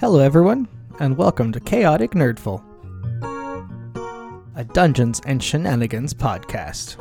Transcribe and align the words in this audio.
Hello, 0.00 0.18
everyone, 0.18 0.68
and 1.00 1.16
welcome 1.16 1.50
to 1.52 1.60
Chaotic 1.60 2.10
Nerdful, 2.10 2.62
a 4.54 4.64
Dungeons 4.64 5.20
and 5.24 5.42
Shenanigans 5.42 6.12
podcast. 6.12 6.96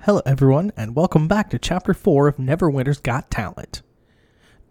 Hello, 0.00 0.22
everyone, 0.24 0.72
and 0.76 0.94
welcome 0.94 1.26
back 1.26 1.50
to 1.50 1.58
Chapter 1.58 1.92
4 1.92 2.28
of 2.28 2.36
Neverwinter's 2.36 3.00
Got 3.00 3.30
Talent. 3.30 3.82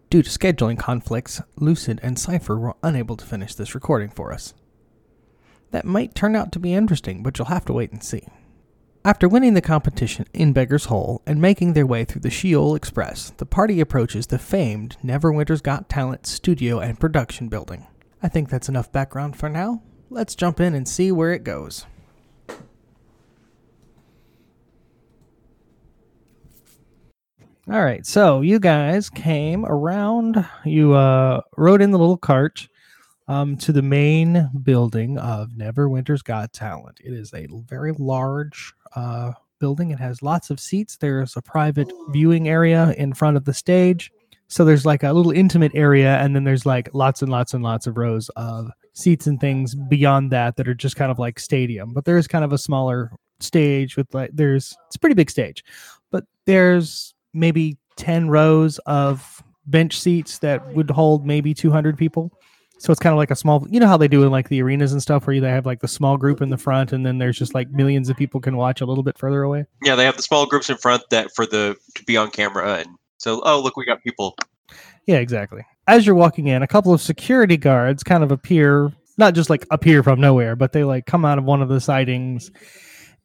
Due 0.08 0.22
to 0.22 0.30
scheduling 0.30 0.78
conflicts, 0.78 1.42
Lucid 1.56 1.98
and 2.02 2.18
Cypher 2.18 2.56
were 2.56 2.76
unable 2.82 3.16
to 3.16 3.26
finish 3.26 3.54
this 3.54 3.74
recording 3.74 4.08
for 4.08 4.32
us. 4.32 4.54
That 5.72 5.84
might 5.84 6.14
turn 6.14 6.36
out 6.36 6.52
to 6.52 6.60
be 6.60 6.74
interesting, 6.74 7.24
but 7.24 7.36
you'll 7.38 7.48
have 7.48 7.64
to 7.64 7.72
wait 7.72 7.90
and 7.90 8.02
see. 8.02 8.22
After 9.04 9.28
winning 9.28 9.54
the 9.54 9.60
competition 9.60 10.26
in 10.32 10.52
Beggar's 10.52 10.86
Hole 10.86 11.22
and 11.26 11.40
making 11.40 11.72
their 11.72 11.86
way 11.86 12.04
through 12.04 12.22
the 12.22 12.30
Sheol 12.30 12.74
Express, 12.74 13.30
the 13.36 13.46
party 13.46 13.80
approaches 13.80 14.28
the 14.28 14.38
famed 14.38 14.96
Neverwinter's 15.02 15.60
Got 15.60 15.88
Talent 15.88 16.26
studio 16.26 16.78
and 16.78 16.98
production 16.98 17.48
building. 17.48 17.86
I 18.22 18.28
think 18.28 18.48
that's 18.48 18.68
enough 18.68 18.92
background 18.92 19.36
for 19.36 19.48
now. 19.48 19.82
Let's 20.08 20.34
jump 20.36 20.60
in 20.60 20.74
and 20.74 20.88
see 20.88 21.10
where 21.10 21.32
it 21.32 21.44
goes. 21.44 21.84
All 27.68 27.82
right, 27.82 28.06
so 28.06 28.42
you 28.42 28.60
guys 28.60 29.10
came 29.10 29.66
around. 29.66 30.46
You 30.64 30.94
uh, 30.94 31.40
rode 31.56 31.82
in 31.82 31.90
the 31.90 31.98
little 31.98 32.16
cart 32.16 32.68
um, 33.26 33.56
to 33.56 33.72
the 33.72 33.82
main 33.82 34.48
building 34.62 35.18
of 35.18 35.50
Neverwinter's 35.50 36.22
Got 36.22 36.52
Talent. 36.52 37.00
It 37.02 37.12
is 37.12 37.34
a 37.34 37.48
very 37.66 37.92
large 37.98 38.72
uh, 38.94 39.32
building. 39.58 39.90
It 39.90 39.98
has 39.98 40.22
lots 40.22 40.50
of 40.50 40.60
seats. 40.60 40.96
There's 40.96 41.36
a 41.36 41.42
private 41.42 41.90
viewing 42.10 42.48
area 42.48 42.94
in 42.98 43.12
front 43.14 43.36
of 43.36 43.44
the 43.44 43.54
stage. 43.54 44.12
So 44.46 44.64
there's 44.64 44.86
like 44.86 45.02
a 45.02 45.12
little 45.12 45.32
intimate 45.32 45.72
area, 45.74 46.18
and 46.18 46.36
then 46.36 46.44
there's 46.44 46.66
like 46.66 46.88
lots 46.92 47.20
and 47.20 47.32
lots 47.32 47.52
and 47.52 47.64
lots 47.64 47.88
of 47.88 47.96
rows 47.96 48.28
of 48.36 48.70
seats 48.92 49.26
and 49.26 49.40
things 49.40 49.74
beyond 49.74 50.30
that 50.30 50.54
that 50.54 50.68
are 50.68 50.74
just 50.74 50.94
kind 50.94 51.10
of 51.10 51.18
like 51.18 51.40
stadium. 51.40 51.92
But 51.92 52.04
there's 52.04 52.28
kind 52.28 52.44
of 52.44 52.52
a 52.52 52.58
smaller 52.58 53.10
stage 53.40 53.96
with 53.96 54.14
like 54.14 54.30
there's 54.32 54.76
it's 54.86 54.94
a 54.94 55.00
pretty 55.00 55.14
big 55.14 55.32
stage, 55.32 55.64
but 56.12 56.22
there's 56.44 57.15
maybe 57.36 57.78
10 57.96 58.28
rows 58.28 58.78
of 58.86 59.42
bench 59.66 59.98
seats 59.98 60.38
that 60.38 60.62
oh, 60.64 60.72
would 60.72 60.90
hold 60.90 61.26
maybe 61.26 61.54
200 61.54 61.98
people. 61.98 62.32
So 62.78 62.90
it's 62.92 63.00
kind 63.00 63.12
of 63.12 63.16
like 63.16 63.30
a 63.30 63.36
small, 63.36 63.66
you 63.70 63.80
know 63.80 63.86
how 63.86 63.96
they 63.96 64.08
do 64.08 64.22
in 64.22 64.30
like 64.30 64.48
the 64.48 64.60
arenas 64.60 64.92
and 64.92 65.00
stuff 65.00 65.26
where 65.26 65.40
they 65.40 65.48
have 65.48 65.64
like 65.64 65.80
the 65.80 65.88
small 65.88 66.16
group 66.16 66.42
in 66.42 66.50
the 66.50 66.58
front 66.58 66.92
and 66.92 67.06
then 67.06 67.18
there's 67.18 67.38
just 67.38 67.54
like 67.54 67.70
millions 67.70 68.10
of 68.10 68.16
people 68.16 68.40
can 68.40 68.56
watch 68.56 68.80
a 68.80 68.86
little 68.86 69.02
bit 69.02 69.18
further 69.18 69.42
away. 69.42 69.64
Yeah, 69.82 69.94
they 69.94 70.04
have 70.04 70.16
the 70.16 70.22
small 70.22 70.46
groups 70.46 70.68
in 70.68 70.76
front 70.76 71.02
that 71.10 71.34
for 71.34 71.46
the 71.46 71.76
to 71.94 72.04
be 72.04 72.16
on 72.16 72.30
camera 72.30 72.76
and 72.76 72.88
so 73.18 73.40
oh 73.44 73.60
look 73.60 73.76
we 73.76 73.86
got 73.86 74.02
people. 74.02 74.36
Yeah, 75.06 75.16
exactly. 75.16 75.64
As 75.86 76.04
you're 76.04 76.16
walking 76.16 76.48
in, 76.48 76.62
a 76.62 76.66
couple 76.66 76.92
of 76.92 77.00
security 77.00 77.56
guards 77.56 78.02
kind 78.02 78.22
of 78.22 78.30
appear, 78.30 78.92
not 79.16 79.34
just 79.34 79.48
like 79.48 79.64
appear 79.70 80.02
from 80.02 80.20
nowhere, 80.20 80.54
but 80.54 80.72
they 80.72 80.84
like 80.84 81.06
come 81.06 81.24
out 81.24 81.38
of 81.38 81.44
one 81.44 81.62
of 81.62 81.68
the 81.68 81.80
sightings 81.80 82.50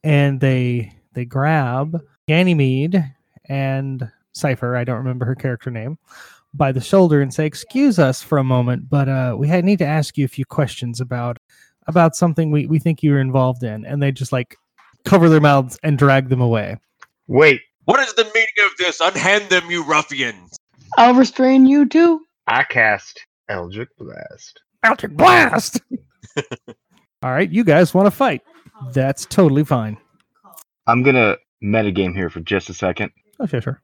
and 0.04 0.40
they 0.40 0.94
they 1.14 1.26
grab 1.26 2.00
Ganymede 2.28 3.04
and 3.46 4.10
Cypher, 4.34 4.76
I 4.76 4.84
don't 4.84 4.98
remember 4.98 5.26
her 5.26 5.36
character 5.36 5.70
name, 5.70 5.98
by 6.54 6.72
the 6.72 6.82
shoulder 6.82 7.22
and 7.22 7.34
say, 7.34 7.46
"Excuse 7.46 8.00
us 8.00 8.22
for 8.22 8.38
a 8.38 8.44
moment, 8.44 8.90
but 8.90 9.10
uh, 9.10 9.36
we 9.38 9.50
need 9.62 9.80
to 9.80 9.86
ask 9.86 10.18
you 10.18 10.26
a 10.26 10.30
few 10.30 10.46
questions 10.46 11.00
about 11.02 11.38
about 11.88 12.16
something 12.16 12.52
we, 12.52 12.68
we 12.68 12.80
think 12.80 13.04
you 13.04 13.12
were 13.12 13.20
involved 13.20 13.64
in." 13.64 13.86
And 13.86 14.02
they 14.02 14.12
just 14.12 14.32
like 14.32 14.58
cover 15.06 15.30
their 15.30 15.42
mouths 15.42 15.80
and 15.84 15.98
drag 15.98 16.30
them 16.30 16.42
away. 16.42 16.78
Wait, 17.28 17.62
What 17.86 18.00
is 18.00 18.14
the 18.14 18.26
meaning 18.26 18.66
of 18.66 18.78
this? 18.78 19.00
Unhand 19.00 19.50
them, 19.50 19.70
you 19.70 19.84
ruffians! 19.84 20.58
I'll 20.98 21.16
restrain 21.16 21.66
you 21.66 21.88
too. 21.88 22.22
I 22.48 22.64
cast 22.64 23.26
Eldritch 23.50 23.90
Blast. 23.98 24.62
Eldritch 24.84 25.16
blast! 25.16 25.82
All 27.24 27.32
right, 27.32 27.50
you 27.50 27.64
guys 27.64 27.94
want 27.94 28.08
to 28.08 28.12
fight? 28.12 28.42
That's 28.94 29.26
totally 29.26 29.64
fine. 29.64 29.98
I'm 30.88 31.04
gonna 31.04 31.38
metagame 31.64 32.16
here 32.16 32.30
for 32.30 32.40
just 32.40 32.70
a 32.70 32.74
second. 32.74 33.12
Okay, 33.42 33.60
sure. 33.60 33.82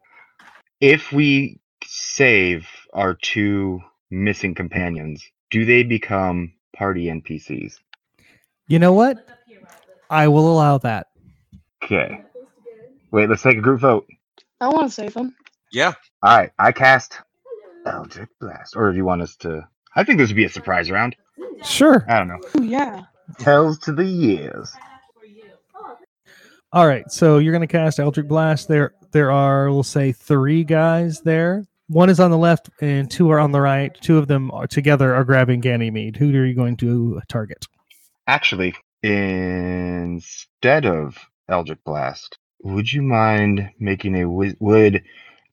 If 0.80 1.12
we 1.12 1.60
save 1.84 2.68
our 2.94 3.14
two 3.14 3.82
missing 4.12 4.56
companions, 4.56 5.24
do 5.50 5.66
they 5.66 5.84
become 5.84 6.54
party 6.76 7.06
NPCs? 7.06 7.76
You 8.68 8.80
know 8.80 8.94
what? 8.94 9.26
I 10.10 10.28
will 10.28 10.52
allow 10.52 10.78
that. 10.80 11.08
Okay. 11.84 12.22
Wait, 13.12 13.30
let's 13.30 13.42
take 13.42 13.58
a 13.58 13.62
group 13.62 13.82
vote. 13.82 14.06
I 14.60 14.68
want 14.70 14.88
to 14.88 14.94
save 14.94 15.14
them. 15.14 15.36
Yeah. 15.72 15.94
All 16.24 16.38
right, 16.38 16.52
I 16.58 16.72
cast 16.72 17.20
Eldritch 17.86 18.30
Blast. 18.40 18.76
Or 18.76 18.92
do 18.92 18.98
you 18.98 19.06
want 19.06 19.22
us 19.22 19.36
to? 19.38 19.68
I 19.96 20.04
think 20.04 20.18
this 20.20 20.30
would 20.30 20.36
be 20.36 20.46
a 20.46 20.50
surprise 20.50 20.92
round. 20.92 21.16
Sure. 21.64 22.06
I 22.08 22.20
don't 22.20 22.28
know. 22.28 22.40
Ooh, 22.58 22.64
yeah. 22.64 23.04
Tells 23.40 23.80
to 23.80 23.92
the 23.92 24.06
years. 24.06 24.72
All 26.74 26.86
right, 26.86 27.10
so 27.10 27.38
you're 27.38 27.54
going 27.54 27.62
to 27.62 27.68
cast 27.68 27.98
Eldritch 27.98 28.28
Blast. 28.28 28.68
There, 28.68 28.94
there 29.12 29.32
are, 29.32 29.72
we'll 29.72 29.84
say, 29.84 30.12
three 30.12 30.66
guys 30.66 31.22
there. 31.22 31.66
One 31.88 32.10
is 32.10 32.20
on 32.20 32.30
the 32.30 32.38
left, 32.38 32.70
and 32.82 33.10
two 33.10 33.30
are 33.32 33.40
on 33.40 33.54
the 33.54 33.62
right. 33.62 33.96
Two 34.02 34.18
of 34.18 34.28
them 34.28 34.52
are 34.52 34.68
together 34.68 35.16
are 35.16 35.24
grabbing 35.24 35.62
Ganymede. 35.62 36.18
Who 36.18 36.36
are 36.38 36.46
you 36.46 36.54
going 36.54 36.76
to 36.78 37.22
target? 37.30 37.66
Actually, 38.28 38.76
instead 39.02 40.86
of 40.86 41.18
Eldritch 41.48 41.80
Blast, 41.86 42.38
would 42.62 42.92
you 42.92 43.02
mind 43.02 43.70
making 43.80 44.20
a 44.20 44.30
would 44.30 45.04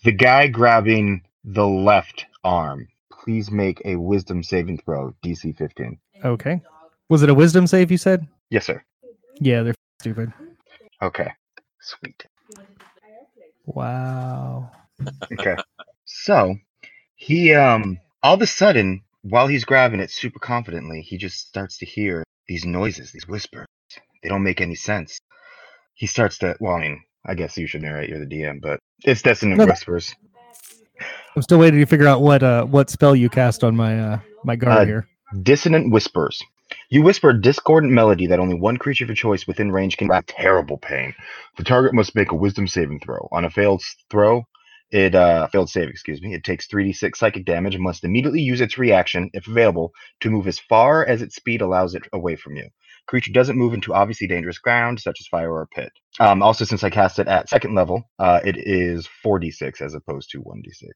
the 0.02 0.12
guy 0.12 0.48
grabbing 0.48 1.22
the 1.44 1.66
left 1.66 2.26
arm 2.42 2.88
please 3.12 3.52
make 3.52 3.80
a 3.84 3.94
wisdom 3.94 4.42
saving 4.42 4.78
throw 4.78 5.14
DC 5.24 5.56
15? 5.56 5.96
Okay. 6.24 6.60
Was 7.08 7.22
it 7.22 7.30
a 7.30 7.34
Wisdom 7.34 7.68
save? 7.68 7.92
You 7.92 7.98
said. 7.98 8.26
Yes, 8.50 8.66
sir. 8.66 8.82
Yeah, 9.40 9.62
they're 9.62 9.74
stupid. 10.00 10.32
Okay. 11.04 11.30
Sweet. 11.80 12.26
Wow. 13.66 14.70
Okay. 15.32 15.56
so 16.04 16.56
he 17.16 17.54
um 17.54 17.98
all 18.22 18.34
of 18.34 18.42
a 18.42 18.46
sudden 18.46 19.02
while 19.22 19.46
he's 19.46 19.64
grabbing 19.64 20.00
it 20.00 20.10
super 20.10 20.38
confidently, 20.38 21.00
he 21.00 21.16
just 21.18 21.46
starts 21.48 21.78
to 21.78 21.86
hear 21.86 22.24
these 22.46 22.64
noises, 22.64 23.12
these 23.12 23.26
whispers. 23.26 23.66
They 24.22 24.28
don't 24.28 24.42
make 24.42 24.60
any 24.60 24.74
sense. 24.74 25.18
He 25.94 26.06
starts 26.06 26.38
to 26.38 26.56
well, 26.60 26.74
I 26.74 26.80
mean, 26.80 27.02
I 27.26 27.34
guess 27.34 27.56
you 27.56 27.66
should 27.66 27.82
narrate, 27.82 28.08
you're 28.10 28.18
the 28.18 28.26
DM, 28.26 28.60
but 28.60 28.78
it's 29.04 29.22
dissonant 29.22 29.58
No, 29.58 29.64
no. 29.64 29.72
whispers. 29.72 30.14
I'm 31.36 31.42
still 31.42 31.58
waiting 31.58 31.80
to 31.80 31.86
figure 31.86 32.06
out 32.06 32.22
what 32.22 32.42
uh 32.42 32.64
what 32.64 32.88
spell 32.90 33.14
you 33.14 33.28
cast 33.28 33.62
on 33.64 33.76
my 33.76 33.98
uh 33.98 34.18
my 34.44 34.56
guard 34.56 34.82
Uh, 34.82 34.84
here. 34.86 35.08
Dissonant 35.42 35.90
whispers. 35.92 36.42
You 36.90 37.02
whisper 37.02 37.30
a 37.30 37.40
discordant 37.40 37.92
melody 37.92 38.26
that 38.26 38.40
only 38.40 38.54
one 38.54 38.76
creature 38.76 39.04
of 39.04 39.08
your 39.08 39.16
choice 39.16 39.46
within 39.46 39.72
range 39.72 39.96
can 39.96 40.06
grab 40.06 40.26
terrible 40.26 40.78
pain. 40.78 41.14
The 41.56 41.64
target 41.64 41.94
must 41.94 42.14
make 42.14 42.30
a 42.30 42.36
wisdom 42.36 42.66
saving 42.66 43.00
throw. 43.00 43.28
On 43.32 43.44
a 43.44 43.50
failed 43.50 43.82
throw, 44.10 44.44
it 44.90 45.14
uh 45.14 45.48
failed 45.48 45.70
save, 45.70 45.88
excuse 45.88 46.20
me, 46.20 46.34
it 46.34 46.44
takes 46.44 46.68
3d6 46.68 47.16
psychic 47.16 47.44
damage 47.46 47.74
and 47.74 47.82
must 47.82 48.04
immediately 48.04 48.42
use 48.42 48.60
its 48.60 48.78
reaction, 48.78 49.30
if 49.32 49.48
available, 49.48 49.92
to 50.20 50.30
move 50.30 50.46
as 50.46 50.58
far 50.58 51.04
as 51.04 51.22
its 51.22 51.36
speed 51.36 51.62
allows 51.62 51.94
it 51.94 52.02
away 52.12 52.36
from 52.36 52.56
you. 52.56 52.68
Creature 53.06 53.32
doesn't 53.32 53.58
move 53.58 53.74
into 53.74 53.92
obviously 53.92 54.26
dangerous 54.26 54.58
ground, 54.58 55.00
such 55.00 55.16
as 55.20 55.26
fire 55.26 55.52
or 55.52 55.62
a 55.62 55.66
pit. 55.66 55.92
Um, 56.20 56.42
also, 56.42 56.64
since 56.64 56.84
I 56.84 56.90
cast 56.90 57.18
it 57.18 57.28
at 57.28 57.48
second 57.48 57.74
level, 57.74 58.08
uh, 58.18 58.40
it 58.44 58.56
is 58.56 59.08
4d6 59.24 59.80
as 59.80 59.94
opposed 59.94 60.30
to 60.30 60.42
1d6. 60.42 60.88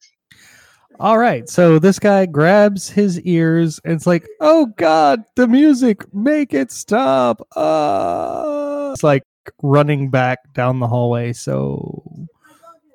All 1.01 1.19
right, 1.19 1.49
so 1.49 1.79
this 1.79 1.99
guy 2.01 2.27
grabs 2.27 2.91
his 2.91 3.21
ears 3.21 3.81
and 3.85 3.95
it's 3.95 4.07
like, 4.07 4.27
"Oh 4.41 4.67
God, 4.77 5.23
the 5.37 5.47
music! 5.47 6.03
Make 6.13 6.53
it 6.53 6.73
stop!" 6.73 7.41
Uh, 7.55 8.91
it's 8.95 9.05
like 9.05 9.23
running 9.63 10.11
back 10.11 10.39
down 10.55 10.81
the 10.81 10.89
hallway. 10.89 11.33
So 11.33 12.03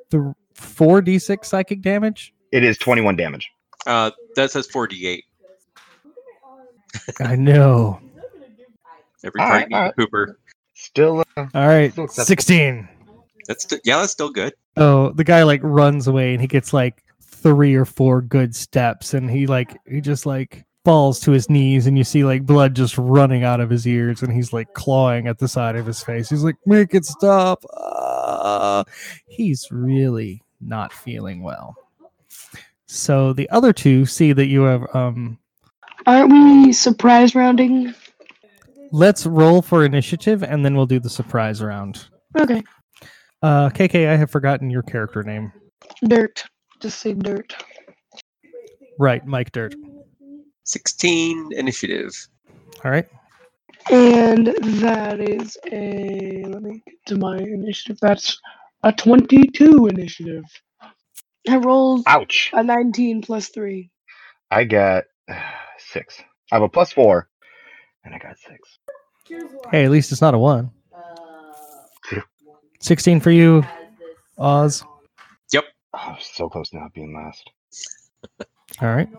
the 0.09 0.33
four 0.53 1.01
d 1.01 1.17
six 1.17 1.47
psychic 1.47 1.81
damage. 1.81 2.33
It 2.51 2.63
is 2.63 2.77
21 2.77 3.15
damage. 3.15 3.49
Uh 3.87 4.11
that 4.35 4.51
says 4.51 4.67
48. 4.67 5.23
I 7.19 7.35
know. 7.35 7.99
Every 9.23 9.41
All 9.41 9.47
party 9.47 9.61
right, 9.63 9.69
needs 9.69 9.79
right. 9.79 9.95
Cooper. 9.95 10.39
Still, 10.73 11.23
uh, 11.37 11.45
All 11.53 11.67
right, 11.67 11.91
Still 11.91 12.07
sixteen. 12.07 12.87
That's 13.47 13.63
st- 13.63 13.81
yeah, 13.85 13.99
that's 13.99 14.11
still 14.11 14.29
good. 14.29 14.53
Oh, 14.75 15.11
the 15.11 15.23
guy 15.23 15.43
like 15.43 15.61
runs 15.63 16.07
away 16.07 16.33
and 16.33 16.41
he 16.41 16.47
gets 16.47 16.73
like 16.73 17.02
three 17.43 17.75
or 17.75 17.85
four 17.85 18.21
good 18.21 18.55
steps 18.55 19.13
and 19.13 19.29
he 19.29 19.45
like 19.45 19.77
he 19.85 20.01
just 20.01 20.25
like 20.25 20.65
falls 20.85 21.19
to 21.19 21.31
his 21.31 21.49
knees 21.49 21.87
and 21.87 21.97
you 21.97 22.03
see 22.03 22.23
like 22.23 22.45
blood 22.45 22.75
just 22.75 22.97
running 22.97 23.43
out 23.43 23.59
of 23.59 23.69
his 23.69 23.85
ears 23.85 24.21
and 24.21 24.33
he's 24.33 24.51
like 24.51 24.73
clawing 24.73 25.27
at 25.27 25.37
the 25.37 25.47
side 25.47 25.75
of 25.75 25.85
his 25.85 26.03
face. 26.03 26.29
He's 26.29 26.43
like, 26.43 26.55
"Make 26.65 26.93
it 26.93 27.05
stop!" 27.05 27.63
Ah. 27.77 28.83
he's 29.27 29.67
really 29.71 30.41
not 30.59 30.91
feeling 30.91 31.43
well. 31.43 31.75
So 32.85 33.33
the 33.33 33.49
other 33.49 33.73
two 33.73 34.05
see 34.05 34.33
that 34.33 34.47
you 34.47 34.61
have 34.63 34.83
um 34.95 35.37
Aren't 36.05 36.31
we 36.31 36.73
surprise 36.73 37.35
rounding? 37.35 37.93
Let's 38.91 39.25
roll 39.25 39.61
for 39.61 39.85
initiative 39.85 40.43
and 40.43 40.65
then 40.65 40.75
we'll 40.75 40.85
do 40.85 40.99
the 40.99 41.09
surprise 41.09 41.61
round. 41.61 42.07
Okay. 42.37 42.63
Uh, 43.41 43.69
KK, 43.69 44.07
I 44.07 44.15
have 44.15 44.31
forgotten 44.31 44.69
your 44.69 44.83
character 44.83 45.23
name. 45.23 45.51
Dirt. 46.05 46.43
Just 46.79 46.99
say 46.99 47.13
dirt. 47.13 47.55
Right, 48.99 49.25
Mike 49.25 49.51
Dirt. 49.51 49.75
16 50.65 51.51
initiative. 51.53 52.11
All 52.83 52.91
right. 52.91 53.07
And 53.91 54.47
that 54.47 55.19
is 55.19 55.57
a 55.71 56.45
let 56.47 56.61
me 56.61 56.81
get 56.85 56.95
to 57.07 57.17
my 57.17 57.37
initiative. 57.37 57.97
That's 58.01 58.39
a 58.83 58.93
twenty-two 58.93 59.87
initiative. 59.87 60.45
I 61.49 61.57
rolled 61.57 62.03
Ouch. 62.07 62.49
a 62.53 62.63
nineteen 62.63 63.21
plus 63.21 63.49
three. 63.49 63.89
I 64.51 64.63
got 64.63 65.03
six. 65.79 66.17
I 66.51 66.55
have 66.55 66.61
a 66.61 66.69
plus 66.69 66.93
four, 66.93 67.27
and 68.05 68.15
I 68.15 68.19
got 68.19 68.37
six. 68.37 68.79
Hey, 69.69 69.83
at 69.83 69.91
least 69.91 70.13
it's 70.13 70.21
not 70.21 70.33
a 70.33 70.37
one. 70.39 70.71
Two. 72.09 72.21
16 72.81 73.19
for 73.21 73.31
you, 73.31 73.65
Oz. 74.37 74.83
Oh, 75.93 76.15
so 76.19 76.49
close 76.49 76.69
to 76.69 76.79
not 76.79 76.93
being 76.93 77.15
last. 77.15 77.49
All 78.81 78.93
right. 78.95 79.09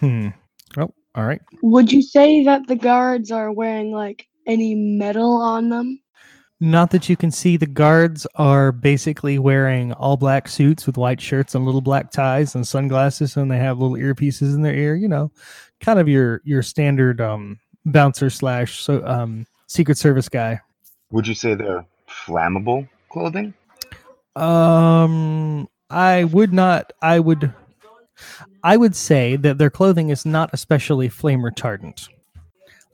Hmm. 0.00 0.28
Oh, 0.76 0.92
all 1.14 1.24
right. 1.24 1.40
Would 1.62 1.92
you 1.92 2.02
say 2.02 2.44
that 2.44 2.66
the 2.66 2.76
guards 2.76 3.30
are 3.30 3.52
wearing 3.52 3.92
like 3.92 4.26
any 4.46 4.74
metal 4.74 5.36
on 5.36 5.70
them? 5.70 6.00
Not 6.60 6.92
that 6.92 7.08
you 7.08 7.16
can 7.16 7.32
see, 7.32 7.56
the 7.56 7.66
guards 7.66 8.24
are 8.36 8.70
basically 8.70 9.36
wearing 9.38 9.92
all 9.94 10.16
black 10.16 10.46
suits 10.46 10.86
with 10.86 10.96
white 10.96 11.20
shirts 11.20 11.56
and 11.56 11.64
little 11.64 11.80
black 11.80 12.12
ties 12.12 12.54
and 12.54 12.66
sunglasses, 12.66 13.36
and 13.36 13.50
they 13.50 13.58
have 13.58 13.80
little 13.80 13.96
earpieces 13.96 14.54
in 14.54 14.62
their 14.62 14.74
ear. 14.74 14.94
You 14.94 15.08
know, 15.08 15.32
kind 15.80 15.98
of 15.98 16.08
your 16.08 16.40
your 16.44 16.62
standard 16.62 17.20
um 17.20 17.58
bouncer 17.86 18.30
slash 18.30 18.80
so 18.80 19.04
um 19.06 19.44
Secret 19.66 19.98
Service 19.98 20.28
guy. 20.28 20.60
Would 21.10 21.26
you 21.26 21.34
say 21.34 21.54
they're 21.54 21.84
flammable 22.08 22.88
clothing? 23.08 23.54
Um, 24.36 25.68
I 25.90 26.24
would 26.24 26.52
not. 26.52 26.92
I 27.02 27.20
would. 27.20 27.52
I 28.62 28.76
would 28.76 28.94
say 28.94 29.36
that 29.36 29.58
their 29.58 29.70
clothing 29.70 30.10
is 30.10 30.24
not 30.24 30.50
especially 30.52 31.08
flame 31.08 31.40
retardant. 31.40 32.08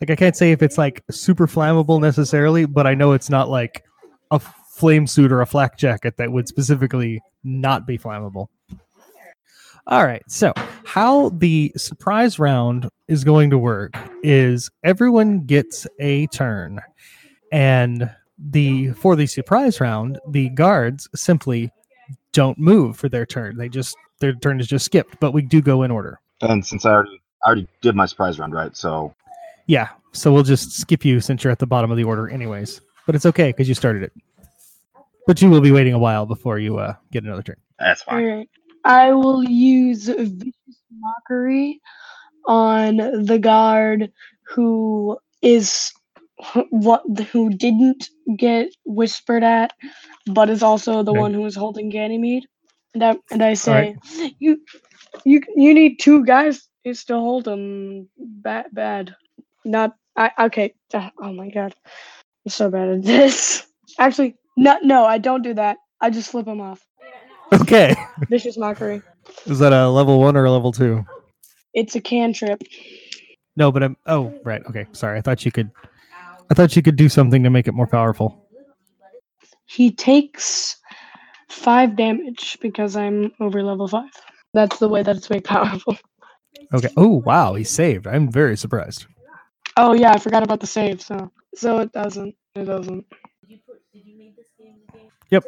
Like 0.00 0.10
I 0.10 0.16
can't 0.16 0.36
say 0.36 0.52
if 0.52 0.62
it's 0.62 0.78
like 0.78 1.04
super 1.10 1.46
flammable 1.46 2.00
necessarily, 2.00 2.64
but 2.64 2.86
I 2.86 2.94
know 2.94 3.12
it's 3.12 3.28
not 3.28 3.50
like 3.50 3.84
a 4.30 4.38
flame 4.38 5.06
suit 5.06 5.32
or 5.32 5.40
a 5.40 5.46
flak 5.46 5.76
jacket 5.76 6.16
that 6.16 6.32
would 6.32 6.48
specifically 6.48 7.20
not 7.44 7.86
be 7.86 7.98
flammable. 7.98 8.48
All 9.88 10.04
right. 10.04 10.22
So, 10.28 10.52
how 10.84 11.30
the 11.30 11.72
surprise 11.76 12.38
round 12.38 12.88
is 13.08 13.24
going 13.24 13.50
to 13.50 13.58
work 13.58 13.96
is 14.22 14.70
everyone 14.84 15.46
gets 15.46 15.86
a 15.98 16.26
turn. 16.26 16.80
And 17.50 18.10
the 18.38 18.92
for 18.92 19.16
the 19.16 19.26
surprise 19.26 19.80
round, 19.80 20.18
the 20.28 20.48
guards 20.50 21.08
simply 21.14 21.70
don't 22.32 22.58
move 22.58 22.96
for 22.96 23.08
their 23.08 23.26
turn. 23.26 23.56
They 23.56 23.68
just 23.68 23.96
their 24.20 24.32
turn 24.34 24.60
is 24.60 24.66
just 24.66 24.84
skipped, 24.84 25.18
but 25.20 25.32
we 25.32 25.42
do 25.42 25.60
go 25.60 25.82
in 25.82 25.90
order. 25.90 26.20
And 26.40 26.64
since 26.64 26.84
I 26.84 26.92
already, 26.92 27.20
I 27.44 27.48
already 27.48 27.68
did 27.82 27.94
my 27.94 28.06
surprise 28.06 28.38
round, 28.38 28.52
right? 28.52 28.76
So 28.76 29.14
Yeah. 29.66 29.88
So 30.12 30.32
we'll 30.32 30.42
just 30.42 30.72
skip 30.72 31.04
you 31.04 31.20
since 31.20 31.44
you're 31.44 31.50
at 31.50 31.58
the 31.58 31.66
bottom 31.66 31.90
of 31.90 31.96
the 31.96 32.04
order 32.04 32.28
anyways. 32.28 32.80
But 33.06 33.14
it's 33.14 33.26
okay 33.26 33.50
because 33.50 33.68
you 33.68 33.74
started 33.74 34.02
it. 34.02 34.12
But 35.26 35.42
you 35.42 35.50
will 35.50 35.60
be 35.60 35.72
waiting 35.72 35.92
a 35.92 35.98
while 35.98 36.26
before 36.26 36.58
you 36.58 36.78
uh, 36.78 36.94
get 37.12 37.24
another 37.24 37.42
turn. 37.42 37.56
that's 37.78 38.02
fine. 38.02 38.24
right. 38.24 38.50
I 38.84 39.12
will 39.12 39.44
use 39.44 40.06
vicious 40.06 40.54
mockery 40.90 41.80
on 42.46 42.96
the 43.24 43.38
guard 43.38 44.10
who 44.42 45.18
is 45.42 45.92
what 46.70 47.02
who 47.32 47.50
didn't 47.50 48.10
get 48.36 48.70
whispered 48.86 49.44
at, 49.44 49.72
but 50.26 50.50
is 50.50 50.62
also 50.62 51.02
the 51.02 51.14
Okay. 51.14 51.14
one 51.14 51.34
who 51.34 51.44
is 51.46 51.56
holding 51.56 51.90
Ganymede. 51.90 52.46
And 52.94 53.04
I 53.04 53.16
and 53.30 53.42
I 53.42 53.54
say, 53.54 53.96
right. 54.12 54.34
you 54.40 54.60
you 55.24 55.42
you 55.56 55.74
need 55.74 55.98
two 56.00 56.24
guys 56.24 56.68
is 56.84 57.04
to 57.06 57.14
hold 57.14 57.48
him 57.48 58.08
bad 58.18 58.66
bad. 58.72 59.16
Not 59.64 59.94
I 60.16 60.32
okay. 60.46 60.74
uh, 60.94 61.10
Oh 61.22 61.32
my 61.32 61.50
god, 61.50 61.74
I'm 62.46 62.50
so 62.50 62.70
bad 62.70 62.88
at 62.90 63.04
this. 63.04 63.66
Actually, 63.98 64.36
no 64.56 64.78
no, 64.82 65.04
I 65.06 65.18
don't 65.18 65.42
do 65.42 65.54
that. 65.54 65.78
I 66.00 66.10
just 66.10 66.30
flip 66.30 66.48
him 66.48 66.60
off. 66.60 66.84
Okay. 67.52 67.94
Vicious 68.30 68.58
mockery. 68.58 69.02
Is 69.46 69.58
that 69.60 69.72
a 69.72 69.88
level 69.90 70.20
one 70.20 70.36
or 70.36 70.44
a 70.46 70.52
level 70.52 70.72
two? 70.72 71.04
It's 71.74 71.96
a 71.96 72.00
cantrip. 72.00 72.62
No, 73.56 73.72
but 73.72 73.82
I'm 73.82 73.96
oh 74.06 74.34
right, 74.44 74.62
okay. 74.68 74.86
Sorry. 74.92 75.18
I 75.18 75.22
thought 75.22 75.44
you 75.44 75.52
could 75.52 75.70
I 76.50 76.54
thought 76.54 76.70
she 76.70 76.82
could 76.82 76.96
do 76.96 77.08
something 77.08 77.42
to 77.42 77.50
make 77.50 77.68
it 77.68 77.74
more 77.74 77.86
powerful. 77.86 78.46
He 79.66 79.90
takes 79.90 80.76
five 81.48 81.96
damage 81.96 82.58
because 82.60 82.96
I'm 82.96 83.32
over 83.40 83.62
level 83.62 83.88
five. 83.88 84.10
That's 84.54 84.78
the 84.78 84.88
way 84.88 85.02
that 85.02 85.16
it's 85.16 85.28
made 85.28 85.44
powerful. 85.44 85.96
Okay. 86.72 86.88
Oh 86.96 87.22
wow, 87.24 87.54
he 87.54 87.64
saved. 87.64 88.06
I'm 88.06 88.30
very 88.30 88.56
surprised. 88.56 89.06
Oh 89.76 89.92
yeah, 89.92 90.12
I 90.12 90.18
forgot 90.18 90.42
about 90.42 90.60
the 90.60 90.66
save. 90.66 91.00
So 91.00 91.30
so 91.54 91.78
it 91.78 91.92
doesn't. 91.92 92.34
It 92.54 92.64
doesn't. 92.64 93.04
Yep. 95.30 95.44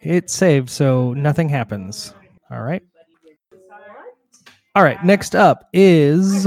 It 0.00 0.30
saved, 0.30 0.68
so 0.68 1.12
nothing 1.12 1.48
happens. 1.48 2.14
All 2.50 2.62
right. 2.62 2.82
All 4.74 4.82
right. 4.82 5.02
Next 5.04 5.36
up 5.36 5.68
is 5.72 6.46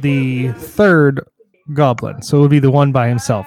the 0.00 0.52
third 0.52 1.20
goblin. 1.72 2.22
So 2.22 2.38
it 2.38 2.40
would 2.42 2.50
be 2.50 2.58
the 2.58 2.70
one 2.70 2.92
by 2.92 3.08
himself. 3.08 3.46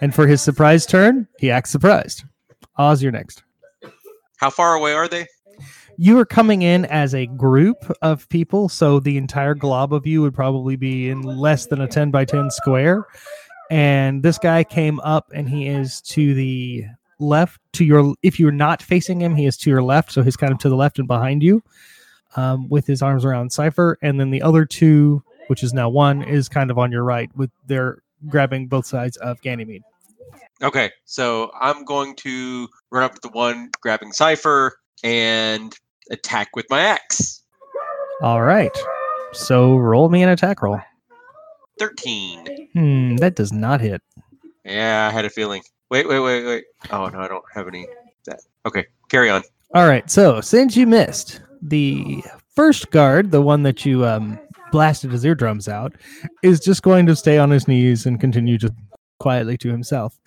And 0.00 0.14
for 0.14 0.26
his 0.26 0.42
surprise 0.42 0.86
turn, 0.86 1.26
he 1.38 1.50
acts 1.50 1.70
surprised. 1.70 2.24
Oz, 2.76 3.02
you're 3.02 3.12
next. 3.12 3.42
How 4.36 4.50
far 4.50 4.74
away 4.74 4.92
are 4.92 5.08
they? 5.08 5.26
You 5.96 6.18
are 6.18 6.26
coming 6.26 6.62
in 6.62 6.84
as 6.86 7.14
a 7.14 7.26
group 7.26 7.76
of 8.02 8.28
people, 8.28 8.68
so 8.68 8.98
the 8.98 9.16
entire 9.16 9.54
glob 9.54 9.94
of 9.94 10.06
you 10.06 10.22
would 10.22 10.34
probably 10.34 10.74
be 10.74 11.08
in 11.08 11.22
less 11.22 11.66
than 11.66 11.80
a 11.80 11.86
10 11.86 12.10
by 12.10 12.24
10 12.24 12.50
square. 12.50 13.06
And 13.70 14.22
this 14.22 14.36
guy 14.36 14.64
came 14.64 14.98
up 15.00 15.30
and 15.32 15.48
he 15.48 15.68
is 15.68 16.00
to 16.02 16.34
the 16.34 16.84
left 17.20 17.60
to 17.74 17.84
your 17.84 18.14
if 18.22 18.40
you're 18.40 18.50
not 18.50 18.82
facing 18.82 19.20
him, 19.20 19.36
he 19.36 19.46
is 19.46 19.56
to 19.58 19.70
your 19.70 19.82
left, 19.82 20.12
so 20.12 20.22
he's 20.22 20.36
kind 20.36 20.52
of 20.52 20.58
to 20.58 20.68
the 20.68 20.76
left 20.76 20.98
and 20.98 21.08
behind 21.08 21.42
you. 21.42 21.62
Um, 22.36 22.68
with 22.68 22.84
his 22.84 23.00
arms 23.00 23.24
around 23.24 23.52
Cypher, 23.52 23.96
and 24.02 24.18
then 24.18 24.32
the 24.32 24.42
other 24.42 24.64
two, 24.64 25.22
which 25.48 25.62
is 25.62 25.72
now 25.72 25.88
one, 25.88 26.22
is 26.22 26.48
kind 26.48 26.70
of 26.70 26.78
on 26.78 26.92
your 26.92 27.04
right 27.04 27.30
with 27.36 27.50
their 27.66 28.02
grabbing 28.28 28.66
both 28.66 28.86
sides 28.86 29.16
of 29.18 29.40
Ganymede. 29.42 29.82
Okay, 30.62 30.90
so 31.04 31.50
I'm 31.60 31.84
going 31.84 32.14
to 32.16 32.68
run 32.90 33.04
up 33.04 33.14
to 33.14 33.20
the 33.20 33.28
one 33.28 33.70
grabbing 33.80 34.12
Cypher 34.12 34.78
and 35.02 35.76
attack 36.10 36.54
with 36.54 36.66
my 36.70 36.80
axe. 36.80 37.42
All 38.22 38.42
right. 38.42 38.76
So 39.32 39.76
roll 39.76 40.08
me 40.08 40.22
an 40.22 40.28
attack 40.28 40.62
roll. 40.62 40.80
13. 41.78 42.68
Hmm, 42.72 43.16
that 43.16 43.34
does 43.34 43.52
not 43.52 43.80
hit. 43.80 44.00
Yeah, 44.64 45.08
I 45.10 45.12
had 45.12 45.24
a 45.24 45.30
feeling. 45.30 45.62
Wait, 45.90 46.08
wait, 46.08 46.20
wait, 46.20 46.44
wait. 46.44 46.64
Oh, 46.90 47.08
no, 47.08 47.18
I 47.18 47.28
don't 47.28 47.44
have 47.52 47.68
any. 47.68 47.86
That. 48.26 48.40
Okay, 48.64 48.86
carry 49.10 49.28
on. 49.28 49.42
All 49.74 49.86
right. 49.86 50.08
So 50.10 50.40
since 50.40 50.76
you 50.76 50.86
missed 50.86 51.42
the 51.60 52.22
first 52.54 52.90
guard, 52.90 53.32
the 53.32 53.42
one 53.42 53.64
that 53.64 53.84
you 53.84 54.06
um, 54.06 54.38
blasted 54.74 55.12
his 55.12 55.24
eardrums 55.24 55.68
out, 55.68 55.94
is 56.42 56.58
just 56.58 56.82
going 56.82 57.06
to 57.06 57.14
stay 57.14 57.38
on 57.38 57.48
his 57.48 57.68
knees 57.68 58.06
and 58.06 58.18
continue 58.18 58.58
to 58.58 58.74
quietly 59.20 59.56
to 59.56 59.68
himself. 59.70 60.18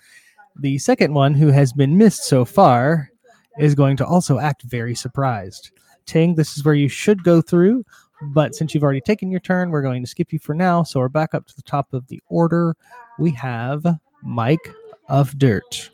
The 0.58 0.78
second 0.78 1.12
one, 1.12 1.34
who 1.34 1.48
has 1.48 1.70
been 1.74 1.98
missed 1.98 2.24
so 2.24 2.46
far, 2.46 3.10
is 3.58 3.74
going 3.74 3.98
to 3.98 4.06
also 4.06 4.38
act 4.38 4.62
very 4.62 4.94
surprised. 4.94 5.70
Ting, 6.06 6.34
this 6.34 6.56
is 6.56 6.64
where 6.64 6.74
you 6.74 6.88
should 6.88 7.22
go 7.24 7.42
through, 7.42 7.84
but 8.22 8.54
since 8.54 8.72
you've 8.72 8.82
already 8.82 9.02
taken 9.02 9.30
your 9.30 9.40
turn, 9.40 9.68
we're 9.68 9.82
going 9.82 10.02
to 10.02 10.08
skip 10.08 10.32
you 10.32 10.38
for 10.38 10.54
now. 10.54 10.82
So 10.82 10.98
we're 10.98 11.10
back 11.10 11.34
up 11.34 11.46
to 11.48 11.54
the 11.54 11.60
top 11.60 11.92
of 11.92 12.08
the 12.08 12.22
order. 12.28 12.74
We 13.18 13.32
have 13.32 13.84
Mike 14.22 14.72
of 15.10 15.38
Dirt. 15.38 15.90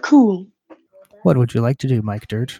Cool. 0.00 0.46
What 1.24 1.36
would 1.36 1.52
you 1.52 1.60
like 1.60 1.76
to 1.80 1.88
do, 1.88 2.00
Mike 2.00 2.26
Dirt? 2.28 2.58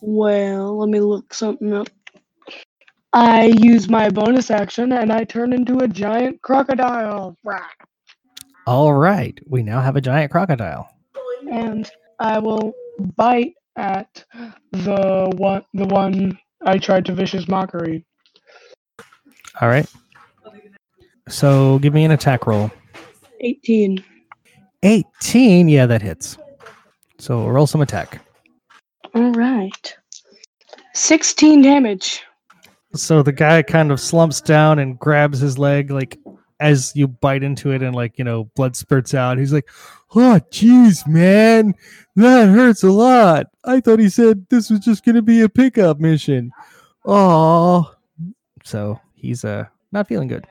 Well, 0.00 0.78
let 0.78 0.88
me 0.88 1.00
look 1.00 1.34
something 1.34 1.74
up. 1.74 1.88
I 3.12 3.52
use 3.58 3.88
my 3.88 4.08
bonus 4.08 4.50
action 4.50 4.92
and 4.92 5.12
I 5.12 5.24
turn 5.24 5.52
into 5.52 5.78
a 5.78 5.88
giant 5.88 6.40
crocodile. 6.40 7.36
Rah. 7.44 7.60
All 8.66 8.94
right, 8.94 9.38
we 9.46 9.62
now 9.62 9.80
have 9.80 9.96
a 9.96 10.00
giant 10.00 10.30
crocodile. 10.30 10.88
And 11.50 11.90
I 12.20 12.38
will 12.38 12.72
bite 13.16 13.54
at 13.76 14.24
the 14.70 15.30
one 15.36 15.64
the 15.74 15.86
one 15.86 16.38
I 16.64 16.78
tried 16.78 17.04
to 17.06 17.14
vicious 17.14 17.48
mockery. 17.48 18.04
All 19.60 19.68
right. 19.68 19.90
So 21.28 21.78
give 21.80 21.92
me 21.92 22.04
an 22.04 22.12
attack 22.12 22.46
roll. 22.46 22.70
18. 23.40 24.02
18. 24.82 25.68
Yeah, 25.68 25.86
that 25.86 26.02
hits. 26.02 26.38
So 27.18 27.46
roll 27.48 27.66
some 27.66 27.80
attack. 27.80 28.20
All 29.14 29.32
right. 29.32 29.96
16 30.94 31.62
damage. 31.62 32.22
So 32.94 33.22
the 33.22 33.32
guy 33.32 33.62
kind 33.62 33.90
of 33.90 34.00
slumps 34.00 34.40
down 34.40 34.78
and 34.78 34.98
grabs 34.98 35.40
his 35.40 35.58
leg, 35.58 35.90
like 35.90 36.18
as 36.60 36.92
you 36.94 37.08
bite 37.08 37.42
into 37.42 37.72
it, 37.72 37.82
and 37.82 37.94
like 37.94 38.18
you 38.18 38.24
know, 38.24 38.44
blood 38.54 38.76
spurts 38.76 39.14
out. 39.14 39.38
He's 39.38 39.52
like, 39.52 39.68
"Oh, 40.14 40.40
jeez, 40.50 41.06
man, 41.06 41.74
that 42.16 42.48
hurts 42.48 42.82
a 42.82 42.90
lot. 42.90 43.46
I 43.64 43.80
thought 43.80 43.98
he 43.98 44.08
said 44.08 44.46
this 44.48 44.70
was 44.70 44.80
just 44.80 45.04
gonna 45.04 45.22
be 45.22 45.40
a 45.40 45.48
pickup 45.48 46.00
mission." 46.00 46.52
Oh, 47.04 47.94
so 48.64 49.00
he's 49.14 49.44
uh 49.44 49.64
not 49.90 50.06
feeling 50.06 50.28
good. 50.28 50.46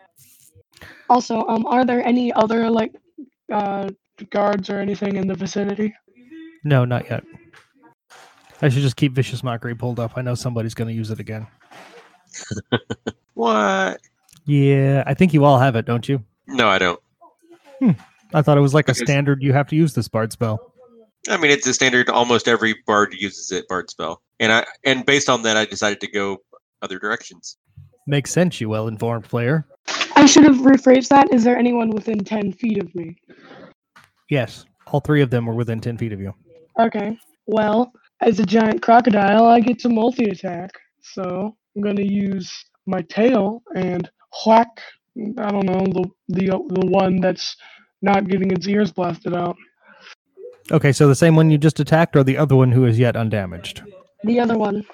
Also, 1.10 1.46
um, 1.48 1.66
are 1.68 1.86
there 1.86 2.04
any 2.06 2.34
other 2.34 2.70
like 2.70 2.96
uh 3.52 3.90
guards 4.30 4.70
or 4.70 4.80
anything 4.80 5.16
in 5.16 5.28
the 5.28 5.36
vicinity? 5.36 5.94
No, 6.64 6.86
not 6.86 7.10
yet. 7.10 7.24
I 8.64 8.70
should 8.70 8.84
just 8.84 8.96
keep 8.96 9.14
vicious 9.14 9.44
mockery 9.44 9.76
pulled 9.76 10.00
up. 10.00 10.14
I 10.16 10.22
know 10.22 10.36
somebody's 10.36 10.74
gonna 10.74 10.92
use 10.92 11.12
it 11.12 11.20
again. 11.20 11.48
What? 13.34 14.02
Yeah, 14.46 15.04
I 15.08 15.14
think 15.14 15.34
you 15.34 15.46
all 15.46 15.58
have 15.58 15.76
it, 15.76 15.86
don't 15.86 16.08
you? 16.08 16.24
No, 16.48 16.68
I 16.68 16.78
don't. 16.78 17.00
Hmm. 17.80 17.92
I 18.34 18.42
thought 18.42 18.58
it 18.58 18.62
was 18.62 18.74
like 18.74 18.88
a 18.88 18.94
standard. 18.94 19.42
You 19.42 19.54
have 19.54 19.68
to 19.70 19.76
use 19.76 19.94
this 19.94 20.08
bard 20.08 20.32
spell. 20.32 20.74
I 21.30 21.38
mean, 21.38 21.50
it's 21.50 21.66
a 21.66 21.74
standard. 21.74 22.10
Almost 22.10 22.48
every 22.48 22.76
bard 22.86 23.16
uses 23.18 23.52
it. 23.52 23.68
Bard 23.68 23.90
spell, 23.90 24.22
and 24.40 24.52
I 24.52 24.66
and 24.84 25.06
based 25.06 25.30
on 25.30 25.42
that, 25.44 25.58
I 25.58 25.66
decided 25.66 26.02
to 26.02 26.08
go 26.08 26.38
other 26.82 27.00
directions. 27.00 27.58
Makes 28.08 28.32
sense, 28.32 28.60
you 28.60 28.70
well-informed 28.70 29.26
player. 29.26 29.66
I 30.16 30.26
should 30.26 30.44
have 30.44 30.58
rephrased 30.58 31.10
that. 31.10 31.32
Is 31.34 31.44
there 31.44 31.58
anyone 31.58 31.90
within 31.90 32.20
ten 32.24 32.52
feet 32.52 32.82
of 32.82 32.94
me? 32.96 33.16
Yes, 34.30 34.66
all 34.88 35.00
three 35.00 35.22
of 35.22 35.30
them 35.30 35.46
were 35.46 35.56
within 35.56 35.80
ten 35.80 35.98
feet 35.98 36.14
of 36.14 36.20
you. 36.20 36.34
Okay. 36.80 37.18
Well, 37.46 37.92
as 38.22 38.40
a 38.40 38.46
giant 38.46 38.82
crocodile, 38.82 39.46
I 39.46 39.60
get 39.60 39.80
to 39.80 39.90
multi 39.90 40.26
attack. 40.26 40.72
So 41.02 41.56
I'm 41.76 41.82
gonna 41.82 42.02
use 42.02 42.52
my 42.86 43.02
tail 43.02 43.64
and 43.76 44.10
whack. 44.46 44.82
I 45.38 45.52
don't 45.52 45.66
know 45.66 45.86
the 45.86 46.10
the 46.30 46.46
the 46.48 46.86
one 46.88 47.20
that's 47.20 47.56
not 48.02 48.28
getting 48.28 48.52
its 48.52 48.68
ears 48.68 48.92
blasted 48.92 49.34
out. 49.34 49.56
Okay, 50.72 50.92
so 50.92 51.08
the 51.08 51.16
same 51.16 51.36
one 51.36 51.52
you 51.52 51.58
just 51.58 51.80
attacked, 51.80 52.16
or 52.16 52.24
the 52.24 52.38
other 52.38 52.56
one 52.56 52.72
who 52.72 52.86
is 52.86 52.98
yet 52.98 53.16
undamaged. 53.16 53.84
The 54.24 54.40
other 54.40 54.58
one. 54.58 54.86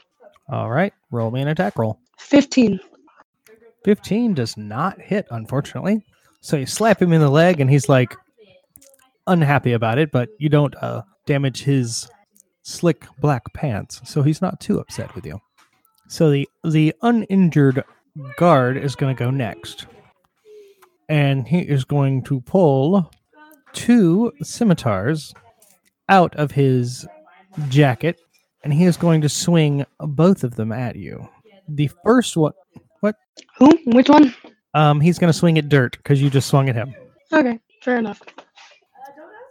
All 0.49 0.69
right, 0.69 0.93
roll 1.11 1.29
me 1.31 1.41
an 1.41 1.49
attack 1.49 1.77
roll. 1.77 1.99
Fifteen. 2.17 2.79
15 3.83 4.33
does 4.33 4.57
not 4.57 4.99
hit, 4.99 5.25
unfortunately. 5.31 6.03
So 6.41 6.57
you 6.57 6.65
slap 6.65 7.01
him 7.01 7.13
in 7.13 7.21
the 7.21 7.29
leg, 7.29 7.61
and 7.61 7.69
he's 7.69 7.87
like 7.87 8.13
unhappy 9.27 9.71
about 9.73 9.97
it, 9.97 10.11
but 10.11 10.29
you 10.39 10.49
don't 10.49 10.75
uh, 10.81 11.03
damage 11.25 11.63
his 11.63 12.09
slick 12.63 13.05
black 13.21 13.43
pants, 13.53 14.01
so 14.03 14.23
he's 14.23 14.41
not 14.41 14.59
too 14.59 14.79
upset 14.79 15.15
with 15.15 15.25
you. 15.25 15.39
So 16.07 16.31
the 16.31 16.47
the 16.63 16.93
uninjured 17.01 17.83
guard 18.37 18.77
is 18.77 18.95
going 18.95 19.15
to 19.15 19.19
go 19.23 19.29
next, 19.29 19.85
and 21.09 21.47
he 21.47 21.59
is 21.59 21.83
going 21.83 22.23
to 22.23 22.41
pull 22.41 23.11
two 23.73 24.31
scimitars 24.41 25.33
out 26.09 26.35
of 26.35 26.51
his 26.51 27.05
jacket, 27.69 28.19
and 28.63 28.73
he 28.73 28.85
is 28.85 28.97
going 28.97 29.21
to 29.21 29.29
swing 29.29 29.85
both 29.99 30.43
of 30.43 30.55
them 30.55 30.71
at 30.71 30.95
you. 30.95 31.27
The 31.67 31.89
first 32.03 32.37
one, 32.37 32.53
what? 33.01 33.15
Who? 33.57 33.77
Which 33.87 34.09
one? 34.09 34.33
um, 34.73 35.01
he's 35.01 35.19
going 35.19 35.31
to 35.31 35.37
swing 35.37 35.57
at 35.57 35.69
dirt 35.69 35.97
because 35.97 36.21
you 36.21 36.29
just 36.29 36.47
swung 36.47 36.69
at 36.69 36.75
him. 36.75 36.95
Okay, 37.33 37.59
fair 37.81 37.97
enough. 37.97 38.21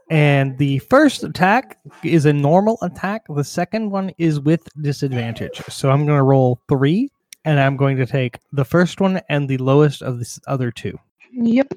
And 0.09 0.57
the 0.59 0.79
first 0.79 1.25
attack 1.25 1.79
is 2.05 2.27
a 2.27 2.33
normal 2.33 2.79
attack. 2.83 3.23
The 3.29 3.43
second 3.43 3.91
one 3.91 4.13
is 4.19 4.39
with 4.39 4.69
disadvantage. 4.81 5.61
So 5.69 5.91
I'm 5.91 6.07
going 6.07 6.19
to 6.19 6.23
roll 6.23 6.61
three, 6.69 7.11
and 7.45 7.59
I'm 7.59 7.77
going 7.77 7.97
to 7.97 8.07
take 8.07 8.39
the 8.53 8.65
first 8.65 9.01
one 9.01 9.21
and 9.29 9.49
the 9.49 9.59
lowest 9.59 10.03
of 10.03 10.21
the 10.21 10.41
other 10.47 10.71
two. 10.71 10.97
Yep. 11.33 11.73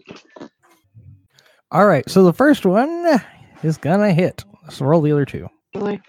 All 1.72 1.88
right. 1.88 2.08
So 2.10 2.24
the 2.24 2.34
first 2.34 2.66
one 2.66 3.20
is 3.64 3.78
going 3.78 4.00
to 4.00 4.14
hit. 4.14 4.44
Let's 4.64 4.80
roll 4.80 5.02
the 5.02 5.12
other 5.12 5.26
two. 5.26 5.48
Really. 5.74 6.02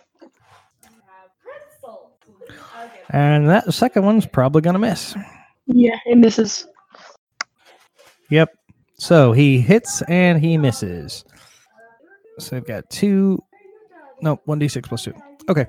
And 3.12 3.49
that 3.49 3.73
second 3.75 4.05
one's 4.05 4.27
probably 4.27 4.62
going 4.62 4.75
to 4.75 4.79
miss. 4.79 5.17
Yeah, 5.67 5.97
it 6.07 6.17
misses. 6.17 6.67
Yep. 8.29 8.55
So 8.99 9.33
he 9.33 9.61
hits 9.61 10.03
and 10.03 10.39
he 10.39 10.57
misses. 10.57 11.25
So 12.40 12.56
they've 12.56 12.64
got 12.64 12.88
two. 12.90 13.42
No, 14.23 14.38
1d6 14.49 14.85
plus 14.85 15.04
two. 15.04 15.14
Okay. 15.49 15.66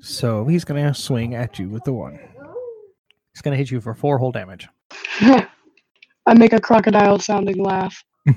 So 0.00 0.46
he's 0.46 0.64
going 0.64 0.84
to 0.84 0.94
swing 0.94 1.34
at 1.34 1.58
you 1.58 1.68
with 1.68 1.84
the 1.84 1.92
one. 1.92 2.18
He's 3.32 3.42
going 3.42 3.52
to 3.52 3.58
hit 3.58 3.70
you 3.70 3.80
for 3.80 3.94
four 3.94 4.18
whole 4.18 4.32
damage. 4.32 4.68
I 5.20 6.34
make 6.34 6.52
a 6.52 6.60
crocodile 6.60 7.18
sounding 7.18 7.62
laugh. 7.62 8.02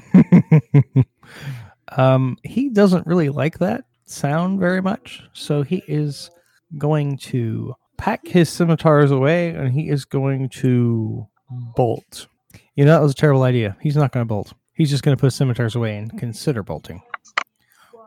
um, 1.97 2.37
he 2.43 2.69
doesn't 2.69 3.07
really 3.07 3.29
like 3.29 3.59
that 3.59 3.85
sound 4.05 4.59
very 4.59 4.81
much. 4.81 5.23
So 5.33 5.61
he 5.61 5.83
is 5.87 6.29
going 6.77 7.17
to 7.17 7.73
pack 7.97 8.27
his 8.27 8.49
scimitars 8.49 9.11
away 9.11 9.49
and 9.49 9.71
he 9.71 9.89
is 9.89 10.05
going 10.05 10.49
to 10.49 11.27
bolt. 11.75 12.27
You 12.75 12.85
know, 12.85 12.91
that 12.91 13.01
was 13.01 13.11
a 13.11 13.15
terrible 13.15 13.43
idea. 13.43 13.77
He's 13.81 13.95
not 13.95 14.11
going 14.11 14.25
to 14.25 14.27
bolt. 14.27 14.53
He's 14.73 14.89
just 14.89 15.03
going 15.03 15.15
to 15.15 15.21
put 15.21 15.33
scimitars 15.33 15.75
away 15.75 15.97
and 15.97 16.17
consider 16.19 16.63
bolting. 16.63 17.01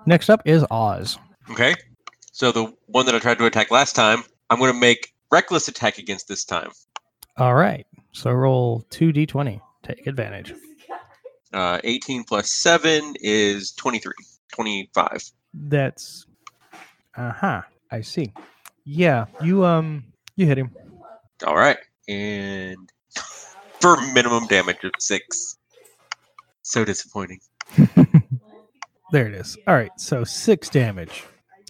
Next 0.07 0.31
up 0.31 0.43
is 0.45 0.65
Oz. 0.71 1.19
Okay. 1.51 1.75
So 2.33 2.53
the 2.53 2.73
one 2.87 3.07
that 3.07 3.15
I 3.15 3.19
tried 3.19 3.39
to 3.39 3.47
attack 3.47 3.71
last 3.71 3.95
time, 3.95 4.23
I'm 4.49 4.59
going 4.59 4.73
to 4.73 4.79
make 4.79 5.13
reckless 5.31 5.69
attack 5.69 5.99
against 5.99 6.29
this 6.29 6.45
time. 6.45 6.71
All 7.37 7.55
right. 7.55 7.87
So 8.13 8.31
roll 8.33 8.85
2d20. 8.91 9.61
Take 9.83 10.07
advantage. 10.07 10.55
Uh, 11.53 11.81
18 11.83 12.25
plus 12.25 12.53
7 12.53 13.15
is 13.21 13.73
23. 13.73 14.13
25. 14.53 15.31
That's 15.55 16.27
uh 17.17 17.33
huh. 17.33 17.63
I 17.91 18.03
see. 18.03 18.33
Yeah, 18.85 19.27
you 19.43 19.65
um 19.65 20.05
you 20.37 20.47
hit 20.47 20.59
him. 20.59 20.71
All 21.47 21.57
right. 21.57 21.79
And 22.09 22.89
for 23.81 24.01
minimum 24.13 24.47
damage 24.47 24.85
of 24.85 24.93
6. 24.99 25.57
So 26.63 26.85
disappointing. 26.85 27.41
There 29.13 29.27
it 29.27 29.35
is. 29.35 29.57
All 29.67 29.75
right, 29.75 29.91
so 29.97 30.25
six 30.25 30.69
damage. 30.69 31.25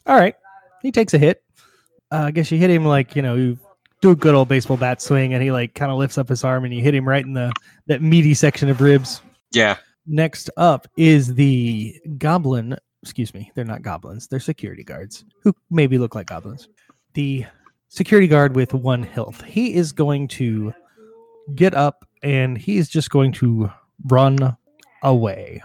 All 0.07 0.17
right, 0.17 0.35
he 0.83 0.93
takes 0.93 1.15
a 1.15 1.19
hit. 1.19 1.43
Uh, 2.13 2.25
I 2.27 2.31
guess 2.31 2.51
you 2.51 2.59
hit 2.59 2.71
him 2.71 2.85
like 2.85 3.17
you 3.17 3.23
know 3.23 3.35
you 3.35 3.59
do 4.01 4.11
a 4.11 4.17
good 4.17 4.35
old 4.35 4.49
baseball 4.49 4.77
bat 4.77 5.01
swing, 5.01 5.35
and 5.35 5.43
he 5.43 5.51
like 5.51 5.75
kind 5.75 5.91
of 5.91 5.99
lifts 5.99 6.19
up 6.19 6.29
his 6.29 6.45
arm, 6.45 6.65
and 6.65 6.75
you 6.75 6.83
hit 6.83 6.95
him 6.95 7.09
right 7.09 7.25
in 7.25 7.35
the 7.35 7.53
that 7.87 8.03
meaty 8.03 8.35
section 8.35 8.69
of 8.69 8.81
ribs. 8.81 9.23
Yeah. 9.53 9.77
Next 10.07 10.51
up 10.57 10.89
is 10.97 11.35
the 11.35 11.95
goblin. 12.19 12.77
Excuse 13.03 13.33
me, 13.33 13.51
they're 13.55 13.65
not 13.65 13.83
goblins. 13.83 14.29
They're 14.29 14.41
security 14.41 14.85
guards 14.85 15.25
who 15.43 15.55
maybe 15.71 15.99
look 15.99 16.15
like 16.15 16.27
goblins. 16.27 16.69
The 17.15 17.47
security 17.89 18.29
guard 18.29 18.55
with 18.57 18.75
one 18.75 19.03
health. 19.03 19.43
He 19.43 19.75
is 19.75 19.93
going 19.93 20.29
to 20.29 20.73
get 21.55 21.75
up 21.75 22.07
and 22.23 22.57
he 22.57 22.77
is 22.77 22.89
just 22.89 23.11
going 23.11 23.33
to 23.33 23.71
run 24.07 24.57
away. 25.03 25.63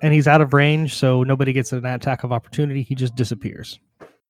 And 0.00 0.14
he's 0.14 0.28
out 0.28 0.40
of 0.40 0.52
range, 0.52 0.94
so 0.94 1.22
nobody 1.22 1.52
gets 1.52 1.72
an 1.72 1.84
attack 1.84 2.24
of 2.24 2.32
opportunity. 2.32 2.82
He 2.82 2.94
just 2.94 3.14
disappears. 3.14 3.80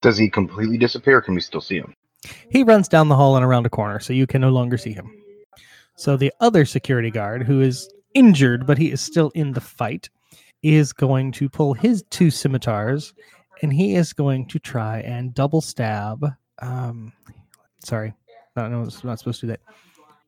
Does 0.00 0.16
he 0.16 0.30
completely 0.30 0.78
disappear? 0.78 1.18
Or 1.18 1.20
can 1.20 1.34
we 1.34 1.40
still 1.40 1.60
see 1.60 1.76
him? 1.76 1.94
He 2.50 2.62
runs 2.62 2.88
down 2.88 3.08
the 3.08 3.16
hall 3.16 3.36
and 3.36 3.44
around 3.44 3.66
a 3.66 3.70
corner, 3.70 4.00
so 4.00 4.12
you 4.12 4.26
can 4.26 4.40
no 4.40 4.50
longer 4.50 4.78
see 4.78 4.92
him. 4.92 5.10
So 5.96 6.16
the 6.16 6.32
other 6.40 6.64
security 6.64 7.10
guard, 7.10 7.42
who 7.42 7.60
is 7.60 7.88
injured 8.14 8.66
but 8.66 8.78
he 8.78 8.90
is 8.90 9.00
still 9.00 9.30
in 9.34 9.52
the 9.52 9.60
fight, 9.60 10.08
is 10.62 10.92
going 10.92 11.32
to 11.32 11.48
pull 11.48 11.74
his 11.74 12.04
two 12.10 12.30
scimitars 12.30 13.12
and 13.62 13.72
he 13.72 13.94
is 13.94 14.12
going 14.12 14.46
to 14.46 14.58
try 14.58 15.00
and 15.00 15.34
double 15.34 15.60
stab. 15.60 16.24
Um, 16.60 17.12
sorry, 17.84 18.14
no, 18.56 18.68
no, 18.68 18.82
I'm 18.82 18.90
not 19.04 19.18
supposed 19.18 19.40
to 19.40 19.46
do 19.46 19.52
that. 19.52 19.60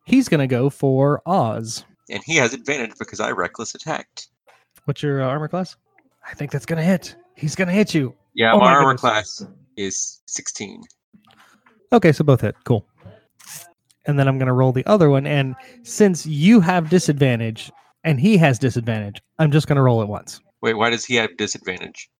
He's 0.05 0.29
going 0.29 0.41
to 0.41 0.47
go 0.47 0.71
for 0.71 1.23
Oz. 1.27 1.85
And 2.09 2.23
he 2.25 2.37
has 2.37 2.53
advantage 2.53 2.99
because 2.99 3.21
I 3.21 3.31
reckless 3.31 3.75
attacked. 3.75 4.30
What's 4.91 5.05
your 5.05 5.23
uh, 5.23 5.27
armor 5.29 5.47
class? 5.47 5.77
I 6.29 6.35
think 6.35 6.51
that's 6.51 6.67
going 6.67 6.79
to 6.79 6.83
hit. 6.83 7.15
He's 7.37 7.55
going 7.55 7.69
to 7.69 7.73
hit 7.75 7.95
you. 7.95 8.13
Yeah, 8.35 8.55
Oh 8.55 8.59
my 8.59 8.65
my 8.65 8.73
armor 8.73 8.95
goodness. 8.97 9.01
class 9.39 9.47
is 9.77 10.21
16. 10.27 10.83
Okay, 11.93 12.11
so 12.11 12.25
both 12.25 12.41
hit. 12.41 12.57
Cool. 12.65 12.85
And 14.07 14.19
then 14.19 14.27
I'm 14.27 14.37
going 14.37 14.49
to 14.49 14.53
roll 14.53 14.73
the 14.73 14.85
other 14.87 15.09
one. 15.09 15.29
And 15.29 15.55
since 15.85 16.27
you 16.27 16.59
have 16.59 16.91
disadvantage 16.91 17.71
and 18.03 18.19
he 18.19 18.37
has 18.39 18.59
disadvantage, 18.59 19.23
I'm 19.39 19.53
just 19.53 19.69
going 19.69 19.77
to 19.77 19.83
roll 19.83 20.03
it 20.03 20.09
once 20.09 20.41
Wait, 20.61 20.75
why 20.75 20.91
does 20.91 21.05
he 21.05 21.15
have 21.15 21.37
disadvantage? 21.37 22.11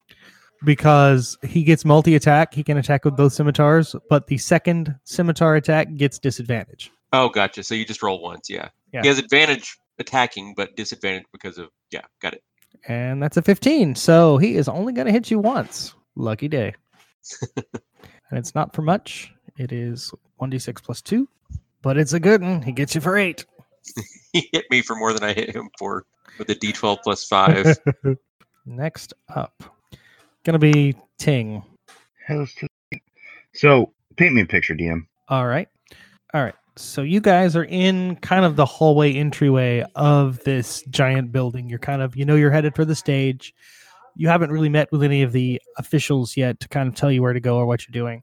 because 0.65 1.37
he 1.43 1.65
gets 1.65 1.85
multi 1.85 2.15
attack. 2.15 2.55
He 2.55 2.63
can 2.63 2.77
attack 2.77 3.05
with 3.05 3.17
both 3.17 3.33
scimitars, 3.33 3.97
but 4.09 4.29
the 4.29 4.39
second 4.39 4.95
scimitar 5.03 5.57
attack 5.57 5.93
gets 5.97 6.21
disadvantage. 6.21 6.93
Oh, 7.13 7.31
gotcha. 7.31 7.65
So 7.65 7.75
you 7.75 7.85
just 7.85 8.01
roll 8.01 8.23
once, 8.23 8.49
yeah. 8.49 8.69
Yeah. 8.93 9.03
He 9.03 9.09
has 9.09 9.19
advantage 9.19 9.77
attacking, 9.99 10.55
but 10.57 10.77
disadvantage 10.77 11.25
because 11.33 11.59
of 11.59 11.69
yeah, 11.91 12.03
got 12.23 12.35
it. 12.35 12.45
And 12.89 13.23
that's 13.23 13.37
a 13.37 13.43
15. 13.43 13.95
So 13.95 14.39
he 14.39 14.57
is 14.57 14.69
only 14.69 14.93
going 14.93 15.07
to 15.07 15.13
hit 15.13 15.31
you 15.31 15.39
once. 15.39 15.95
Lucky 16.17 16.49
day. 16.49 16.75
and 17.57 18.39
it's 18.39 18.55
not 18.55 18.75
for 18.75 18.83
much. 18.83 19.33
It 19.59 19.73
is 19.73 20.13
1d6 20.41 20.83
plus 20.83 21.03
2. 21.03 21.29
but 21.83 21.97
it's 21.99 22.13
a 22.15 22.21
good 22.21 22.41
one. 22.43 22.63
He 22.63 22.73
gets 22.73 22.95
you 22.95 23.01
for 23.01 23.17
eight. 23.17 23.45
He 24.33 24.49
hit 24.53 24.67
me 24.71 24.81
for 24.81 24.95
more 24.95 25.13
than 25.13 25.25
I 25.25 25.33
hit 25.33 25.51
him 25.57 25.71
for 25.77 26.05
with 26.39 26.49
a 26.51 26.55
D12 26.55 26.99
plus 27.03 27.25
five. 27.27 27.77
Next 28.65 29.13
up, 29.35 29.65
gonna 30.45 30.61
be 30.61 30.95
Ting. 31.19 31.65
Hell's 32.25 32.55
to- 32.55 32.69
So, 33.55 33.93
paint 34.17 34.35
me 34.35 34.43
a 34.43 34.47
picture, 34.47 34.77
DM. 34.77 35.07
All 35.29 35.49
right. 35.49 35.67
All 36.33 36.45
right. 36.45 36.55
So 36.77 37.03
you 37.03 37.21
guys 37.21 37.57
are 37.57 37.65
in 37.65 38.17
kind 38.17 38.45
of 38.45 38.57
the 38.57 38.65
hallway 38.65 39.13
entryway 39.15 39.85
of 39.97 40.43
this 40.45 40.83
giant 40.91 41.33
building. 41.33 41.69
You're 41.69 41.79
kind 41.79 42.03
of, 42.03 42.17
you 42.17 42.25
know, 42.25 42.37
you're 42.37 42.51
headed 42.51 42.75
for 42.75 42.85
the 42.85 42.95
stage. 42.95 43.55
You 44.17 44.29
haven't 44.29 44.53
really 44.53 44.69
met 44.69 44.91
with 44.93 45.03
any 45.03 45.23
of 45.23 45.33
the 45.33 45.61
officials 45.79 46.37
yet 46.37 46.61
to 46.61 46.69
kind 46.69 46.89
of 46.89 46.95
tell 46.95 47.11
you 47.11 47.23
where 47.23 47.33
to 47.33 47.41
go 47.41 47.57
or 47.57 47.67
what 47.67 47.87
you're 47.87 47.93
doing. 47.93 48.23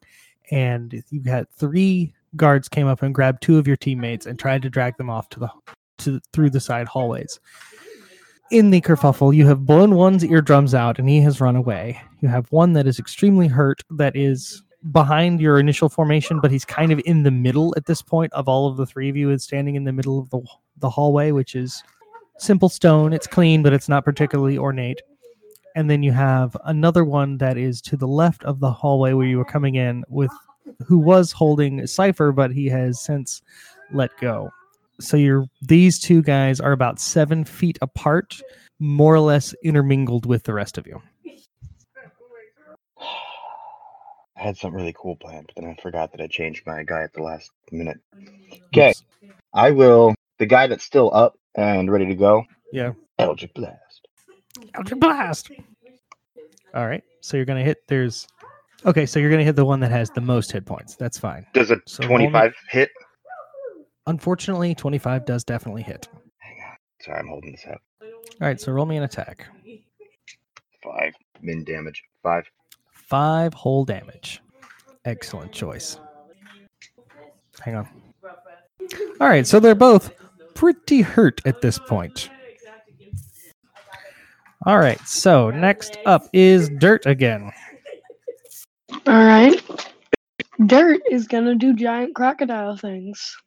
And 0.51 1.03
you 1.09 1.23
had 1.25 1.49
three 1.51 2.13
guards 2.35 2.69
came 2.69 2.87
up 2.87 3.03
and 3.03 3.13
grabbed 3.13 3.41
two 3.41 3.57
of 3.57 3.67
your 3.67 3.77
teammates 3.77 4.25
and 4.25 4.37
tried 4.37 4.61
to 4.61 4.69
drag 4.69 4.97
them 4.97 5.09
off 5.09 5.29
to 5.29 5.39
the 5.39 5.49
to 5.99 6.19
through 6.31 6.51
the 6.51 6.59
side 6.59 6.87
hallways. 6.87 7.39
In 8.51 8.69
the 8.69 8.81
kerfuffle, 8.81 9.35
you 9.35 9.45
have 9.47 9.65
blown 9.65 9.95
one's 9.95 10.23
eardrums 10.23 10.73
out 10.73 10.99
and 10.99 11.09
he 11.09 11.19
has 11.21 11.41
run 11.41 11.55
away. 11.55 12.01
You 12.21 12.29
have 12.29 12.51
one 12.51 12.73
that 12.73 12.87
is 12.87 12.99
extremely 12.99 13.47
hurt 13.47 13.81
that 13.91 14.15
is 14.15 14.63
behind 14.91 15.41
your 15.41 15.59
initial 15.59 15.89
formation, 15.89 16.39
but 16.39 16.51
he's 16.51 16.65
kind 16.65 16.91
of 16.91 17.01
in 17.05 17.23
the 17.23 17.31
middle 17.31 17.73
at 17.77 17.85
this 17.85 18.01
point 18.01 18.31
of 18.33 18.47
all 18.47 18.67
of 18.67 18.77
the 18.77 18.85
three 18.85 19.09
of 19.09 19.17
you 19.17 19.31
is 19.31 19.43
standing 19.43 19.75
in 19.75 19.83
the 19.83 19.91
middle 19.91 20.19
of 20.19 20.29
the 20.29 20.41
the 20.77 20.89
hallway, 20.89 21.31
which 21.31 21.55
is 21.55 21.83
simple 22.37 22.69
stone. 22.69 23.13
It's 23.13 23.27
clean, 23.27 23.63
but 23.63 23.73
it's 23.73 23.89
not 23.89 24.05
particularly 24.05 24.57
ornate. 24.57 25.01
And 25.75 25.89
then 25.89 26.03
you 26.03 26.11
have 26.11 26.55
another 26.65 27.03
one 27.03 27.37
that 27.37 27.57
is 27.57 27.81
to 27.83 27.97
the 27.97 28.07
left 28.07 28.43
of 28.43 28.59
the 28.59 28.71
hallway 28.71 29.13
where 29.13 29.27
you 29.27 29.37
were 29.37 29.45
coming 29.45 29.75
in 29.75 30.03
with 30.07 30.31
who 30.85 30.97
was 30.97 31.31
holding 31.31 31.79
a 31.79 31.87
cipher, 31.87 32.31
but 32.31 32.51
he 32.51 32.67
has 32.67 32.99
since 32.99 33.41
let 33.91 34.15
go. 34.19 34.51
So 34.99 35.17
you're 35.17 35.45
these 35.61 35.99
two 35.99 36.21
guys 36.21 36.59
are 36.59 36.71
about 36.71 36.99
seven 36.99 37.43
feet 37.43 37.77
apart, 37.81 38.41
more 38.79 39.13
or 39.13 39.19
less 39.19 39.53
intermingled 39.63 40.25
with 40.25 40.43
the 40.43 40.53
rest 40.53 40.77
of 40.77 40.87
you. 40.87 41.01
I 44.37 44.43
had 44.43 44.57
something 44.57 44.77
really 44.77 44.93
cool 44.97 45.15
planned, 45.15 45.51
but 45.55 45.61
then 45.63 45.71
I 45.77 45.81
forgot 45.81 46.11
that 46.11 46.21
I 46.21 46.27
changed 46.27 46.63
my 46.67 46.83
guy 46.83 47.01
at 47.03 47.13
the 47.13 47.23
last 47.23 47.49
minute. 47.71 47.97
Mm. 48.15 48.61
Okay, 48.67 48.93
I 49.53 49.71
will. 49.71 50.13
The 50.39 50.45
guy 50.45 50.67
that's 50.67 50.83
still 50.83 51.09
up 51.13 51.35
and 51.55 51.91
ready 51.91 52.05
to 52.05 52.15
go. 52.15 52.43
Yeah. 52.71 52.93
Eldritch 53.17 53.53
Blast. 53.55 54.07
Eldritch 54.75 54.99
Blast. 54.99 55.51
All 56.75 56.85
right. 56.87 57.03
So 57.21 57.37
you're 57.37 57.45
gonna 57.47 57.63
hit. 57.63 57.77
There's. 57.87 58.27
Okay, 58.85 59.07
so 59.07 59.19
you're 59.19 59.31
gonna 59.31 59.43
hit 59.43 59.55
the 59.55 59.65
one 59.65 59.79
that 59.79 59.89
has 59.91 60.11
the 60.11 60.21
most 60.21 60.51
hit 60.51 60.65
points. 60.65 60.95
That's 60.95 61.17
fine. 61.17 61.45
Does 61.53 61.71
a 61.71 61.81
So 61.87 62.03
roll 62.07 62.19
me- 62.19 62.25
25 62.29 62.53
hit? 62.69 62.89
Unfortunately, 64.05 64.75
25 64.75 65.25
does 65.25 65.43
definitely 65.43 65.81
hit. 65.81 66.07
Hang 66.37 66.57
on. 66.69 66.77
Sorry, 67.01 67.19
I'm 67.19 67.27
holding 67.27 67.51
this 67.53 67.65
up. 67.69 67.81
All 68.01 68.07
right. 68.47 68.61
So 68.61 68.71
roll 68.71 68.85
me 68.85 68.97
an 68.97 69.03
attack. 69.03 69.47
Five 70.83 71.13
min 71.41 71.63
damage. 71.63 72.03
Five. 72.21 72.45
Five 73.07 73.53
whole 73.53 73.85
damage. 73.85 74.41
Excellent 75.05 75.51
choice. 75.51 75.99
Hang 77.61 77.75
on. 77.75 77.89
All 79.19 79.27
right. 79.27 79.47
So 79.47 79.59
they're 79.59 79.75
both 79.75 80.11
pretty 80.53 81.01
hurt 81.01 81.41
at 81.45 81.61
this 81.61 81.79
point. 81.79 82.29
All 84.65 84.79
right. 84.79 84.99
So 85.07 85.49
next 85.51 85.97
up 86.05 86.27
is 86.33 86.69
Dirt 86.79 87.05
again. 87.05 87.51
All 89.05 89.13
right. 89.13 89.61
Dirt 90.65 91.01
is 91.09 91.27
gonna 91.27 91.55
do 91.55 91.73
giant 91.73 92.15
crocodile 92.15 92.75
things, 92.75 93.37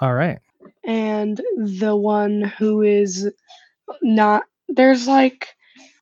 All 0.00 0.12
right. 0.12 0.40
and 0.84 1.40
the 1.56 1.94
one 1.94 2.42
who 2.58 2.82
is 2.82 3.30
not 4.02 4.42
there's 4.68 5.06
like 5.06 5.46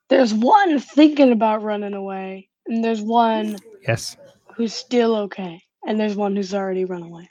there's 0.08 0.32
one 0.32 0.78
thinking 0.78 1.30
about 1.30 1.62
running 1.62 1.92
away, 1.92 2.48
and 2.66 2.84
there's 2.84 3.02
one 3.02 3.56
Yes. 3.86 4.16
who's 4.54 4.74
still 4.74 5.14
okay, 5.16 5.62
and 5.86 5.98
there's 5.98 6.16
one 6.16 6.34
who's 6.36 6.54
already 6.54 6.84
run 6.84 7.02
away. 7.02 7.28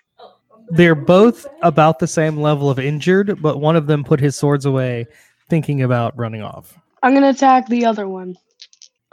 They're 0.69 0.95
both 0.95 1.45
about 1.61 1.99
the 1.99 2.07
same 2.07 2.37
level 2.37 2.69
of 2.69 2.79
injured, 2.79 3.41
but 3.41 3.59
one 3.59 3.75
of 3.75 3.87
them 3.87 4.03
put 4.03 4.19
his 4.19 4.35
swords 4.37 4.65
away, 4.65 5.07
thinking 5.49 5.81
about 5.81 6.17
running 6.17 6.41
off. 6.41 6.77
I'm 7.01 7.13
gonna 7.13 7.29
attack 7.29 7.67
the 7.67 7.85
other 7.85 8.07
one. 8.07 8.37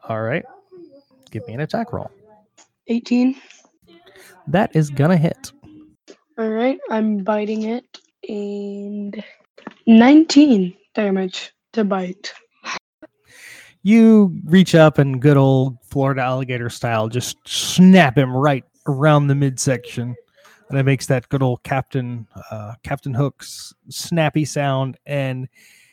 All 0.08 0.22
right. 0.22 0.44
Give 1.30 1.46
me 1.46 1.54
an 1.54 1.60
attack 1.60 1.92
roll. 1.92 2.10
18. 2.86 3.36
That 4.46 4.74
is 4.74 4.90
gonna 4.90 5.16
hit. 5.16 5.52
All 6.38 6.48
right, 6.48 6.78
I'm 6.90 7.18
biting 7.18 7.64
it, 7.64 7.84
and 8.28 9.22
19 9.86 10.74
damage 10.94 11.52
to 11.74 11.84
bite. 11.84 12.32
You 13.82 14.38
reach 14.44 14.74
up 14.74 14.98
and 14.98 15.20
good 15.20 15.36
old 15.36 15.78
Florida 15.82 16.20
alligator 16.22 16.68
style, 16.68 17.08
just 17.08 17.36
snap 17.46 18.16
him 18.16 18.36
right 18.36 18.64
around 18.86 19.26
the 19.28 19.34
midsection, 19.34 20.14
and 20.68 20.78
it 20.78 20.82
makes 20.84 21.06
that 21.06 21.28
good 21.30 21.42
old 21.42 21.62
Captain 21.62 22.26
uh, 22.50 22.74
Captain 22.82 23.14
Hook's 23.14 23.72
snappy 23.88 24.44
sound, 24.44 24.98
and 25.06 25.48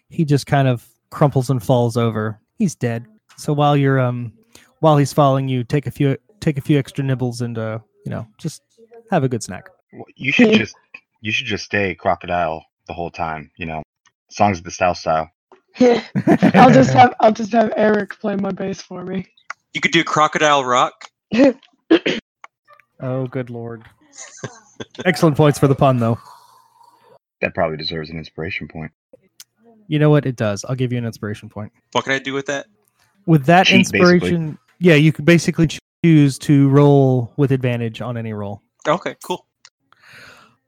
he 0.09 0.25
just 0.25 0.47
kind 0.47 0.67
of 0.67 0.85
crumples 1.09 1.49
and 1.49 1.63
falls 1.63 1.97
over. 1.97 2.39
He's 2.57 2.75
dead. 2.75 3.05
So 3.37 3.53
while 3.53 3.77
you're 3.77 3.99
um 3.99 4.33
while 4.79 4.97
he's 4.97 5.13
following 5.13 5.47
you, 5.47 5.63
take 5.63 5.87
a 5.87 5.91
few 5.91 6.17
take 6.39 6.57
a 6.57 6.61
few 6.61 6.77
extra 6.77 7.03
nibbles 7.03 7.41
and 7.41 7.57
uh 7.57 7.79
you 8.05 8.11
know 8.11 8.27
just 8.37 8.61
have 9.11 9.23
a 9.23 9.29
good 9.29 9.43
snack. 9.43 9.69
You 10.15 10.31
should 10.31 10.53
just 10.53 10.75
you 11.21 11.31
should 11.31 11.47
just 11.47 11.65
stay 11.65 11.95
crocodile 11.95 12.65
the 12.87 12.93
whole 12.93 13.11
time. 13.11 13.51
You 13.57 13.65
know, 13.65 13.83
songs 14.29 14.57
of 14.57 14.63
the 14.63 14.71
South 14.71 14.97
style. 14.97 15.29
I'll 16.55 16.71
just 16.71 16.91
have 16.93 17.13
I'll 17.19 17.31
just 17.31 17.51
have 17.51 17.71
Eric 17.75 18.19
play 18.19 18.35
my 18.35 18.51
bass 18.51 18.81
for 18.81 19.03
me. 19.03 19.25
You 19.73 19.81
could 19.81 19.91
do 19.91 20.03
Crocodile 20.03 20.65
Rock. 20.65 21.05
oh 23.01 23.27
good 23.27 23.49
lord. 23.49 23.83
Excellent 25.05 25.37
points 25.37 25.59
for 25.59 25.67
the 25.67 25.75
pun 25.75 25.97
though. 25.97 26.17
That 27.41 27.53
probably 27.53 27.77
deserves 27.77 28.09
an 28.09 28.17
inspiration 28.17 28.67
point. 28.67 28.91
You 29.87 29.99
know 29.99 30.09
what? 30.09 30.25
It 30.25 30.35
does. 30.35 30.65
I'll 30.65 30.75
give 30.75 30.91
you 30.91 30.97
an 30.97 31.05
inspiration 31.05 31.49
point. 31.49 31.71
What 31.91 32.03
can 32.03 32.13
I 32.13 32.19
do 32.19 32.33
with 32.33 32.47
that? 32.47 32.65
With 33.25 33.45
that 33.45 33.67
Cheat, 33.67 33.91
basically. 33.91 33.99
inspiration, 33.99 34.57
yeah, 34.79 34.95
you 34.95 35.13
could 35.13 35.25
basically 35.25 35.69
choose 36.03 36.39
to 36.39 36.69
roll 36.69 37.31
with 37.37 37.51
advantage 37.51 38.01
on 38.01 38.17
any 38.17 38.33
roll. 38.33 38.63
Okay, 38.87 39.15
cool. 39.23 39.45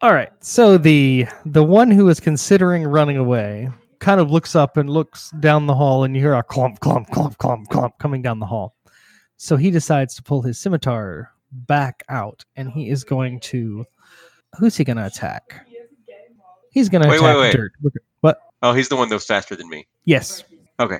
All 0.01 0.13
right. 0.13 0.31
So 0.41 0.77
the 0.77 1.27
the 1.45 1.63
one 1.63 1.89
who 1.89 2.07
is 2.09 2.19
considering 2.19 2.83
running 2.83 3.17
away 3.17 3.69
kind 3.99 4.19
of 4.19 4.31
looks 4.31 4.55
up 4.55 4.77
and 4.77 4.89
looks 4.89 5.31
down 5.39 5.67
the 5.67 5.75
hall, 5.75 6.03
and 6.03 6.15
you 6.15 6.21
hear 6.21 6.33
a 6.33 6.43
clump, 6.43 6.79
clump, 6.79 7.09
clump, 7.11 7.37
clump, 7.37 7.69
clump 7.69 7.97
coming 7.99 8.21
down 8.21 8.39
the 8.39 8.45
hall. 8.45 8.75
So 9.37 9.55
he 9.55 9.71
decides 9.71 10.15
to 10.15 10.23
pull 10.23 10.41
his 10.41 10.59
scimitar 10.59 11.31
back 11.51 12.03
out, 12.09 12.43
and 12.55 12.69
he 12.69 12.89
is 12.89 13.03
going 13.03 13.39
to. 13.41 13.85
Who's 14.57 14.75
he 14.75 14.83
going 14.83 14.97
to 14.97 15.05
attack? 15.05 15.67
He's 16.71 16.89
going 16.89 17.03
to 17.03 17.09
Wait, 17.09 17.21
wait, 17.21 17.37
wait. 17.37 17.53
Dirt. 17.53 17.71
What? 18.21 18.39
Oh, 18.61 18.73
he's 18.73 18.89
the 18.89 18.95
one 18.95 19.09
that 19.09 19.15
was 19.15 19.25
faster 19.25 19.55
than 19.55 19.69
me. 19.69 19.87
Yes. 20.05 20.43
Okay. 20.79 20.99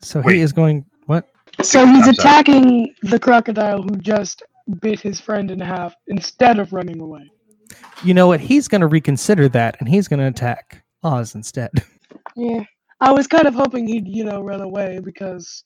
So 0.00 0.20
Wait. 0.20 0.36
he 0.36 0.40
is 0.40 0.52
going. 0.52 0.84
What? 1.06 1.28
So 1.62 1.86
he's 1.86 2.06
I'm 2.06 2.14
sorry. 2.14 2.28
attacking 2.28 2.94
the 3.02 3.18
crocodile 3.18 3.82
who 3.82 3.96
just 3.96 4.42
bit 4.80 5.00
his 5.00 5.20
friend 5.20 5.50
in 5.50 5.60
half 5.60 5.94
instead 6.08 6.58
of 6.58 6.72
running 6.72 7.00
away. 7.00 7.30
You 8.04 8.14
know 8.14 8.26
what? 8.26 8.40
He's 8.40 8.68
going 8.68 8.80
to 8.80 8.86
reconsider 8.86 9.48
that, 9.50 9.76
and 9.80 9.88
he's 9.88 10.08
going 10.08 10.20
to 10.20 10.26
attack 10.26 10.84
Oz 11.02 11.34
instead. 11.34 11.70
Yeah. 12.36 12.62
I 13.00 13.12
was 13.12 13.26
kind 13.26 13.46
of 13.46 13.54
hoping 13.54 13.86
he'd, 13.86 14.08
you 14.08 14.24
know, 14.24 14.40
run 14.40 14.60
away 14.60 15.00
because 15.02 15.64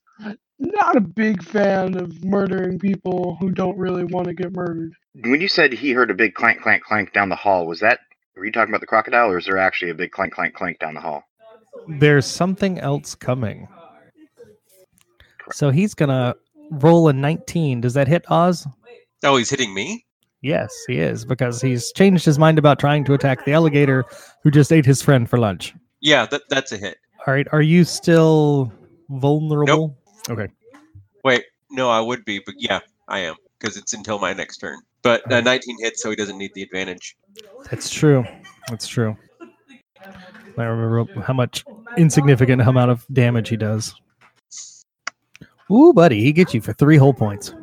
not 0.58 0.96
a 0.96 1.00
big 1.00 1.42
fan 1.42 1.96
of 1.96 2.24
murdering 2.24 2.78
people 2.78 3.36
who 3.40 3.50
don't 3.50 3.78
really 3.78 4.04
want 4.04 4.26
to 4.26 4.34
get 4.34 4.52
murdered. 4.52 4.92
When 5.14 5.40
you 5.40 5.48
said 5.48 5.72
he 5.72 5.92
heard 5.92 6.10
a 6.10 6.14
big 6.14 6.34
clank, 6.34 6.60
clank, 6.60 6.82
clank 6.82 7.12
down 7.12 7.28
the 7.28 7.36
hall, 7.36 7.66
was 7.66 7.80
that? 7.80 8.00
Were 8.36 8.44
you 8.44 8.52
talking 8.52 8.70
about 8.70 8.80
the 8.80 8.86
crocodile, 8.86 9.30
or 9.30 9.38
is 9.38 9.46
there 9.46 9.58
actually 9.58 9.90
a 9.90 9.94
big 9.94 10.12
clank, 10.12 10.32
clank, 10.32 10.54
clank 10.54 10.78
down 10.78 10.94
the 10.94 11.00
hall? 11.00 11.24
There's 11.98 12.26
something 12.26 12.78
else 12.78 13.14
coming. 13.14 13.68
So 15.52 15.70
he's 15.70 15.94
going 15.94 16.10
to 16.10 16.36
roll 16.70 17.08
a 17.08 17.12
19. 17.12 17.80
Does 17.80 17.94
that 17.94 18.08
hit 18.08 18.24
Oz? 18.30 18.66
Oh, 19.24 19.36
he's 19.36 19.50
hitting 19.50 19.74
me? 19.74 20.06
Yes, 20.42 20.72
he 20.86 20.98
is, 20.98 21.24
because 21.24 21.60
he's 21.60 21.92
changed 21.92 22.24
his 22.24 22.38
mind 22.38 22.58
about 22.58 22.78
trying 22.78 23.04
to 23.04 23.14
attack 23.14 23.44
the 23.44 23.52
alligator 23.52 24.04
who 24.42 24.50
just 24.50 24.72
ate 24.72 24.86
his 24.86 25.02
friend 25.02 25.28
for 25.28 25.38
lunch. 25.38 25.74
Yeah, 26.00 26.26
that, 26.26 26.42
that's 26.48 26.72
a 26.72 26.76
hit. 26.76 26.98
All 27.26 27.34
right. 27.34 27.46
Are 27.52 27.62
you 27.62 27.84
still 27.84 28.72
vulnerable? 29.10 29.96
Nope. 30.28 30.38
Okay. 30.38 30.52
Wait, 31.24 31.44
no, 31.70 31.90
I 31.90 32.00
would 32.00 32.24
be, 32.24 32.40
but 32.44 32.54
yeah, 32.58 32.80
I 33.08 33.20
am 33.20 33.34
because 33.58 33.76
it's 33.76 33.92
until 33.92 34.18
my 34.18 34.32
next 34.32 34.58
turn. 34.58 34.80
But 35.02 35.30
uh, 35.30 35.40
19 35.40 35.78
hits, 35.80 36.02
so 36.02 36.10
he 36.10 36.16
doesn't 36.16 36.36
need 36.36 36.52
the 36.54 36.62
advantage. 36.62 37.16
That's 37.70 37.90
true. 37.90 38.24
That's 38.68 38.86
true. 38.86 39.16
I 40.58 40.64
remember 40.64 41.22
how 41.22 41.32
much 41.32 41.64
insignificant 41.96 42.62
amount 42.62 42.90
of 42.90 43.06
damage 43.12 43.48
he 43.48 43.56
does. 43.56 43.94
Ooh, 45.70 45.92
buddy, 45.92 46.20
he 46.22 46.32
gets 46.32 46.52
you 46.52 46.60
for 46.60 46.72
three 46.72 46.96
whole 46.96 47.14
points. 47.14 47.54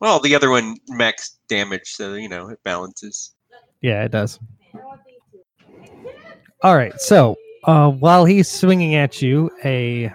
Well, 0.00 0.20
the 0.20 0.34
other 0.34 0.50
one 0.50 0.76
max 0.88 1.38
damage, 1.48 1.92
so 1.94 2.14
you 2.14 2.28
know 2.28 2.48
it 2.48 2.62
balances. 2.62 3.34
Yeah, 3.80 4.04
it 4.04 4.10
does. 4.10 4.38
All 6.62 6.76
right. 6.76 6.98
So 7.00 7.36
uh, 7.64 7.90
while 7.90 8.24
he's 8.24 8.50
swinging 8.50 8.94
at 8.94 9.22
you, 9.22 9.50
a 9.64 10.12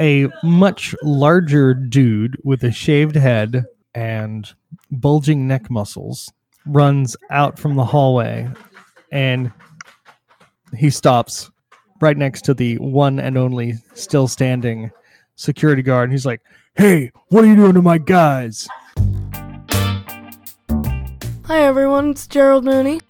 a 0.00 0.28
much 0.42 0.94
larger 1.02 1.72
dude 1.72 2.36
with 2.42 2.64
a 2.64 2.72
shaved 2.72 3.14
head 3.14 3.64
and 3.94 4.52
bulging 4.90 5.46
neck 5.46 5.70
muscles 5.70 6.32
runs 6.66 7.16
out 7.30 7.58
from 7.58 7.76
the 7.76 7.84
hallway, 7.84 8.48
and 9.12 9.52
he 10.76 10.90
stops 10.90 11.50
right 12.00 12.16
next 12.16 12.42
to 12.42 12.54
the 12.54 12.76
one 12.78 13.20
and 13.20 13.38
only 13.38 13.74
still 13.94 14.26
standing 14.26 14.90
security 15.36 15.82
guard. 15.82 16.04
And 16.04 16.12
he's 16.12 16.26
like, 16.26 16.40
"Hey, 16.74 17.12
what 17.28 17.44
are 17.44 17.46
you 17.46 17.56
doing 17.56 17.74
to 17.74 17.82
my 17.82 17.98
guys?" 17.98 18.66
Hi 21.44 21.60
everyone, 21.60 22.10
it's 22.10 22.26
Gerald 22.26 22.64
Mooney. 22.64 23.00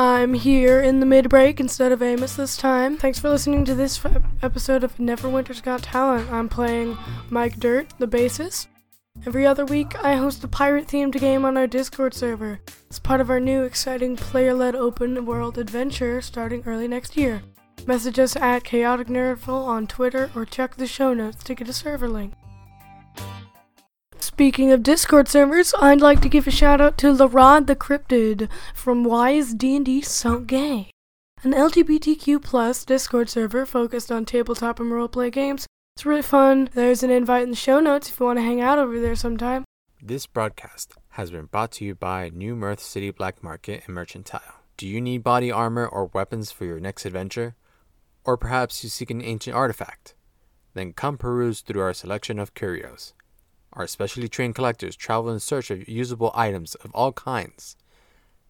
I'm 0.00 0.32
here 0.32 0.80
in 0.80 1.00
the 1.00 1.04
mid 1.04 1.28
break 1.28 1.60
instead 1.60 1.92
of 1.92 2.00
Amos 2.00 2.34
this 2.34 2.56
time. 2.56 2.96
Thanks 2.96 3.18
for 3.18 3.28
listening 3.28 3.66
to 3.66 3.74
this 3.74 4.02
f- 4.02 4.22
episode 4.40 4.82
of 4.82 4.96
Neverwinter's 4.96 5.60
Got 5.60 5.82
Talent. 5.82 6.32
I'm 6.32 6.48
playing 6.48 6.96
Mike 7.28 7.60
Dirt, 7.60 7.92
the 7.98 8.08
bassist. 8.08 8.68
Every 9.26 9.46
other 9.46 9.66
week, 9.66 10.02
I 10.02 10.16
host 10.16 10.42
a 10.42 10.48
pirate 10.48 10.88
themed 10.88 11.20
game 11.20 11.44
on 11.44 11.58
our 11.58 11.66
Discord 11.66 12.14
server. 12.14 12.60
It's 12.86 12.98
part 12.98 13.20
of 13.20 13.28
our 13.28 13.40
new 13.40 13.64
exciting 13.64 14.16
player 14.16 14.54
led 14.54 14.74
open 14.74 15.26
world 15.26 15.58
adventure 15.58 16.22
starting 16.22 16.62
early 16.64 16.88
next 16.88 17.18
year. 17.18 17.42
Message 17.86 18.18
us 18.18 18.36
at 18.36 18.64
Chaotic 18.64 19.08
Nerdful 19.08 19.66
on 19.66 19.86
Twitter 19.86 20.30
or 20.34 20.46
check 20.46 20.76
the 20.76 20.86
show 20.86 21.12
notes 21.12 21.44
to 21.44 21.54
get 21.54 21.68
a 21.68 21.74
server 21.74 22.08
link. 22.08 22.32
Speaking 24.40 24.72
of 24.72 24.82
Discord 24.82 25.28
servers, 25.28 25.74
I'd 25.80 26.00
like 26.00 26.22
to 26.22 26.28
give 26.30 26.46
a 26.46 26.50
shout 26.50 26.80
out 26.80 26.96
to 26.96 27.12
Larod 27.12 27.66
the 27.66 27.76
Cryptid 27.76 28.48
from 28.72 29.04
Why 29.04 29.32
is 29.32 29.52
D&D 29.52 30.00
So 30.00 30.38
Gay? 30.38 30.90
An 31.42 31.52
LGBTQ 31.52 32.42
plus 32.42 32.86
Discord 32.86 33.28
server 33.28 33.66
focused 33.66 34.10
on 34.10 34.24
tabletop 34.24 34.80
and 34.80 34.90
roleplay 34.90 35.30
games. 35.30 35.66
It's 35.94 36.06
really 36.06 36.22
fun. 36.22 36.70
There's 36.72 37.02
an 37.02 37.10
invite 37.10 37.42
in 37.42 37.50
the 37.50 37.54
show 37.54 37.80
notes 37.80 38.08
if 38.08 38.18
you 38.18 38.24
want 38.24 38.38
to 38.38 38.42
hang 38.42 38.62
out 38.62 38.78
over 38.78 38.98
there 38.98 39.14
sometime. 39.14 39.66
This 40.00 40.26
broadcast 40.26 40.94
has 41.10 41.30
been 41.30 41.44
brought 41.44 41.72
to 41.72 41.84
you 41.84 41.94
by 41.94 42.30
New 42.30 42.56
Mirth 42.56 42.80
City 42.80 43.10
Black 43.10 43.42
Market 43.42 43.82
and 43.84 43.94
Merchantile. 43.94 44.62
Do 44.78 44.88
you 44.88 45.02
need 45.02 45.22
body 45.22 45.52
armor 45.52 45.86
or 45.86 46.06
weapons 46.06 46.50
for 46.50 46.64
your 46.64 46.80
next 46.80 47.04
adventure? 47.04 47.56
Or 48.24 48.38
perhaps 48.38 48.82
you 48.82 48.88
seek 48.88 49.10
an 49.10 49.20
ancient 49.20 49.54
artifact? 49.54 50.14
Then 50.72 50.94
come 50.94 51.18
peruse 51.18 51.60
through 51.60 51.82
our 51.82 51.92
selection 51.92 52.38
of 52.38 52.54
curios. 52.54 53.12
Our 53.72 53.86
specially 53.86 54.28
trained 54.28 54.54
collectors 54.56 54.96
travel 54.96 55.30
in 55.30 55.40
search 55.40 55.70
of 55.70 55.88
usable 55.88 56.32
items 56.34 56.74
of 56.76 56.90
all 56.92 57.12
kinds. 57.12 57.76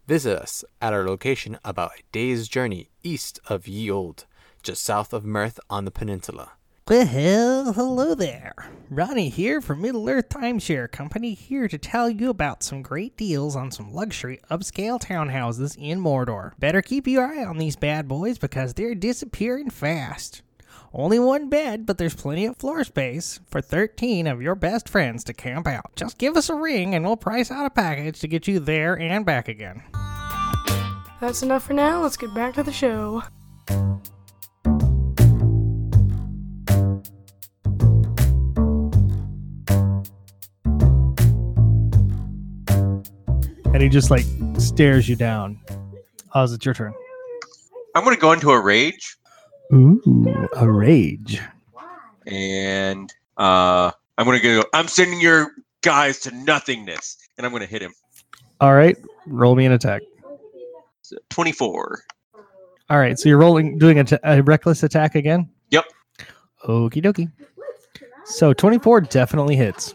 Visit 0.07 0.39
us 0.39 0.65
at 0.81 0.93
our 0.93 1.07
location 1.07 1.59
about 1.65 1.93
a 1.99 2.03
day's 2.11 2.49
journey 2.49 2.89
east 3.03 3.39
of 3.49 3.69
Ye 3.69 3.91
Old, 3.91 4.25
just 4.63 4.83
south 4.83 5.13
of 5.13 5.25
Mirth 5.25 5.61
on 5.69 5.85
the 5.85 5.91
peninsula. 5.91 6.53
Well, 6.89 7.73
hello 7.73 8.17
there. 8.17 8.53
Ronnie 8.91 9.29
here 9.29 9.61
from 9.61 9.83
Middle 9.83 10.09
Earth 10.09 10.29
Timeshare 10.29 10.91
Company 10.91 11.35
here 11.35 11.69
to 11.69 11.79
tell 11.79 12.11
you 12.11 12.31
about 12.31 12.65
some 12.65 12.83
great 12.83 13.17
deals 13.17 13.55
on 13.55 13.71
some 13.71 13.93
luxury 13.93 14.41
upscale 14.51 15.01
townhouses 15.01 15.77
in 15.79 16.01
Mordor. 16.01 16.59
Better 16.59 16.83
keep 16.83 17.07
your 17.07 17.25
eye 17.25 17.45
on 17.45 17.59
these 17.59 17.77
bad 17.77 18.09
boys 18.09 18.39
because 18.39 18.75
they're 18.75 18.97
disappearing 18.97 19.71
fast. 19.71 20.43
Only 20.93 21.21
one 21.21 21.49
bed, 21.49 21.87
but 21.87 21.99
there's 21.99 22.17
plenty 22.17 22.47
of 22.47 22.57
floor 22.57 22.83
space 22.83 23.39
for 23.49 23.61
13 23.61 24.27
of 24.27 24.43
your 24.43 24.57
best 24.57 24.89
friends 24.89 25.23
to 25.25 25.33
camp 25.33 25.69
out. 25.69 25.95
Just 25.95 26.19
give 26.19 26.37
us 26.37 26.49
a 26.49 26.55
ring 26.55 26.97
and 26.97 27.05
we'll 27.05 27.17
price 27.17 27.49
out 27.51 27.65
a 27.65 27.71
package 27.71 28.19
to 28.21 28.29
get 28.29 28.49
you 28.49 28.59
there 28.59 28.99
and 28.99 29.25
back 29.25 29.47
again. 29.47 29.85
That's 31.21 31.45
enough 31.45 31.63
for 31.63 31.75
now. 31.75 32.03
Let's 32.03 32.17
get 32.17 32.35
back 32.35 32.55
to 32.55 32.65
the 32.65 32.73
show. 32.73 33.23
And 43.73 43.81
he 43.81 43.89
just 43.89 44.11
like 44.11 44.25
stares 44.59 45.09
you 45.09 45.15
down. 45.15 45.61
Oh, 46.35 46.43
it's 46.43 46.65
your 46.65 46.75
turn. 46.75 46.93
I'm 47.95 48.03
going 48.03 48.17
to 48.17 48.21
go 48.21 48.33
into 48.33 48.51
a 48.51 48.61
rage 48.61 49.17
Ooh, 49.73 50.49
a 50.57 50.71
rage. 50.71 51.41
and 52.27 53.13
uh, 53.37 53.91
I'm 54.19 54.27
going 54.27 54.41
to 54.41 54.43
go. 54.43 54.65
I'm 54.75 54.89
sending 54.89 55.21
your 55.21 55.53
guys 55.83 56.19
to 56.21 56.35
nothingness, 56.35 57.17
and 57.37 57.47
I'm 57.47 57.53
going 57.53 57.63
to 57.63 57.69
hit 57.69 57.83
him. 57.83 57.93
All 58.61 58.75
right, 58.75 58.97
roll 59.27 59.55
me 59.55 59.65
an 59.67 59.73
attack. 59.73 60.03
24. 61.31 62.03
All 62.91 62.99
right, 62.99 63.19
so 63.19 63.29
you're 63.29 63.39
rolling, 63.39 63.79
doing 63.79 63.99
a, 64.01 64.05
t- 64.05 64.17
a 64.23 64.43
reckless 64.43 64.83
attack 64.83 65.15
again. 65.15 65.49
Yep. 65.71 65.85
Okie 66.67 67.03
dokie. 67.03 67.31
So 68.25 68.53
24 68.53 69.03
definitely 69.03 69.57
hits. 69.57 69.95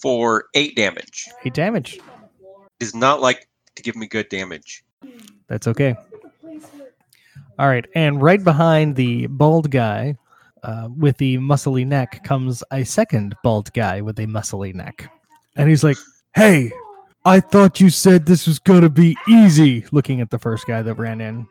for 0.00 0.44
eight 0.54 0.76
damage. 0.76 1.28
Eight 1.44 1.54
damage. 1.54 1.98
Does 2.78 2.94
not 2.94 3.20
like 3.20 3.48
to 3.74 3.82
give 3.82 3.96
me 3.96 4.06
good 4.06 4.28
damage. 4.28 4.84
That's 5.48 5.66
okay. 5.66 5.96
All 7.58 7.68
right, 7.68 7.84
and 7.96 8.22
right 8.22 8.42
behind 8.42 8.94
the 8.94 9.26
bald 9.26 9.70
guy 9.70 10.16
uh, 10.62 10.88
with 10.96 11.16
the 11.16 11.38
muscly 11.38 11.84
neck 11.84 12.22
comes 12.22 12.62
a 12.70 12.84
second 12.84 13.34
bald 13.42 13.72
guy 13.72 14.00
with 14.00 14.18
a 14.20 14.26
muscly 14.26 14.72
neck, 14.72 15.10
and 15.56 15.68
he's 15.68 15.82
like, 15.82 15.96
"Hey, 16.36 16.70
I 17.24 17.40
thought 17.40 17.80
you 17.80 17.90
said 17.90 18.26
this 18.26 18.46
was 18.46 18.60
gonna 18.60 18.88
be 18.88 19.16
easy." 19.28 19.84
Looking 19.90 20.20
at 20.20 20.30
the 20.30 20.38
first 20.38 20.68
guy 20.68 20.82
that 20.82 20.94
ran 20.94 21.20
in, 21.20 21.48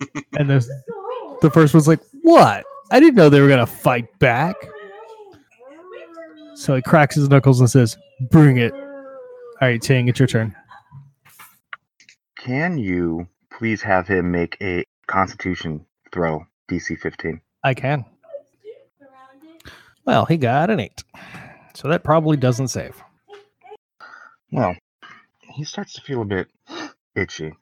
and 0.38 0.50
the 0.50 0.66
the 1.42 1.50
first 1.50 1.74
one's 1.74 1.86
like, 1.86 2.00
"What? 2.22 2.64
I 2.90 2.98
didn't 2.98 3.14
know 3.14 3.28
they 3.28 3.40
were 3.40 3.48
gonna 3.48 3.66
fight 3.66 4.18
back." 4.18 4.56
So 6.56 6.74
he 6.74 6.82
cracks 6.82 7.14
his 7.14 7.28
knuckles 7.28 7.60
and 7.60 7.70
says, 7.70 7.96
"Bring 8.30 8.56
it." 8.56 8.72
All 8.72 9.68
right, 9.68 9.80
Ting, 9.80 10.08
it's 10.08 10.18
your 10.18 10.26
turn. 10.26 10.56
Can 12.36 12.78
you 12.78 13.28
please 13.58 13.82
have 13.82 14.06
him 14.08 14.30
make 14.30 14.56
a 14.60 14.84
Constitution 15.06 15.86
throw 16.12 16.46
DC 16.70 16.98
15? 16.98 17.40
I 17.64 17.74
can. 17.74 18.04
Well, 20.04 20.24
he 20.26 20.36
got 20.36 20.70
an 20.70 20.80
eight. 20.80 21.04
So 21.74 21.88
that 21.88 22.02
probably 22.04 22.36
doesn't 22.36 22.68
save. 22.68 23.00
Well, 24.50 24.76
he 25.54 25.64
starts 25.64 25.94
to 25.94 26.00
feel 26.02 26.22
a 26.22 26.26
bit 26.26 26.48
itchy, 27.14 27.52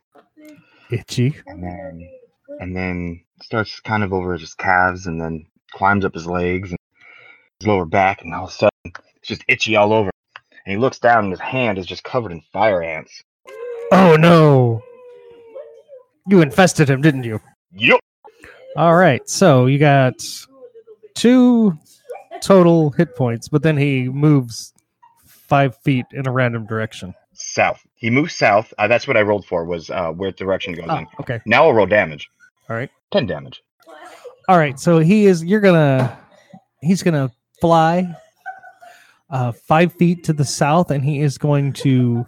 Itchy. 0.90 1.37
and 1.46 1.62
then 1.62 2.11
and 2.59 2.76
then 2.76 3.24
starts 3.42 3.81
kind 3.81 4.03
of 4.03 4.12
over 4.12 4.37
his 4.37 4.55
calves, 4.55 5.07
and 5.07 5.20
then 5.20 5.46
climbs 5.72 6.05
up 6.05 6.14
his 6.14 6.26
legs 6.26 6.70
and 6.70 6.79
his 7.61 7.66
lower 7.68 7.85
back, 7.85 8.22
and 8.22 8.35
all 8.35 8.44
of 8.44 8.50
a 8.50 8.53
sudden 8.53 8.70
it's 8.85 9.29
just 9.29 9.44
itchy 9.48 9.76
all 9.76 9.92
over. 9.92 10.11
And 10.66 10.72
he 10.72 10.76
looks 10.76 10.98
down, 10.98 11.24
and 11.24 11.33
his 11.33 11.40
hand 11.40 11.79
is 11.79 11.87
just 11.87 12.03
covered 12.05 12.33
in 12.33 12.42
fire 12.53 12.83
ants. 12.83 13.22
Oh 13.92 14.16
no. 14.18 14.83
You 16.29 16.43
infested 16.43 16.89
him, 16.89 17.01
didn't 17.03 17.25
you? 17.25 17.41
Yup. 17.73 18.01
All 18.77 18.95
right. 18.95 19.27
So 19.29 19.67
you 19.67 19.79
got 19.79 20.15
two 21.15 21.77
total 22.41 22.91
hit 22.91 23.17
points, 23.17 23.49
but 23.49 23.63
then 23.63 23.77
he 23.77 24.09
moves 24.09 24.73
five 25.27 25.77
feet 25.79 26.07
in 26.13 26.27
a 26.27 26.31
random 26.33 26.67
direction. 26.67 27.15
South. 27.33 27.81
He 27.95 28.11
moves 28.11 28.35
south. 28.35 28.73
Uh, 28.79 28.87
that's 28.89 29.09
what 29.09 29.17
I 29.17 29.23
rolled 29.23 29.47
for. 29.47 29.65
Was 29.65 29.91
uh, 29.91 30.11
where 30.13 30.31
direction 30.31 30.75
goes 30.75 30.87
Ah, 30.89 30.99
in. 30.99 31.07
okay. 31.21 31.41
Now 31.47 31.65
I'll 31.65 31.73
roll 31.73 31.87
damage. 31.87 32.29
All 32.69 32.77
right. 32.77 32.91
Ten 33.11 33.27
damage. 33.27 33.63
All 34.49 34.59
right. 34.59 34.79
So 34.79 34.99
he 34.99 35.27
is, 35.27 35.43
you're 35.45 35.61
going 35.61 35.75
to, 35.75 36.19
he's 36.83 37.03
going 37.03 37.15
to 37.15 37.33
fly 37.61 38.15
uh, 39.31 39.53
five 39.53 39.93
feet 39.95 40.25
to 40.25 40.33
the 40.33 40.45
south 40.45 40.91
and 40.91 41.05
he 41.05 41.21
is 41.21 41.39
going 41.39 41.73
to 41.75 42.27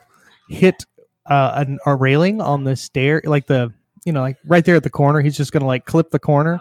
hit 0.49 0.85
uh, 1.27 1.53
an, 1.57 1.79
a 1.87 1.95
railing 1.95 2.41
on 2.41 2.65
the 2.65 2.75
stair, 2.77 3.21
like 3.25 3.47
the, 3.47 3.73
you 4.05 4.13
know, 4.13 4.21
like 4.21 4.37
right 4.45 4.65
there 4.65 4.77
at 4.77 4.83
the 4.83 4.91
corner. 4.91 5.21
He's 5.21 5.37
just 5.37 5.53
going 5.53 5.61
to 5.61 5.67
like 5.67 5.85
clip 5.85 6.11
the 6.11 6.19
corner 6.19 6.61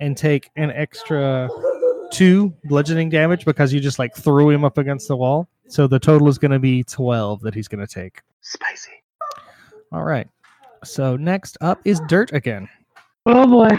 and 0.00 0.16
take 0.16 0.50
an 0.56 0.70
extra 0.70 1.48
two 2.10 2.54
bludgeoning 2.64 3.10
damage 3.10 3.44
because 3.44 3.72
you 3.72 3.80
just 3.80 3.98
like 3.98 4.14
threw 4.14 4.50
him 4.50 4.64
up 4.64 4.78
against 4.78 5.08
the 5.08 5.16
wall. 5.16 5.48
So 5.68 5.86
the 5.86 5.98
total 5.98 6.28
is 6.28 6.38
going 6.38 6.52
to 6.52 6.58
be 6.58 6.82
12 6.84 7.42
that 7.42 7.54
he's 7.54 7.68
going 7.68 7.86
to 7.86 7.92
take. 7.92 8.22
Spicy. 8.40 8.92
All 9.92 10.04
right. 10.04 10.28
So 10.84 11.16
next 11.16 11.58
up 11.60 11.80
is 11.84 12.00
Dirt 12.08 12.32
again. 12.32 12.68
Oh 13.26 13.46
boy. 13.46 13.76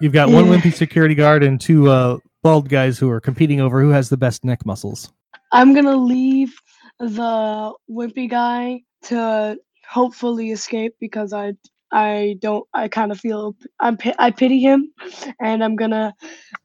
You've 0.00 0.12
got 0.12 0.28
one 0.28 0.46
wimpy 0.46 0.72
security 0.72 1.14
guard 1.14 1.42
and 1.42 1.60
two 1.60 1.90
uh, 1.90 2.18
bald 2.42 2.68
guys 2.68 2.98
who 2.98 3.10
are 3.10 3.20
competing 3.20 3.60
over 3.60 3.80
who 3.80 3.90
has 3.90 4.08
the 4.08 4.16
best 4.16 4.44
neck 4.44 4.64
muscles. 4.66 5.12
I'm 5.52 5.74
gonna 5.74 5.96
leave 5.96 6.54
the 6.98 7.72
wimpy 7.90 8.28
guy 8.28 8.82
to 9.04 9.58
hopefully 9.94 10.50
escape 10.50 10.94
because 10.98 11.32
I 11.32 11.54
I 11.92 12.36
don't 12.40 12.66
I 12.74 12.88
kind 12.88 13.12
of 13.12 13.20
feel 13.20 13.54
I'm 13.78 13.96
I 14.18 14.32
pity 14.32 14.58
him, 14.60 14.92
and 15.40 15.62
I'm 15.62 15.76
gonna 15.76 16.12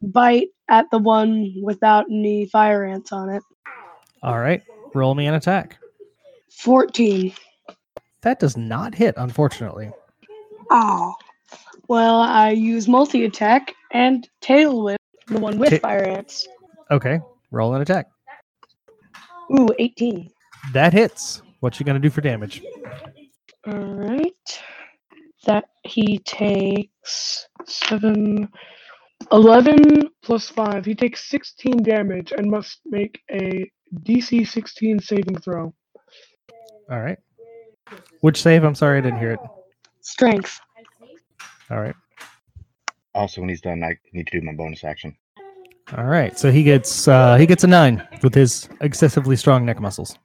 bite 0.01 0.47
at 0.67 0.87
the 0.91 0.97
one 0.97 1.53
without 1.61 2.05
any 2.09 2.47
fire 2.47 2.83
ants 2.83 3.11
on 3.11 3.29
it. 3.29 3.43
All 4.23 4.39
right. 4.39 4.63
Roll 4.95 5.13
me 5.13 5.27
an 5.27 5.35
attack. 5.35 5.77
14. 6.57 7.31
That 8.21 8.39
does 8.39 8.57
not 8.57 8.95
hit, 8.95 9.13
unfortunately. 9.17 9.91
Oh. 10.71 11.13
Well, 11.87 12.19
I 12.21 12.49
use 12.49 12.87
multi 12.87 13.25
attack 13.25 13.73
and 13.91 14.27
tail 14.41 14.83
whip, 14.83 14.99
the 15.27 15.39
one 15.39 15.57
with 15.57 15.69
Ta- 15.69 15.77
fire 15.87 16.03
ants. 16.03 16.47
Okay, 16.91 17.19
roll 17.51 17.73
an 17.75 17.81
attack. 17.81 18.07
Ooh, 19.57 19.69
18. 19.77 20.29
That 20.73 20.91
hits. 20.93 21.41
What 21.59 21.79
you 21.79 21.85
gonna 21.85 21.99
do 21.99 22.09
for 22.09 22.21
damage? 22.21 22.61
All 23.69 23.93
right. 23.95 24.61
That 25.45 25.65
he 25.83 26.19
takes 26.19 27.47
7, 27.65 28.49
11 29.31 30.09
plus 30.23 30.49
5. 30.49 30.85
He 30.85 30.95
takes 30.95 31.29
16 31.29 31.83
damage 31.83 32.33
and 32.35 32.49
must 32.49 32.79
make 32.85 33.21
a 33.31 33.69
DC 34.03 34.47
16 34.47 34.99
saving 34.99 35.39
throw. 35.39 35.73
All 36.91 36.99
right. 36.99 37.19
Which 38.21 38.41
save? 38.41 38.63
I'm 38.63 38.75
sorry, 38.75 38.97
I 38.97 39.01
didn't 39.01 39.19
hear 39.19 39.33
it. 39.33 39.39
Strength. 40.01 40.59
All 41.69 41.79
right. 41.79 41.95
Also, 43.13 43.41
when 43.41 43.49
he's 43.49 43.61
done, 43.61 43.83
I 43.83 43.97
need 44.13 44.27
to 44.27 44.39
do 44.39 44.45
my 44.45 44.53
bonus 44.53 44.83
action. 44.83 45.15
All 45.95 46.05
right. 46.05 46.37
So 46.37 46.51
he 46.51 46.63
gets 46.63 47.07
uh 47.07 47.35
he 47.35 47.45
gets 47.45 47.63
a 47.63 47.67
nine 47.67 48.07
with 48.21 48.33
his 48.33 48.69
excessively 48.81 49.35
strong 49.35 49.65
neck 49.65 49.79
muscles. 49.79 50.17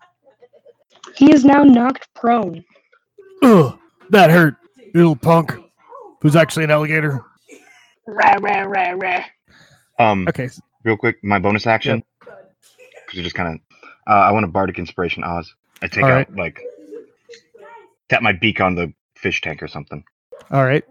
He 1.17 1.33
is 1.33 1.45
now 1.45 1.63
knocked 1.63 2.13
prone. 2.15 2.65
Ugh, 3.45 3.79
that 4.09 4.31
hurt, 4.31 4.57
you 4.79 4.91
little 4.95 5.17
punk. 5.17 5.53
Who's 6.23 6.35
actually 6.35 6.65
an 6.65 6.71
alligator? 6.71 7.23
Rah, 8.07 8.37
rah, 8.41 8.63
rah, 8.63 8.93
rah. 8.93 9.25
Um, 9.99 10.27
Okay. 10.29 10.49
real 10.83 10.97
quick, 10.97 11.23
my 11.23 11.39
bonus 11.39 11.67
action. 11.67 12.03
Because 12.21 13.13
you 13.13 13.23
just 13.23 13.35
kind 13.35 13.55
of, 13.55 13.61
uh, 14.07 14.21
I 14.21 14.33
want 14.33 14.45
a 14.45 14.49
bardic 14.49 14.79
inspiration, 14.79 15.23
Oz. 15.25 15.55
I 15.83 15.89
take 15.89 16.05
All 16.05 16.11
out 16.11 16.15
right. 16.17 16.37
like, 16.37 16.59
tap 18.09 18.23
my 18.23 18.33
beak 18.33 18.63
on 18.63 18.75
the 18.75 18.93
fish 19.15 19.43
tank 19.43 19.63
or 19.63 19.69
something. 19.69 20.03
All 20.51 20.65
right. 20.65 20.85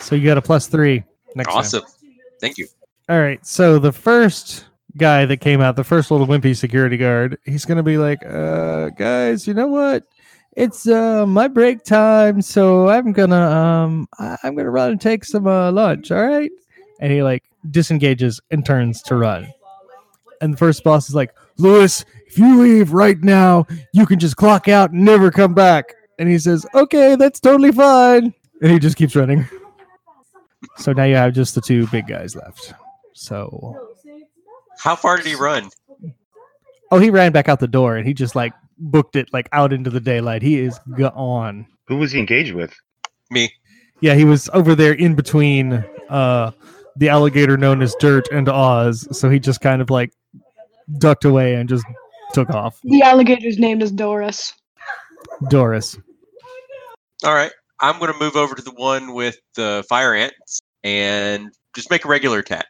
So 0.00 0.14
you 0.14 0.26
got 0.26 0.36
a 0.36 0.42
plus 0.42 0.66
three 0.66 1.04
next 1.34 1.48
time. 1.48 1.58
Awesome. 1.58 1.84
Thank 2.40 2.58
you. 2.58 2.68
All 3.08 3.18
right. 3.18 3.44
So 3.46 3.78
the 3.78 3.92
first 3.92 4.66
guy 4.96 5.24
that 5.24 5.38
came 5.38 5.62
out, 5.62 5.76
the 5.76 5.84
first 5.84 6.10
little 6.10 6.26
wimpy 6.26 6.54
security 6.54 6.98
guard, 6.98 7.38
he's 7.46 7.64
gonna 7.64 7.82
be 7.82 7.96
like, 7.96 8.24
uh, 8.26 8.90
guys, 8.90 9.46
you 9.46 9.54
know 9.54 9.68
what? 9.68 10.04
It's 10.58 10.88
uh 10.88 11.24
my 11.24 11.46
break 11.46 11.84
time, 11.84 12.42
so 12.42 12.88
I'm 12.88 13.12
gonna 13.12 13.40
um 13.40 14.08
I'm 14.18 14.56
gonna 14.56 14.70
run 14.70 14.90
and 14.90 15.00
take 15.00 15.24
some 15.24 15.46
uh, 15.46 15.70
lunch, 15.70 16.10
all 16.10 16.26
right? 16.26 16.50
And 16.98 17.12
he 17.12 17.22
like 17.22 17.44
disengages 17.70 18.40
and 18.50 18.66
turns 18.66 19.00
to 19.02 19.14
run. 19.14 19.46
And 20.40 20.52
the 20.52 20.56
first 20.56 20.82
boss 20.82 21.08
is 21.08 21.14
like, 21.14 21.32
Lewis, 21.58 22.04
if 22.26 22.36
you 22.38 22.60
leave 22.60 22.92
right 22.92 23.20
now, 23.22 23.66
you 23.92 24.04
can 24.04 24.18
just 24.18 24.36
clock 24.36 24.66
out 24.66 24.90
and 24.90 25.04
never 25.04 25.30
come 25.30 25.54
back. 25.54 25.94
And 26.18 26.28
he 26.28 26.40
says, 26.40 26.66
Okay, 26.74 27.14
that's 27.14 27.38
totally 27.38 27.70
fine. 27.70 28.34
And 28.60 28.72
he 28.72 28.80
just 28.80 28.96
keeps 28.96 29.14
running. 29.14 29.48
So 30.76 30.92
now 30.92 31.04
you 31.04 31.14
have 31.14 31.34
just 31.34 31.54
the 31.54 31.60
two 31.60 31.86
big 31.86 32.08
guys 32.08 32.34
left. 32.34 32.74
So, 33.12 33.76
How 34.80 34.96
far 34.96 35.18
did 35.18 35.26
he 35.26 35.36
run? 35.36 35.70
oh, 36.90 36.98
he 36.98 37.10
ran 37.10 37.30
back 37.30 37.48
out 37.48 37.60
the 37.60 37.68
door 37.68 37.96
and 37.96 38.04
he 38.08 38.12
just 38.12 38.34
like 38.34 38.52
booked 38.78 39.16
it 39.16 39.32
like 39.32 39.48
out 39.52 39.72
into 39.72 39.90
the 39.90 40.00
daylight. 40.00 40.42
He 40.42 40.58
is 40.58 40.78
gone. 40.96 41.66
Who 41.86 41.96
was 41.96 42.12
he 42.12 42.18
engaged 42.18 42.54
with? 42.54 42.74
Me. 43.30 43.52
Yeah, 44.00 44.14
he 44.14 44.24
was 44.24 44.48
over 44.52 44.74
there 44.74 44.92
in 44.92 45.14
between 45.14 45.84
uh 46.08 46.52
the 46.96 47.08
alligator 47.08 47.56
known 47.56 47.80
as 47.80 47.94
Dirt 48.00 48.28
and 48.32 48.48
Oz. 48.48 49.06
So 49.16 49.30
he 49.30 49.38
just 49.38 49.60
kind 49.60 49.80
of 49.80 49.88
like 49.88 50.12
ducked 50.98 51.24
away 51.24 51.54
and 51.54 51.68
just 51.68 51.84
took 52.32 52.50
off. 52.50 52.80
The 52.82 53.02
alligator's 53.02 53.58
name 53.58 53.80
is 53.80 53.92
Doris. 53.92 54.52
Doris. 55.48 55.96
All 57.24 57.34
right. 57.34 57.52
I'm 57.80 57.98
going 57.98 58.12
to 58.12 58.18
move 58.18 58.36
over 58.36 58.54
to 58.54 58.62
the 58.62 58.72
one 58.72 59.14
with 59.14 59.38
the 59.54 59.84
fire 59.88 60.14
ants 60.14 60.60
and 60.82 61.52
just 61.74 61.90
make 61.90 62.04
a 62.04 62.08
regular 62.08 62.40
attack. 62.40 62.66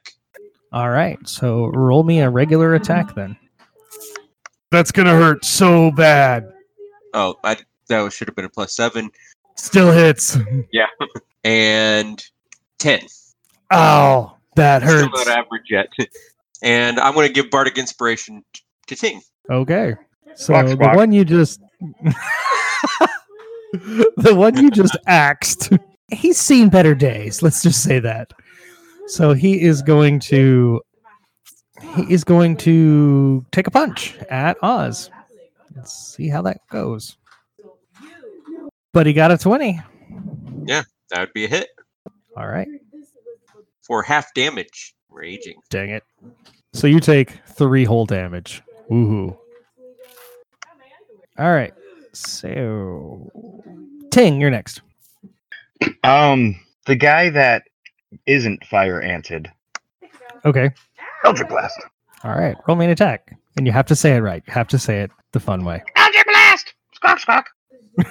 All 0.72 0.90
right. 0.90 1.18
So 1.26 1.66
roll 1.66 2.02
me 2.02 2.20
a 2.20 2.28
regular 2.28 2.74
attack 2.74 3.14
then. 3.14 3.36
That's 4.70 4.92
gonna 4.92 5.14
hurt 5.14 5.44
so 5.44 5.90
bad. 5.90 6.52
Oh, 7.14 7.36
I, 7.42 7.56
that 7.88 8.12
should 8.12 8.28
have 8.28 8.36
been 8.36 8.44
a 8.44 8.50
plus 8.50 8.74
seven. 8.74 9.10
Still 9.56 9.90
hits. 9.90 10.36
Yeah, 10.72 10.86
and 11.44 12.22
10. 12.78 13.00
Oh, 13.72 14.36
that 14.56 14.82
hurts. 14.82 15.08
Still 15.08 15.24
not 15.26 15.28
average 15.28 15.70
yet. 15.70 15.88
and 16.62 16.98
I'm 17.00 17.14
going 17.14 17.26
to 17.26 17.32
give 17.32 17.50
Bardic 17.50 17.78
Inspiration 17.78 18.44
to 18.86 18.96
Ting. 18.96 19.20
Okay. 19.50 19.94
So 20.34 20.44
Squawk, 20.44 20.66
the 20.66 20.72
squawk. 20.72 20.96
one 20.96 21.12
you 21.12 21.24
just 21.24 21.60
the 23.72 24.34
one 24.34 24.56
you 24.56 24.70
just 24.70 24.96
axed. 25.06 25.72
He's 26.10 26.38
seen 26.38 26.68
better 26.68 26.94
days. 26.94 27.42
Let's 27.42 27.62
just 27.62 27.82
say 27.82 27.98
that. 28.00 28.32
So 29.06 29.32
he 29.32 29.60
is 29.60 29.82
going 29.82 30.20
to 30.20 30.80
he 31.94 32.12
is 32.12 32.24
going 32.24 32.56
to 32.58 33.44
take 33.52 33.66
a 33.66 33.70
punch 33.70 34.16
at 34.30 34.56
Oz. 34.62 35.10
Let's 35.74 35.92
see 36.16 36.28
how 36.28 36.42
that 36.42 36.60
goes. 36.70 37.16
But 38.92 39.06
he 39.06 39.12
got 39.12 39.30
a 39.30 39.38
20. 39.38 39.80
Yeah, 40.66 40.82
That 41.10 41.20
would 41.20 41.32
be 41.32 41.44
a 41.44 41.48
hit 41.48 41.68
All 42.36 42.46
right. 42.48 42.68
for 43.82 44.02
half 44.02 44.32
damage. 44.34 44.94
Raging. 45.10 45.56
Dang 45.70 45.90
it. 45.90 46.04
So 46.72 46.86
you 46.86 47.00
take 47.00 47.30
three 47.48 47.84
whole 47.84 48.06
damage. 48.06 48.62
Woohoo. 48.90 49.36
All 51.38 51.50
right. 51.52 51.72
So 52.12 53.30
Ting, 54.10 54.40
you're 54.40 54.50
next. 54.50 54.80
Um, 56.04 56.58
the 56.86 56.96
guy 56.96 57.30
that 57.30 57.62
isn't 58.26 58.64
fire 58.66 59.00
anted. 59.00 59.50
Okay. 60.44 60.70
Eldritch 61.28 61.48
Blast. 61.50 61.78
All 62.24 62.30
right. 62.30 62.56
Roll 62.66 62.76
me 62.78 62.86
an 62.86 62.90
attack. 62.90 63.36
And 63.58 63.66
you 63.66 63.72
have 63.72 63.84
to 63.86 63.94
say 63.96 64.16
it 64.16 64.20
right. 64.20 64.42
You 64.46 64.52
have 64.54 64.68
to 64.68 64.78
say 64.78 65.02
it 65.02 65.10
the 65.32 65.40
fun 65.40 65.62
way. 65.62 65.82
Eldritch 65.96 66.24
Blast! 66.26 66.74
Squawk, 66.94 67.18
squawk. 67.20 67.46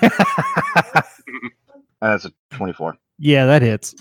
Uh, 2.00 2.12
that's 2.12 2.26
a 2.26 2.32
24. 2.52 2.96
yeah, 3.18 3.48
that 3.48 3.64
hits. 3.64 3.96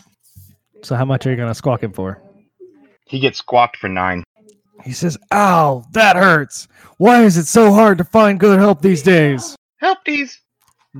So 0.83 0.95
how 0.97 1.07
much 1.07 1.27
are 1.27 1.31
you 1.31 1.37
going 1.37 1.49
to 1.49 1.55
squawk 1.55 1.83
him 1.83 1.95
for? 1.95 2.21
He 3.07 3.19
gets 3.19 3.39
squawked 3.39 3.79
for 3.79 3.89
nine. 3.89 4.23
He 4.85 4.93
says, 4.93 5.17
Ow, 5.33 5.83
that 5.93 6.15
hurts. 6.15 6.69
Why 6.99 7.23
is 7.23 7.39
it 7.39 7.47
so 7.47 7.73
hard 7.73 7.97
to 7.97 8.05
find 8.05 8.39
good 8.39 8.59
help 8.59 8.83
these 8.83 9.03
days? 9.03 9.57
Help 9.79 10.01
these. 10.05 10.39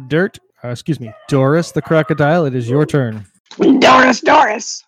Dirt, 0.09 0.39
uh, 0.65 0.69
excuse 0.69 0.99
me, 0.99 1.13
Doris 1.29 1.71
the 1.73 1.83
crocodile, 1.83 2.47
it 2.47 2.55
is 2.55 2.67
your 2.67 2.87
turn. 2.87 3.27
Doris, 3.79 4.23
Doris. 4.23 4.83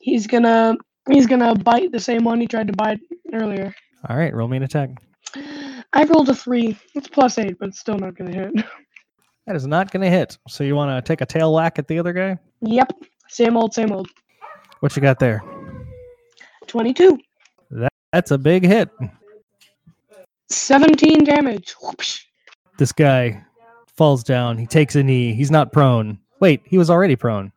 He's 0.00 0.26
gonna 0.26 0.76
he's 1.10 1.26
gonna 1.26 1.54
bite 1.54 1.92
the 1.92 2.00
same 2.00 2.24
one 2.24 2.40
he 2.40 2.46
tried 2.46 2.68
to 2.68 2.72
bite 2.74 3.00
earlier. 3.32 3.74
All 4.08 4.16
right, 4.16 4.34
roll 4.34 4.48
me 4.48 4.56
an 4.56 4.62
attack. 4.62 4.90
I 5.92 6.04
rolled 6.04 6.28
a 6.28 6.34
three. 6.34 6.78
It's 6.94 7.08
plus 7.08 7.38
eight, 7.38 7.58
but 7.58 7.68
it's 7.68 7.78
still 7.78 7.98
not 7.98 8.16
gonna 8.16 8.32
hit. 8.32 8.64
That 9.46 9.56
is 9.56 9.66
not 9.66 9.90
going 9.90 10.02
to 10.02 10.10
hit. 10.10 10.38
So 10.48 10.62
you 10.62 10.76
want 10.76 10.96
to 10.96 11.06
take 11.06 11.20
a 11.20 11.26
tail 11.26 11.52
whack 11.52 11.78
at 11.78 11.88
the 11.88 11.98
other 11.98 12.12
guy? 12.12 12.38
Yep. 12.60 12.92
Same 13.28 13.56
old, 13.56 13.74
same 13.74 13.90
old. 13.90 14.08
What 14.80 14.94
you 14.94 15.02
got 15.02 15.18
there? 15.18 15.42
Twenty-two. 16.68 17.18
That's 18.12 18.30
a 18.30 18.38
big 18.38 18.64
hit. 18.64 18.90
17 20.50 21.24
damage. 21.24 21.74
Whoopsh. 21.82 22.24
This 22.76 22.92
guy 22.92 23.42
falls 23.96 24.22
down. 24.22 24.58
He 24.58 24.66
takes 24.66 24.94
a 24.96 25.02
knee. 25.02 25.32
He's 25.32 25.50
not 25.50 25.72
prone. 25.72 26.18
Wait, 26.40 26.60
he 26.66 26.76
was 26.76 26.90
already 26.90 27.16
prone. 27.16 27.50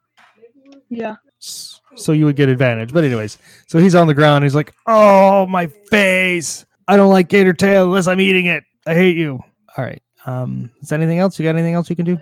Yeah. 0.89 1.15
S- 1.45 1.79
So 1.95 2.11
you 2.11 2.25
would 2.25 2.35
get 2.35 2.49
advantage. 2.49 2.91
But 2.93 3.03
anyways, 3.03 3.37
so 3.67 3.79
he's 3.79 3.95
on 3.95 4.07
the 4.07 4.13
ground. 4.13 4.43
He's 4.43 4.55
like, 4.55 4.73
"Oh, 4.87 5.45
my 5.47 5.67
face! 5.67 6.65
I 6.87 6.97
don't 6.97 7.11
like 7.11 7.29
gator 7.29 7.53
tail 7.53 7.85
unless 7.85 8.07
I'm 8.07 8.19
eating 8.19 8.47
it. 8.47 8.63
I 8.85 8.93
hate 8.95 9.15
you." 9.17 9.39
All 9.77 9.83
right. 9.85 10.01
Um, 10.25 10.71
is 10.81 10.89
there 10.89 10.99
anything 10.99 11.19
else? 11.19 11.37
You 11.39 11.43
got 11.43 11.55
anything 11.55 11.73
else 11.75 11.89
you 11.89 11.95
can 11.95 12.05
do? 12.05 12.17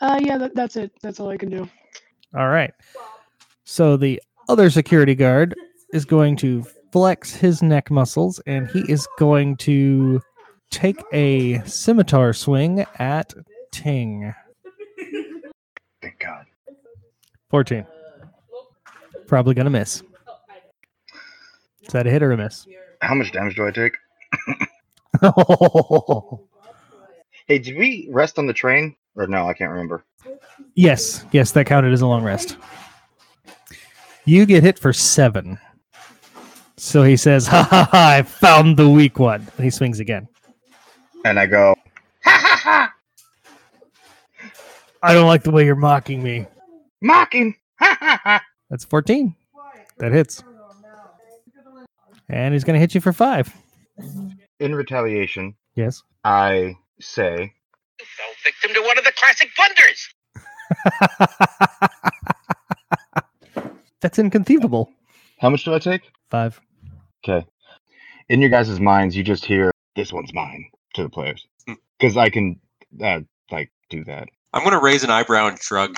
Uh, 0.00 0.18
yeah, 0.22 0.38
that, 0.38 0.54
that's 0.54 0.76
it. 0.76 0.92
That's 1.02 1.20
all 1.20 1.28
I 1.28 1.36
can 1.36 1.50
do. 1.50 1.68
All 2.34 2.48
right. 2.48 2.72
So 3.64 3.96
the 3.96 4.22
other 4.48 4.70
security 4.70 5.14
guard 5.14 5.54
is 5.92 6.04
going 6.04 6.36
to 6.36 6.64
flex 6.92 7.34
his 7.34 7.62
neck 7.62 7.90
muscles 7.90 8.40
and 8.46 8.66
he 8.70 8.80
is 8.90 9.06
going 9.18 9.56
to 9.58 10.22
take 10.70 11.02
a 11.12 11.60
scimitar 11.66 12.32
swing 12.32 12.86
at 12.98 13.34
Ting. 13.72 14.32
Thank 16.00 16.18
God. 16.20 16.46
14. 17.50 17.84
Probably 19.28 19.54
to 19.54 19.70
miss. 19.70 20.02
Is 21.82 21.92
that 21.92 22.06
a 22.06 22.10
hit 22.10 22.22
or 22.22 22.32
a 22.32 22.36
miss? 22.36 22.66
How 23.02 23.14
much 23.14 23.30
damage 23.30 23.54
do 23.54 23.66
I 23.66 23.70
take? 23.70 23.92
Hey, 27.46 27.58
did 27.58 27.78
we 27.78 28.06
rest 28.10 28.38
on 28.38 28.46
the 28.46 28.52
train? 28.52 28.94
Or 29.16 29.26
no, 29.26 29.48
I 29.48 29.54
can't 29.54 29.70
remember. 29.70 30.04
yes, 30.74 31.24
yes, 31.32 31.50
that 31.52 31.64
counted 31.64 31.94
as 31.94 32.02
a 32.02 32.06
long 32.06 32.22
rest. 32.22 32.58
You 34.26 34.44
get 34.44 34.62
hit 34.62 34.78
for 34.78 34.92
seven. 34.92 35.58
So 36.76 37.02
he 37.02 37.16
says, 37.16 37.46
ha 37.46 37.62
ha 37.62 37.88
ha, 37.90 38.10
I 38.18 38.20
found 38.22 38.76
the 38.76 38.86
weak 38.90 39.18
one. 39.18 39.48
And 39.56 39.64
he 39.64 39.70
swings 39.70 39.98
again. 39.98 40.28
And 41.24 41.38
I 41.40 41.46
go, 41.46 41.74
ha 42.22 42.38
ha 42.38 42.60
ha! 42.62 42.94
I 45.02 45.14
don't 45.14 45.26
like 45.26 45.42
the 45.42 45.50
way 45.50 45.64
you're 45.64 45.74
mocking 45.74 46.22
me. 46.22 46.46
Mocking. 47.00 47.54
Ha 47.80 47.96
ha 47.98 48.20
ha. 48.22 48.42
That's 48.70 48.84
14. 48.84 49.34
That 49.98 50.12
hits. 50.12 50.42
And 52.28 52.52
he's 52.54 52.64
going 52.64 52.74
to 52.74 52.80
hit 52.80 52.94
you 52.94 53.00
for 53.00 53.12
five. 53.12 53.52
In 54.60 54.74
retaliation, 54.74 55.54
Yes. 55.74 56.02
I 56.24 56.76
say, 57.00 57.52
fell 57.98 58.26
victim 58.44 58.74
to 58.74 58.80
one 58.86 58.98
of 58.98 59.04
the 59.04 59.12
classic 59.16 59.48
blunders. 59.56 60.08
That's 64.00 64.18
inconceivable. 64.18 64.90
how 65.40 65.50
much 65.50 65.64
do 65.64 65.74
I 65.74 65.78
take? 65.78 66.02
Five. 66.30 66.60
Okay. 67.24 67.46
In 68.28 68.40
your 68.40 68.50
guys' 68.50 68.78
minds, 68.80 69.16
you 69.16 69.22
just 69.24 69.44
hear, 69.44 69.70
this 69.96 70.12
one's 70.12 70.34
mine 70.34 70.64
to 70.94 71.02
the 71.04 71.08
players. 71.08 71.46
Hmm. 71.66 71.74
Because 71.98 72.16
I 72.16 72.28
can, 72.30 72.60
uh, 73.02 73.20
like, 73.50 73.70
do 73.90 74.04
that. 74.04 74.28
I'm 74.52 74.64
gonna 74.64 74.80
raise 74.80 75.04
an 75.04 75.10
eyebrow 75.10 75.46
and 75.48 75.58
shrug. 75.60 75.96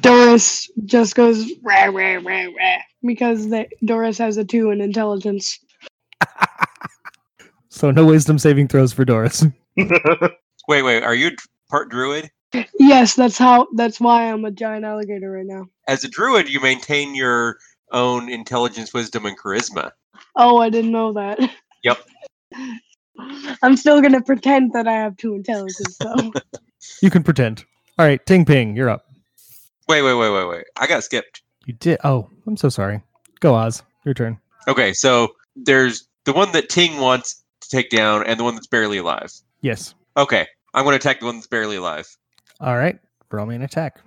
Doris 0.00 0.70
just 0.84 1.14
goes 1.14 1.50
rah 1.62 1.84
rah 1.84 2.18
rah 2.22 2.44
rah 2.44 2.78
because 3.04 3.48
they, 3.48 3.68
Doris 3.84 4.18
has 4.18 4.36
a 4.36 4.44
two 4.44 4.70
in 4.70 4.80
intelligence. 4.80 5.58
So 7.72 7.90
no 7.90 8.04
wisdom 8.04 8.38
saving 8.38 8.68
throws 8.68 8.92
for 8.92 9.06
Doris. 9.06 9.46
Wait, 10.68 10.82
wait, 10.82 11.02
are 11.02 11.14
you 11.14 11.30
part 11.70 11.88
druid? 11.88 12.30
Yes, 12.78 13.14
that's 13.14 13.38
how. 13.38 13.66
That's 13.74 13.98
why 13.98 14.30
I'm 14.30 14.44
a 14.44 14.50
giant 14.50 14.84
alligator 14.84 15.32
right 15.32 15.46
now. 15.46 15.66
As 15.88 16.04
a 16.04 16.08
druid, 16.08 16.48
you 16.48 16.60
maintain 16.60 17.14
your 17.14 17.56
own 17.90 18.28
intelligence, 18.28 18.92
wisdom, 18.92 19.26
and 19.26 19.36
charisma. 19.36 19.90
Oh, 20.36 20.58
I 20.58 20.68
didn't 20.68 20.92
know 20.92 21.12
that. 21.14 21.40
Yep. 21.82 21.98
I'm 23.62 23.76
still 23.76 24.00
gonna 24.00 24.22
pretend 24.22 24.72
that 24.74 24.86
I 24.86 24.92
have 24.92 25.16
two 25.16 25.34
intelligence 25.34 25.98
though. 25.98 26.32
You 27.00 27.10
can 27.10 27.24
pretend. 27.24 27.64
All 27.98 28.06
right, 28.06 28.24
Ting 28.24 28.44
Ping, 28.44 28.76
you're 28.76 28.88
up. 28.88 29.06
Wait, 29.88 30.02
wait, 30.02 30.14
wait, 30.14 30.30
wait, 30.30 30.48
wait. 30.48 30.64
I 30.76 30.86
got 30.86 31.04
skipped. 31.04 31.42
You 31.66 31.74
did. 31.74 31.98
Oh, 32.04 32.28
I'm 32.46 32.56
so 32.56 32.68
sorry. 32.68 33.02
Go, 33.40 33.54
Oz. 33.54 33.82
Your 34.04 34.14
turn. 34.14 34.38
Okay, 34.68 34.92
so 34.92 35.34
there's 35.56 36.08
the 36.24 36.32
one 36.32 36.52
that 36.52 36.68
Ting 36.68 36.98
wants 36.98 37.42
to 37.60 37.68
take 37.68 37.90
down, 37.90 38.24
and 38.26 38.38
the 38.38 38.44
one 38.44 38.54
that's 38.54 38.66
barely 38.66 38.98
alive. 38.98 39.32
Yes. 39.60 39.94
Okay, 40.16 40.46
I'm 40.74 40.84
gonna 40.84 40.96
attack 40.96 41.20
the 41.20 41.26
one 41.26 41.36
that's 41.36 41.46
barely 41.46 41.76
alive. 41.76 42.06
All 42.60 42.76
right. 42.76 42.98
Roll 43.30 43.46
me 43.46 43.56
an 43.56 43.62
attack. 43.62 43.98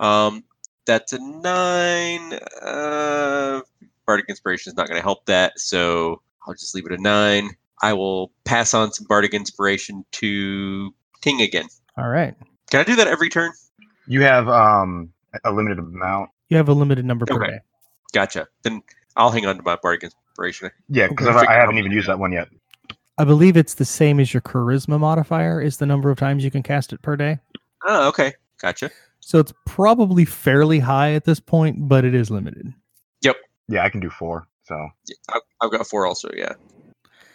Um, 0.00 0.44
that's 0.86 1.12
a 1.12 1.18
nine. 1.18 2.38
Uh, 2.62 3.60
bardic 4.06 4.26
inspiration 4.28 4.70
is 4.70 4.76
not 4.76 4.88
going 4.88 4.98
to 4.98 5.02
help 5.02 5.26
that, 5.26 5.58
so 5.58 6.22
I'll 6.46 6.54
just 6.54 6.74
leave 6.74 6.86
it 6.86 6.92
a 6.92 7.02
nine. 7.02 7.50
I 7.82 7.92
will 7.92 8.32
pass 8.44 8.74
on 8.74 8.92
some 8.92 9.06
bardic 9.06 9.34
inspiration 9.34 10.04
to 10.12 10.94
Ting 11.20 11.40
again. 11.42 11.66
All 11.96 12.08
right. 12.08 12.34
Can 12.70 12.80
I 12.80 12.84
do 12.84 12.96
that 12.96 13.06
every 13.06 13.28
turn? 13.28 13.52
You 14.08 14.22
have 14.22 14.48
um 14.48 15.12
a 15.44 15.52
limited 15.52 15.78
amount. 15.78 16.30
You 16.48 16.56
have 16.56 16.68
a 16.68 16.72
limited 16.72 17.04
number 17.04 17.26
per 17.26 17.34
Okay. 17.34 17.46
day. 17.52 17.58
Gotcha. 18.12 18.48
Then 18.62 18.82
I'll 19.16 19.30
hang 19.30 19.46
on 19.46 19.56
to 19.56 19.62
my 19.62 19.76
bardic 19.76 20.04
inspiration. 20.04 20.70
Yeah, 20.88 21.08
because 21.08 21.28
Okay. 21.28 21.46
I, 21.46 21.56
I 21.56 21.60
haven't 21.60 21.78
even 21.78 21.92
used 21.92 22.08
that 22.08 22.18
one 22.18 22.32
yet. 22.32 22.48
I 23.18 23.24
believe 23.24 23.56
it's 23.56 23.74
the 23.74 23.84
same 23.84 24.20
as 24.20 24.32
your 24.32 24.40
charisma 24.40 24.98
modifier, 24.98 25.60
is 25.60 25.76
the 25.76 25.86
number 25.86 26.10
of 26.10 26.18
times 26.18 26.44
you 26.44 26.50
can 26.50 26.62
cast 26.62 26.92
it 26.92 27.02
per 27.02 27.16
day. 27.16 27.38
Oh, 27.86 28.08
okay. 28.08 28.32
Gotcha. 28.62 28.90
So 29.20 29.38
it's 29.38 29.52
probably 29.66 30.24
fairly 30.24 30.78
high 30.78 31.12
at 31.14 31.24
this 31.24 31.40
point, 31.40 31.88
but 31.88 32.04
it 32.04 32.14
is 32.14 32.30
limited. 32.30 32.72
Yep. 33.22 33.36
Yeah, 33.68 33.84
I 33.84 33.90
can 33.90 34.00
do 34.00 34.08
four. 34.08 34.46
So 34.64 34.88
Yeah, 35.06 35.16
I've, 35.34 35.42
I've 35.60 35.70
got 35.72 35.86
four 35.86 36.06
also. 36.06 36.30
Yeah. 36.34 36.52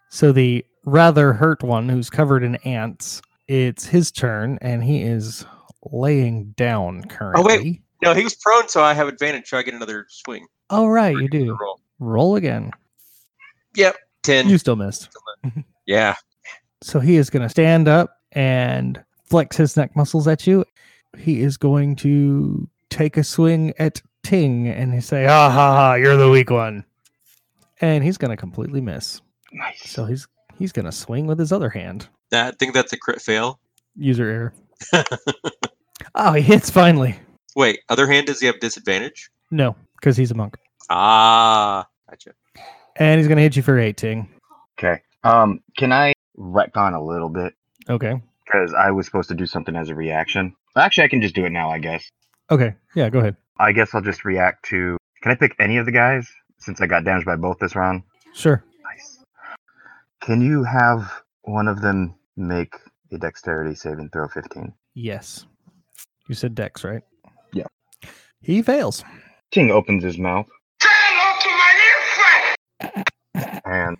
So 0.09 0.31
the 0.31 0.65
rather 0.85 1.33
hurt 1.33 1.61
one 1.63 1.89
who's 1.89 2.09
covered 2.09 2.43
in 2.43 2.55
ants, 2.57 3.21
it's 3.47 3.85
his 3.85 4.09
turn, 4.11 4.57
and 4.61 4.83
he 4.83 5.01
is 5.03 5.45
laying 5.91 6.51
down 6.51 7.03
currently. 7.05 7.41
Oh 7.43 7.45
wait, 7.45 7.81
No, 8.01 8.13
he 8.13 8.23
was 8.23 8.35
prone, 8.35 8.67
so 8.67 8.83
I 8.83 8.93
have 8.93 9.07
advantage. 9.07 9.49
So 9.49 9.57
I 9.57 9.63
get 9.63 9.73
another 9.73 10.05
swing. 10.09 10.45
Oh, 10.69 10.87
right, 10.87 11.15
you 11.15 11.27
do. 11.29 11.57
Roll. 11.59 11.79
Roll 11.99 12.35
again. 12.35 12.71
Yep. 13.75 13.95
Ten. 14.23 14.49
You 14.49 14.57
still 14.57 14.75
missed. 14.75 15.09
yeah. 15.85 16.15
So 16.81 16.99
he 16.99 17.17
is 17.17 17.29
going 17.29 17.43
to 17.43 17.49
stand 17.49 17.87
up 17.87 18.17
and 18.31 19.03
flex 19.25 19.57
his 19.57 19.75
neck 19.77 19.95
muscles 19.95 20.27
at 20.27 20.47
you. 20.47 20.65
He 21.17 21.41
is 21.41 21.57
going 21.57 21.95
to 21.97 22.67
take 22.89 23.17
a 23.17 23.23
swing 23.23 23.73
at 23.79 24.01
Ting 24.23 24.67
and 24.67 24.93
he 24.93 25.01
say, 25.01 25.25
"Ah 25.25 25.49
ha 25.49 25.73
ha, 25.73 25.93
you're 25.95 26.15
the 26.15 26.29
weak 26.29 26.49
one," 26.49 26.85
and 27.81 28.03
he's 28.03 28.17
going 28.17 28.31
to 28.31 28.37
completely 28.37 28.79
miss. 28.81 29.21
nice. 29.51 29.89
So 29.89 30.05
he's 30.05 30.27
he's 30.57 30.71
going 30.71 30.85
to 30.85 30.91
swing 30.91 31.27
with 31.27 31.37
his 31.39 31.51
other 31.51 31.69
hand. 31.69 32.07
That, 32.31 32.53
I 32.53 32.55
think 32.57 32.73
that's 32.73 32.93
a 32.93 32.97
crit 32.97 33.21
fail. 33.21 33.59
User 33.97 34.29
error. 34.29 34.53
oh, 36.15 36.33
he 36.37 36.41
hits 36.41 36.69
finally. 36.69 37.15
Wait, 37.55 37.79
other 37.89 38.07
hand, 38.07 38.27
does 38.27 38.39
he 38.39 38.47
have 38.47 38.59
disadvantage? 38.59 39.29
No, 39.51 39.75
because 39.99 40.17
he's 40.17 40.31
a 40.31 40.35
monk, 40.35 40.57
Ah, 40.89 41.87
gotcha. 42.09 42.31
and 42.95 43.19
he's 43.19 43.27
going 43.27 43.37
to 43.37 43.43
hit 43.43 43.55
you 43.55 43.61
for 43.61 43.77
18. 43.79 44.27
Okay. 44.79 45.01
Um, 45.23 45.59
can 45.77 45.91
I 45.91 46.13
retcon 46.37 46.95
a 46.95 47.01
little 47.03 47.29
bit? 47.29 47.53
Okay. 47.89 48.19
Because 48.45 48.73
I 48.73 48.91
was 48.91 49.05
supposed 49.05 49.29
to 49.29 49.35
do 49.35 49.45
something 49.45 49.75
as 49.75 49.89
a 49.89 49.95
reaction. 49.95 50.55
Actually, 50.75 51.05
I 51.05 51.07
can 51.09 51.21
just 51.21 51.35
do 51.35 51.45
it 51.45 51.51
now. 51.51 51.69
I 51.69 51.77
guess. 51.79 52.09
Okay. 52.51 52.73
Yeah. 52.95 53.09
Go 53.09 53.19
ahead. 53.19 53.37
I 53.59 53.71
guess 53.71 53.93
I'll 53.93 54.01
just 54.01 54.25
react 54.25 54.65
to. 54.69 54.97
Can 55.21 55.31
I 55.31 55.35
pick 55.35 55.55
any 55.59 55.77
of 55.77 55.85
the 55.85 55.91
guys 55.91 56.27
since 56.57 56.81
I 56.81 56.87
got 56.87 57.05
damaged 57.05 57.25
by 57.25 57.35
both 57.35 57.59
this 57.59 57.75
round? 57.75 58.03
Sure. 58.33 58.63
Nice. 58.83 59.19
Can 60.21 60.41
you 60.41 60.63
have 60.63 61.21
one 61.43 61.67
of 61.67 61.81
them 61.81 62.15
make 62.35 62.73
a 63.13 63.17
dexterity 63.17 63.75
saving 63.75 64.09
throw 64.09 64.27
15? 64.27 64.73
Yes. 64.95 65.45
You 66.27 66.35
said 66.35 66.55
Dex, 66.55 66.83
right? 66.83 67.01
Yeah. 67.53 67.65
He 68.41 68.61
fails. 68.61 69.03
King 69.51 69.71
opens 69.71 70.03
his 70.03 70.17
mouth 70.17 70.47
Say 70.81 70.89
hello 70.91 71.39
to 71.39 71.49
my 71.59 72.93
new 72.93 73.43
friend. 73.43 73.61
and 73.65 73.97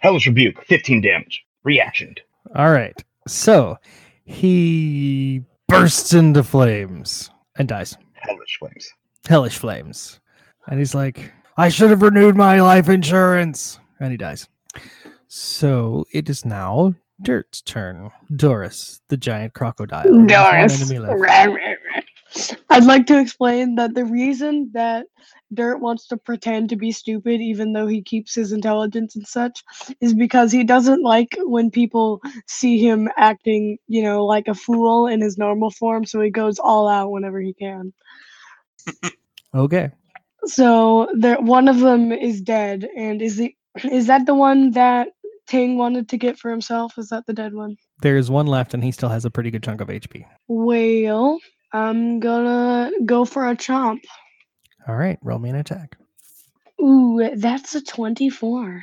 Hellish 0.00 0.26
Rebuke, 0.26 0.64
15 0.66 1.00
damage. 1.00 1.44
Reactioned. 1.64 2.20
All 2.56 2.70
right. 2.72 3.00
So 3.28 3.76
he 4.24 5.42
bursts 5.68 6.12
into 6.12 6.42
flames 6.42 7.30
and 7.56 7.68
dies. 7.68 7.96
Hellish 8.14 8.58
Flames. 8.58 8.88
Hellish 9.28 9.58
flames. 9.58 10.20
And 10.66 10.78
he's 10.78 10.94
like, 10.94 11.32
I 11.56 11.68
should 11.68 11.90
have 11.90 12.02
renewed 12.02 12.36
my 12.36 12.60
life 12.60 12.88
insurance. 12.88 13.78
And 14.00 14.10
he 14.10 14.16
dies. 14.16 14.48
So 15.28 16.04
it 16.12 16.28
is 16.28 16.44
now 16.44 16.94
Dirt's 17.22 17.62
turn. 17.62 18.10
Doris, 18.34 19.00
the 19.08 19.16
giant 19.16 19.54
crocodile. 19.54 20.26
Doris. 20.26 20.92
I'd 22.70 22.84
like 22.84 23.06
to 23.06 23.18
explain 23.20 23.74
that 23.74 23.94
the 23.94 24.04
reason 24.04 24.70
that 24.72 25.06
Dirt 25.52 25.78
wants 25.78 26.06
to 26.08 26.16
pretend 26.16 26.70
to 26.70 26.76
be 26.76 26.90
stupid, 26.90 27.40
even 27.40 27.72
though 27.72 27.86
he 27.86 28.02
keeps 28.02 28.34
his 28.34 28.52
intelligence 28.52 29.16
and 29.16 29.26
such, 29.26 29.62
is 30.00 30.14
because 30.14 30.50
he 30.50 30.64
doesn't 30.64 31.02
like 31.02 31.36
when 31.40 31.70
people 31.70 32.20
see 32.46 32.78
him 32.78 33.08
acting, 33.16 33.78
you 33.86 34.02
know, 34.02 34.24
like 34.24 34.48
a 34.48 34.54
fool 34.54 35.06
in 35.06 35.20
his 35.20 35.36
normal 35.36 35.70
form. 35.70 36.06
So 36.06 36.20
he 36.20 36.30
goes 36.30 36.58
all 36.58 36.88
out 36.88 37.10
whenever 37.10 37.40
he 37.40 37.52
can. 37.52 37.92
Okay. 39.54 39.90
So 40.46 41.08
there, 41.14 41.38
one 41.38 41.68
of 41.68 41.80
them 41.80 42.10
is 42.10 42.40
dead, 42.40 42.88
and 42.96 43.20
is 43.20 43.36
the 43.36 43.54
is 43.84 44.06
that 44.06 44.24
the 44.24 44.34
one 44.34 44.70
that 44.72 45.08
Ting 45.52 45.76
wanted 45.76 46.08
to 46.08 46.16
get 46.16 46.38
for 46.38 46.50
himself? 46.50 46.96
Is 46.96 47.10
that 47.10 47.26
the 47.26 47.34
dead 47.34 47.52
one? 47.52 47.76
There's 48.00 48.30
one 48.30 48.46
left, 48.46 48.72
and 48.72 48.82
he 48.82 48.90
still 48.90 49.10
has 49.10 49.26
a 49.26 49.30
pretty 49.30 49.50
good 49.50 49.62
chunk 49.62 49.82
of 49.82 49.88
HP. 49.88 50.24
Well, 50.48 51.38
I'm 51.74 52.20
gonna 52.20 52.90
go 53.04 53.26
for 53.26 53.46
a 53.46 53.54
chomp. 53.54 54.00
All 54.88 54.96
right. 54.96 55.18
Roll 55.20 55.38
me 55.38 55.50
an 55.50 55.56
attack. 55.56 55.98
Ooh, 56.80 57.32
that's 57.36 57.74
a 57.74 57.82
24. 57.82 58.82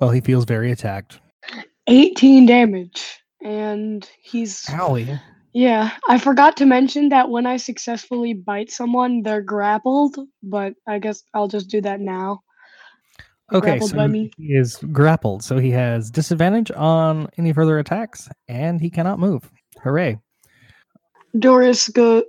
Well, 0.00 0.10
he 0.10 0.20
feels 0.20 0.44
very 0.44 0.70
attacked. 0.70 1.18
18 1.86 2.44
damage. 2.44 3.18
And 3.42 4.06
he's. 4.20 4.66
Owie. 4.66 5.18
Yeah, 5.54 5.92
I 6.10 6.18
forgot 6.18 6.58
to 6.58 6.66
mention 6.66 7.08
that 7.08 7.30
when 7.30 7.46
I 7.46 7.56
successfully 7.56 8.34
bite 8.34 8.70
someone, 8.70 9.22
they're 9.22 9.40
grappled, 9.40 10.18
but 10.42 10.74
I 10.86 10.98
guess 10.98 11.22
I'll 11.32 11.48
just 11.48 11.70
do 11.70 11.80
that 11.80 12.00
now. 12.00 12.42
Okay, 13.52 13.78
grappled 13.78 13.90
so 13.90 14.08
he 14.08 14.30
is 14.38 14.76
grappled, 14.92 15.42
so 15.42 15.58
he 15.58 15.70
has 15.70 16.10
disadvantage 16.10 16.70
on 16.72 17.28
any 17.36 17.52
further 17.52 17.78
attacks, 17.78 18.28
and 18.48 18.80
he 18.80 18.90
cannot 18.90 19.18
move. 19.18 19.50
Hooray! 19.82 20.18
Doris 21.38 21.88
go 21.88 22.22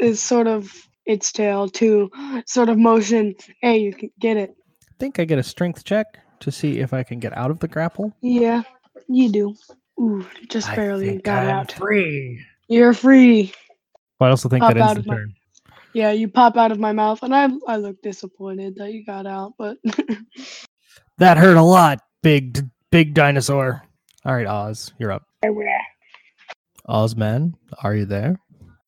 is 0.00 0.20
sort 0.20 0.46
of 0.46 0.72
its 1.06 1.32
tail 1.32 1.68
to 1.70 2.10
sort 2.46 2.68
of 2.68 2.78
motion. 2.78 3.34
Hey, 3.62 3.78
you 3.78 3.92
can 3.94 4.10
get 4.20 4.36
it. 4.36 4.54
I 4.82 4.94
think 4.98 5.18
I 5.18 5.24
get 5.24 5.38
a 5.38 5.42
strength 5.42 5.84
check 5.84 6.06
to 6.40 6.50
see 6.50 6.80
if 6.80 6.92
I 6.92 7.02
can 7.02 7.18
get 7.18 7.36
out 7.36 7.50
of 7.50 7.60
the 7.60 7.68
grapple. 7.68 8.12
Yeah, 8.20 8.62
you 9.08 9.30
do. 9.30 9.54
Ooh, 10.00 10.26
just 10.48 10.74
barely 10.74 11.18
got 11.18 11.46
out. 11.46 11.72
free. 11.72 12.44
You're 12.68 12.92
free. 12.92 13.52
I 14.20 14.28
also 14.28 14.48
think 14.48 14.62
Pop 14.62 14.74
that 14.74 14.96
ends 14.96 15.04
the 15.04 15.10
my- 15.10 15.16
turn. 15.16 15.34
Yeah, 15.96 16.10
you 16.12 16.28
pop 16.28 16.58
out 16.58 16.72
of 16.72 16.78
my 16.78 16.92
mouth, 16.92 17.22
and 17.22 17.34
I 17.34 17.48
I 17.66 17.76
look 17.76 18.02
disappointed 18.02 18.74
that 18.76 18.92
you 18.92 19.02
got 19.02 19.26
out, 19.26 19.54
but 19.56 19.78
That 21.16 21.38
hurt 21.38 21.56
a 21.56 21.62
lot, 21.62 22.00
big 22.22 22.68
big 22.90 23.14
dinosaur. 23.14 23.82
All 24.26 24.34
right, 24.34 24.46
Oz, 24.46 24.92
you're 24.98 25.10
up. 25.10 25.22
Ozman, 26.86 27.54
are 27.82 27.94
you 27.94 28.04
there? 28.04 28.38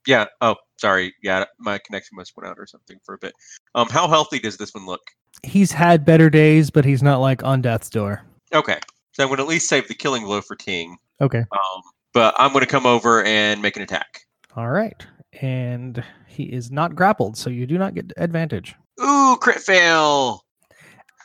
Yeah. 0.07 0.27
Oh, 0.43 0.57
sorry. 0.77 1.15
Yeah, 1.23 1.47
my 1.59 1.79
connection 1.79 2.15
must 2.17 2.37
went 2.37 2.47
out 2.47 2.59
or 2.59 2.67
something 2.67 2.99
for 3.03 3.15
a 3.15 3.19
bit. 3.19 3.33
Um, 3.75 3.89
how 3.89 4.07
healthy 4.07 4.39
does 4.39 4.59
this 4.59 4.75
one 4.75 4.85
look? 4.85 5.01
He's 5.43 5.73
had 5.73 6.05
better 6.05 6.29
days, 6.29 6.69
but 6.69 6.85
he's 6.85 7.03
not 7.03 7.23
like 7.23 7.43
on 7.43 7.63
death's 7.63 7.89
door. 7.89 8.23
Okay, 8.53 8.79
so 9.13 9.23
I'm 9.23 9.31
going 9.31 9.39
to 9.39 9.45
at 9.45 9.49
least 9.49 9.71
save 9.71 9.89
the 9.89 9.95
killing 9.95 10.25
blow 10.25 10.43
for 10.43 10.57
Ting. 10.57 10.99
Okay. 11.23 11.39
Um, 11.39 11.83
but 12.13 12.35
I'm 12.37 12.53
going 12.53 12.65
to 12.65 12.71
come 12.71 12.85
over 12.85 13.25
and 13.25 13.63
make 13.63 13.77
an 13.77 13.83
attack. 13.83 14.27
All 14.57 14.69
right. 14.69 15.07
And 15.41 16.05
he 16.39 16.45
is 16.45 16.71
not 16.71 16.95
grappled, 16.95 17.37
so 17.37 17.51
you 17.51 17.67
do 17.67 17.77
not 17.77 17.95
get 17.95 18.13
advantage. 18.17 18.75
Ooh, 19.03 19.37
crit 19.41 19.59
fail. 19.61 20.45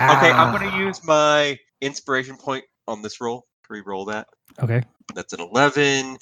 Okay, 0.01 0.32
I'm 0.32 0.51
going 0.51 0.68
Ah. 0.68 0.72
to 0.76 0.84
use 0.84 1.03
my 1.05 1.57
inspiration 1.82 2.36
point 2.36 2.66
on 2.88 3.01
this 3.03 3.22
roll 3.22 3.45
to 3.68 3.74
re-roll 3.74 4.05
that. 4.05 4.28
Okay. 4.61 4.82
That's 5.16 5.32
an 5.34 5.39
11. 5.39 6.18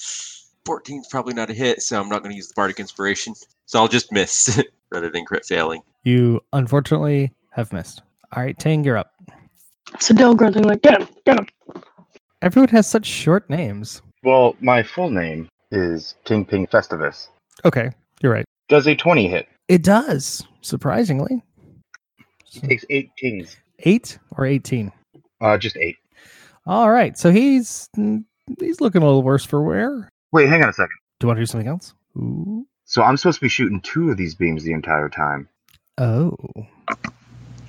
14 0.66 1.00
is 1.00 1.08
probably 1.10 1.34
not 1.34 1.50
a 1.50 1.54
hit, 1.54 1.82
so 1.82 2.00
I'm 2.00 2.10
not 2.10 2.20
going 2.22 2.32
to 2.32 2.36
use 2.36 2.50
the 2.50 2.54
bardic 2.56 2.80
inspiration. 2.80 3.34
So 3.66 3.80
I'll 3.80 3.88
just 3.88 4.12
miss 4.12 4.62
rather 4.92 5.10
than 5.10 5.24
crit 5.26 5.46
failing. 5.46 5.82
You 6.04 6.42
unfortunately 6.54 7.32
have 7.52 7.72
missed. 7.74 8.02
All 8.36 8.44
right, 8.44 8.58
Tang, 8.60 8.84
you're 8.84 8.98
up. 8.98 9.14
Sadell 9.96 10.36
grunting 10.38 10.64
like, 10.64 10.82
get 10.82 11.02
him, 11.02 11.08
get 11.26 11.40
him. 11.40 11.48
Everyone 12.42 12.70
has 12.70 12.90
such 12.90 13.06
short 13.06 13.50
names. 13.50 14.02
Well, 14.24 14.56
my 14.60 14.84
full 14.84 15.10
name 15.10 15.48
is 15.72 16.16
Ting 16.26 16.46
Ping 16.46 16.68
Festivus. 16.68 17.30
Okay, 17.66 17.90
you're 18.22 18.32
right. 18.32 18.46
Does 18.72 18.88
a 18.88 18.96
20 18.96 19.28
hit? 19.28 19.50
It 19.68 19.84
does, 19.84 20.48
surprisingly. 20.62 21.44
He 22.46 22.62
takes 22.62 22.86
eight 22.90 23.10
tings. 23.18 23.58
Eight 23.80 24.18
or 24.38 24.46
18? 24.46 24.94
Uh, 25.42 25.58
just 25.58 25.76
eight. 25.76 25.98
All 26.66 26.90
right, 26.90 27.18
so 27.18 27.34
he's 27.34 27.90
he's 28.62 28.80
looking 28.80 29.02
a 29.02 29.06
little 29.06 29.24
worse 29.24 29.44
for 29.44 29.62
wear. 29.62 30.08
Wait, 30.32 30.48
hang 30.48 30.64
on 30.64 30.70
a 30.70 30.74
second. 30.74 30.96
Do 31.20 31.26
you 31.26 31.28
want 31.28 31.40
to 31.40 31.42
do 31.42 31.48
something 31.48 31.68
else? 31.68 31.94
Ooh. 32.16 32.66
So 32.86 33.04
I'm 33.04 33.18
supposed 33.18 33.40
to 33.40 33.46
be 33.46 33.50
shooting 33.50 33.82
two 33.82 34.10
of 34.10 34.16
these 34.16 34.36
beams 34.36 34.64
the 34.64 34.72
entire 34.72 35.10
time. 35.10 35.50
Oh. 35.98 36.38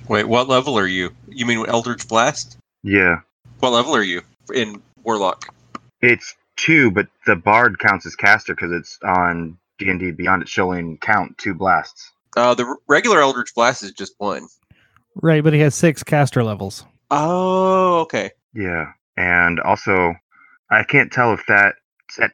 Wait, 0.07 0.23
what 0.23 0.47
level 0.47 0.79
are 0.79 0.87
you? 0.87 1.09
You 1.27 1.45
mean 1.45 1.65
Eldritch 1.67 2.07
Blast? 2.07 2.57
Yeah. 2.81 3.19
What 3.59 3.71
level 3.71 3.93
are 3.93 4.03
you 4.03 4.21
in 4.53 4.81
Warlock? 5.03 5.53
It's 5.99 6.33
two, 6.55 6.91
but 6.91 7.07
the 7.25 7.35
bard 7.35 7.77
counts 7.79 8.05
as 8.05 8.15
caster 8.15 8.55
because 8.55 8.71
it's 8.71 8.99
on 9.03 9.57
D&D 9.83 10.11
Beyond. 10.11 10.43
It's 10.43 10.51
showing 10.51 10.97
count 11.01 11.37
two 11.37 11.53
blasts. 11.53 12.11
Uh, 12.35 12.53
the 12.55 12.75
regular 12.87 13.21
Eldritch 13.21 13.53
Blast 13.55 13.83
is 13.83 13.91
just 13.91 14.13
one. 14.17 14.47
Right, 15.15 15.43
but 15.43 15.53
he 15.53 15.59
has 15.59 15.75
six 15.75 16.03
caster 16.03 16.43
levels. 16.43 16.85
Oh, 17.11 17.99
okay. 18.01 18.31
Yeah. 18.53 18.91
And 19.17 19.59
also, 19.59 20.15
I 20.71 20.83
can't 20.83 21.11
tell 21.11 21.33
if 21.33 21.45
that 21.47 21.75
set 22.09 22.31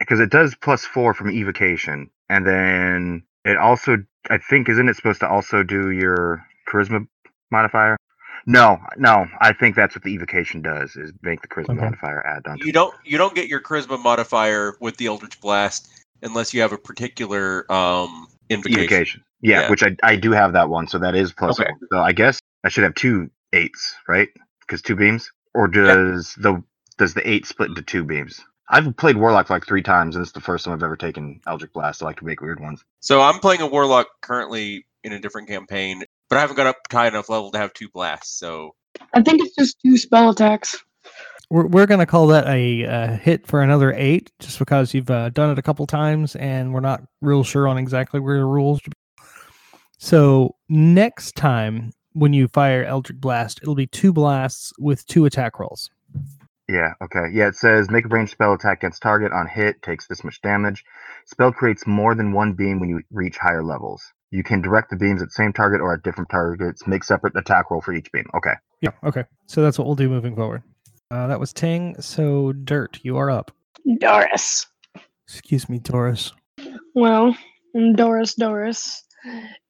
because 0.00 0.20
it 0.20 0.30
does 0.30 0.54
plus 0.62 0.84
four 0.86 1.12
from 1.12 1.30
evocation, 1.30 2.08
and 2.30 2.46
then 2.46 3.22
it 3.44 3.58
also 3.58 3.98
I 4.30 4.38
think 4.38 4.70
isn't 4.70 4.88
it 4.88 4.96
supposed 4.96 5.20
to 5.20 5.28
also 5.28 5.62
do 5.62 5.90
your 5.90 6.42
charisma 6.66 7.06
modifier? 7.50 7.98
No, 8.46 8.78
no, 8.96 9.26
I 9.42 9.52
think 9.52 9.76
that's 9.76 9.94
what 9.94 10.02
the 10.02 10.14
evocation 10.14 10.62
does 10.62 10.96
is 10.96 11.12
make 11.22 11.42
the 11.42 11.48
charisma 11.48 11.72
Okay. 11.72 11.80
modifier 11.84 12.26
add 12.26 12.46
on. 12.46 12.56
You 12.64 12.72
don't 12.72 12.94
you 13.04 13.18
don't 13.18 13.34
get 13.34 13.48
your 13.48 13.60
charisma 13.60 14.02
modifier 14.02 14.76
with 14.80 14.96
the 14.96 15.06
Eldritch 15.06 15.38
Blast 15.42 15.90
unless 16.22 16.54
you 16.54 16.62
have 16.62 16.72
a 16.72 16.78
particular 16.78 17.70
um 17.70 18.26
invocation. 18.48 18.80
evocation. 18.82 19.24
Yeah, 19.40 19.62
Yeah. 19.62 19.70
which 19.70 19.82
I 19.82 19.96
I 20.02 20.16
do 20.16 20.32
have 20.32 20.52
that 20.54 20.68
one, 20.68 20.88
so 20.88 20.98
that 20.98 21.14
is 21.14 21.32
plus 21.32 21.58
Okay. 21.60 21.70
one. 21.70 21.80
So 21.92 22.00
I 22.00 22.12
guess 22.12 22.40
I 22.64 22.68
should 22.68 22.84
have 22.84 22.94
two 22.94 23.30
eights, 23.52 23.94
right? 24.08 24.28
Because 24.60 24.82
two 24.82 24.96
beams, 24.96 25.30
or 25.54 25.68
does 25.68 26.34
the 26.34 26.62
does 26.98 27.14
the 27.14 27.28
eight 27.28 27.46
split 27.46 27.70
into 27.70 27.82
two 27.82 28.04
beams? 28.04 28.40
I've 28.68 28.96
played 28.96 29.16
Warlock 29.16 29.50
like 29.50 29.66
three 29.66 29.82
times, 29.82 30.16
and 30.16 30.22
it's 30.22 30.32
the 30.32 30.40
first 30.40 30.64
time 30.64 30.74
I've 30.74 30.82
ever 30.82 30.96
taken 30.96 31.40
Eldritch 31.46 31.72
Blast. 31.72 32.02
I 32.02 32.06
like 32.06 32.18
to 32.20 32.24
make 32.24 32.40
weird 32.40 32.60
ones. 32.60 32.82
So 33.00 33.20
I'm 33.20 33.38
playing 33.40 33.60
a 33.60 33.66
Warlock 33.66 34.06
currently 34.22 34.86
in 35.04 35.12
a 35.12 35.18
different 35.18 35.48
campaign, 35.48 36.04
but 36.30 36.38
I 36.38 36.40
haven't 36.42 36.56
got 36.56 36.68
up 36.68 36.76
to 36.88 36.96
high 36.96 37.08
enough 37.08 37.28
level 37.28 37.50
to 37.50 37.58
have 37.58 37.74
two 37.74 37.88
blasts. 37.90 38.38
So 38.38 38.74
I 39.12 39.20
think 39.22 39.42
it's 39.42 39.54
just 39.56 39.76
two 39.84 39.98
spell 39.98 40.30
attacks. 40.30 40.78
We're, 41.52 41.66
we're 41.66 41.86
going 41.86 42.00
to 42.00 42.06
call 42.06 42.28
that 42.28 42.46
a 42.46 42.86
uh, 42.86 43.16
hit 43.18 43.46
for 43.46 43.60
another 43.60 43.92
eight, 43.92 44.32
just 44.40 44.58
because 44.58 44.94
you've 44.94 45.10
uh, 45.10 45.28
done 45.28 45.50
it 45.50 45.58
a 45.58 45.62
couple 45.62 45.86
times 45.86 46.34
and 46.36 46.72
we're 46.72 46.80
not 46.80 47.02
real 47.20 47.44
sure 47.44 47.68
on 47.68 47.76
exactly 47.76 48.20
where 48.20 48.38
the 48.38 48.46
rules. 48.46 48.80
So 49.98 50.56
next 50.70 51.36
time 51.36 51.92
when 52.14 52.32
you 52.32 52.48
fire 52.48 52.84
Eldritch 52.84 53.20
Blast, 53.20 53.60
it'll 53.60 53.74
be 53.74 53.86
two 53.86 54.14
blasts 54.14 54.72
with 54.78 55.06
two 55.06 55.26
attack 55.26 55.60
rolls. 55.60 55.90
Yeah, 56.70 56.94
okay. 57.02 57.26
Yeah, 57.30 57.48
it 57.48 57.56
says 57.56 57.90
make 57.90 58.06
a 58.06 58.08
ranged 58.08 58.32
spell 58.32 58.54
attack 58.54 58.78
against 58.78 59.02
target 59.02 59.32
on 59.32 59.46
hit, 59.46 59.82
takes 59.82 60.06
this 60.06 60.24
much 60.24 60.40
damage. 60.40 60.82
Spell 61.26 61.52
creates 61.52 61.86
more 61.86 62.14
than 62.14 62.32
one 62.32 62.54
beam 62.54 62.80
when 62.80 62.88
you 62.88 63.02
reach 63.10 63.36
higher 63.36 63.62
levels. 63.62 64.02
You 64.30 64.42
can 64.42 64.62
direct 64.62 64.88
the 64.88 64.96
beams 64.96 65.20
at 65.20 65.28
the 65.28 65.32
same 65.32 65.52
target 65.52 65.82
or 65.82 65.92
at 65.92 66.02
different 66.02 66.30
targets. 66.30 66.86
Make 66.86 67.04
separate 67.04 67.36
attack 67.36 67.70
roll 67.70 67.82
for 67.82 67.92
each 67.92 68.10
beam. 68.10 68.24
Okay. 68.34 68.54
Yeah. 68.80 68.92
Okay. 69.04 69.24
So 69.48 69.62
that's 69.62 69.78
what 69.78 69.86
we'll 69.86 69.96
do 69.96 70.08
moving 70.08 70.34
forward. 70.34 70.62
Uh, 71.12 71.26
that 71.26 71.38
was 71.38 71.52
Ting. 71.52 71.94
So 72.00 72.52
Dirt, 72.52 72.98
you 73.02 73.18
are 73.18 73.30
up. 73.30 73.50
Doris. 73.98 74.66
Excuse 75.28 75.68
me, 75.68 75.78
Doris. 75.78 76.32
Well, 76.94 77.36
Doris 77.94 78.34
Doris 78.34 79.04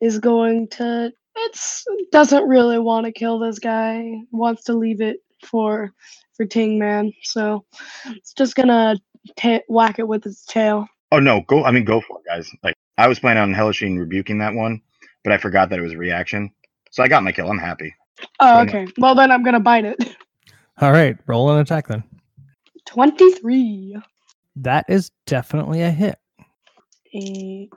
is 0.01 0.20
going 0.20 0.68
to 0.68 1.12
it's 1.34 1.84
doesn't 2.12 2.47
really 2.47 2.78
want 2.78 3.07
to 3.07 3.12
kill 3.12 3.40
this 3.40 3.59
guy. 3.59 4.12
Wants 4.30 4.62
to 4.64 4.74
leave 4.74 5.01
it 5.01 5.16
for 5.45 5.93
for 6.36 6.47
Ting 6.47 6.78
Man. 6.78 7.12
So 7.22 7.64
it's 8.07 8.34
just 8.34 8.55
gonna 8.55 8.97
ta 9.34 9.59
whack 9.68 9.99
it 9.99 10.07
with 10.07 10.24
its 10.24 10.47
tail. 10.47 10.86
Oh 11.11 11.18
no, 11.18 11.40
go 11.49 11.64
I 11.64 11.72
mean 11.72 11.84
go 11.84 12.01
for 12.01 12.20
it, 12.20 12.24
guys. 12.24 12.49
Like 12.62 12.76
I 12.99 13.09
was 13.09 13.18
planning 13.18 13.43
on 13.43 13.53
Hellishine 13.53 13.99
rebuking 13.99 14.38
that 14.38 14.55
one, 14.55 14.80
but 15.24 15.32
I 15.32 15.38
forgot 15.38 15.70
that 15.70 15.80
it 15.80 15.82
was 15.82 15.95
a 15.95 15.99
reaction. 15.99 16.53
So 16.93 17.03
I 17.03 17.09
got 17.09 17.24
my 17.24 17.32
kill. 17.32 17.51
I'm 17.51 17.59
happy. 17.59 17.93
Oh, 18.38 18.61
okay. 18.61 18.86
Well 18.97 19.16
then 19.16 19.32
I'm 19.32 19.43
gonna 19.43 19.59
bite 19.59 19.86
it. 19.86 19.99
All 20.81 20.93
right, 20.93 21.16
roll 21.27 21.51
an 21.51 21.61
attack 21.61 21.89
then. 21.89 22.03
Twenty 22.87 23.33
three. 23.33 23.97
That 24.57 24.87
is 24.89 25.11
definitely 25.27 25.83
a 25.83 25.91
hit. 25.91 26.18
It, 27.12 27.70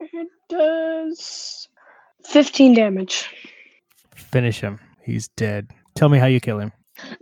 it 0.00 0.28
does 0.48 1.68
fifteen 2.24 2.74
damage. 2.74 3.28
Finish 4.14 4.60
him. 4.60 4.78
He's 5.02 5.28
dead. 5.28 5.70
Tell 5.94 6.08
me 6.08 6.18
how 6.18 6.26
you 6.26 6.40
kill 6.40 6.58
him. 6.58 6.72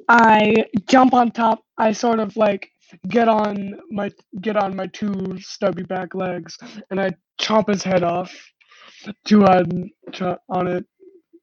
I 0.09 0.65
jump 0.87 1.15
on 1.15 1.31
top. 1.31 1.65
I 1.79 1.93
sort 1.93 2.21
of 2.21 2.37
like 2.37 2.71
get 3.09 3.29
on 3.29 3.75
my 3.91 4.11
get 4.41 4.57
on 4.57 4.77
my 4.77 4.87
two 4.89 5.39
stubby 5.41 5.83
back 5.83 6.15
legs, 6.15 6.57
and 6.91 7.01
I 7.01 7.11
chop 7.39 7.69
his 7.69 7.83
head 7.83 8.03
off. 8.03 8.33
To 9.27 9.45
uh, 9.45 9.65
ch- 10.13 10.23
on 10.49 10.67
it, 10.67 10.87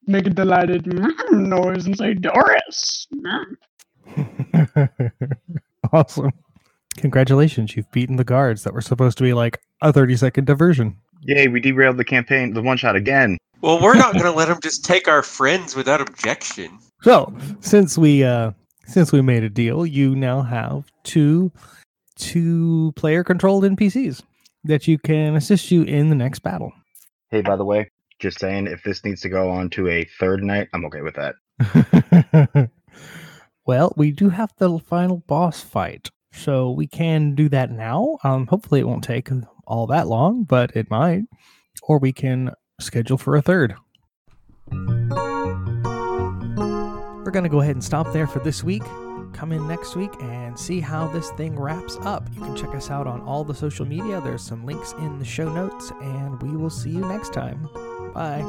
make 0.07 0.25
a 0.25 0.31
delighted 0.31 0.87
noise 1.31 1.85
and 1.85 1.95
say 1.95 2.15
Doris. 2.15 3.07
awesome. 5.93 6.31
Congratulations, 6.97 7.75
you've 7.75 7.91
beaten 7.91 8.17
the 8.17 8.23
guards 8.23 8.63
that 8.63 8.73
were 8.73 8.81
supposed 8.81 9.17
to 9.17 9.23
be 9.23 9.33
like 9.33 9.61
a 9.81 9.93
30 9.93 10.17
second 10.17 10.45
diversion. 10.45 10.97
Yay, 11.21 11.47
we 11.47 11.59
derailed 11.59 11.97
the 11.97 12.03
campaign, 12.03 12.53
the 12.53 12.61
one 12.61 12.77
shot 12.77 12.95
again. 12.95 13.37
well, 13.61 13.81
we're 13.81 13.95
not 13.95 14.13
going 14.13 14.25
to 14.31 14.31
let 14.31 14.47
them 14.47 14.59
just 14.61 14.83
take 14.83 15.07
our 15.07 15.23
friends 15.23 15.75
without 15.75 16.01
objection. 16.01 16.79
So, 17.01 17.33
since 17.61 17.97
we 17.97 18.23
uh 18.23 18.51
since 18.85 19.11
we 19.11 19.21
made 19.21 19.43
a 19.43 19.49
deal, 19.49 19.85
you 19.85 20.15
now 20.15 20.41
have 20.41 20.91
two 21.03 21.51
two 22.15 22.93
player 22.95 23.23
controlled 23.23 23.63
NPCs 23.63 24.21
that 24.63 24.87
you 24.87 24.97
can 24.97 25.35
assist 25.35 25.71
you 25.71 25.83
in 25.83 26.09
the 26.09 26.15
next 26.15 26.39
battle. 26.39 26.73
Hey, 27.29 27.41
by 27.41 27.55
the 27.55 27.65
way, 27.65 27.89
just 28.19 28.39
saying, 28.39 28.67
if 28.67 28.83
this 28.83 29.03
needs 29.03 29.21
to 29.21 29.29
go 29.29 29.49
on 29.49 29.69
to 29.71 29.87
a 29.87 30.05
third 30.19 30.43
night, 30.43 30.67
I'm 30.73 30.85
okay 30.85 31.01
with 31.01 31.15
that. 31.15 32.69
well, 33.65 33.93
we 33.95 34.11
do 34.11 34.29
have 34.29 34.53
the 34.57 34.79
final 34.79 35.17
boss 35.27 35.61
fight, 35.61 36.09
so 36.31 36.71
we 36.71 36.87
can 36.87 37.35
do 37.35 37.49
that 37.49 37.71
now. 37.71 38.17
Um, 38.23 38.47
hopefully, 38.47 38.79
it 38.81 38.87
won't 38.87 39.03
take 39.03 39.29
all 39.67 39.87
that 39.87 40.07
long, 40.07 40.43
but 40.43 40.75
it 40.75 40.89
might. 40.89 41.23
Or 41.83 41.99
we 41.99 42.11
can 42.11 42.51
schedule 42.79 43.17
for 43.17 43.35
a 43.35 43.41
third. 43.41 43.75
We're 47.23 47.31
going 47.31 47.43
to 47.43 47.49
go 47.49 47.61
ahead 47.61 47.75
and 47.75 47.83
stop 47.83 48.11
there 48.11 48.27
for 48.27 48.39
this 48.39 48.63
week. 48.63 48.83
Come 49.33 49.51
in 49.53 49.67
next 49.67 49.95
week 49.95 50.11
and 50.21 50.59
see 50.59 50.79
how 50.81 51.07
this 51.07 51.29
thing 51.31 51.57
wraps 51.57 51.97
up. 52.01 52.27
You 52.33 52.41
can 52.41 52.55
check 52.55 52.75
us 52.75 52.89
out 52.89 53.07
on 53.07 53.21
all 53.21 53.43
the 53.43 53.55
social 53.55 53.85
media. 53.85 54.19
There's 54.21 54.43
some 54.43 54.65
links 54.65 54.93
in 54.93 55.19
the 55.19 55.25
show 55.25 55.51
notes, 55.53 55.91
and 56.01 56.41
we 56.41 56.57
will 56.57 56.69
see 56.69 56.89
you 56.89 57.01
next 57.01 57.31
time. 57.31 57.69
Bye. 58.13 58.41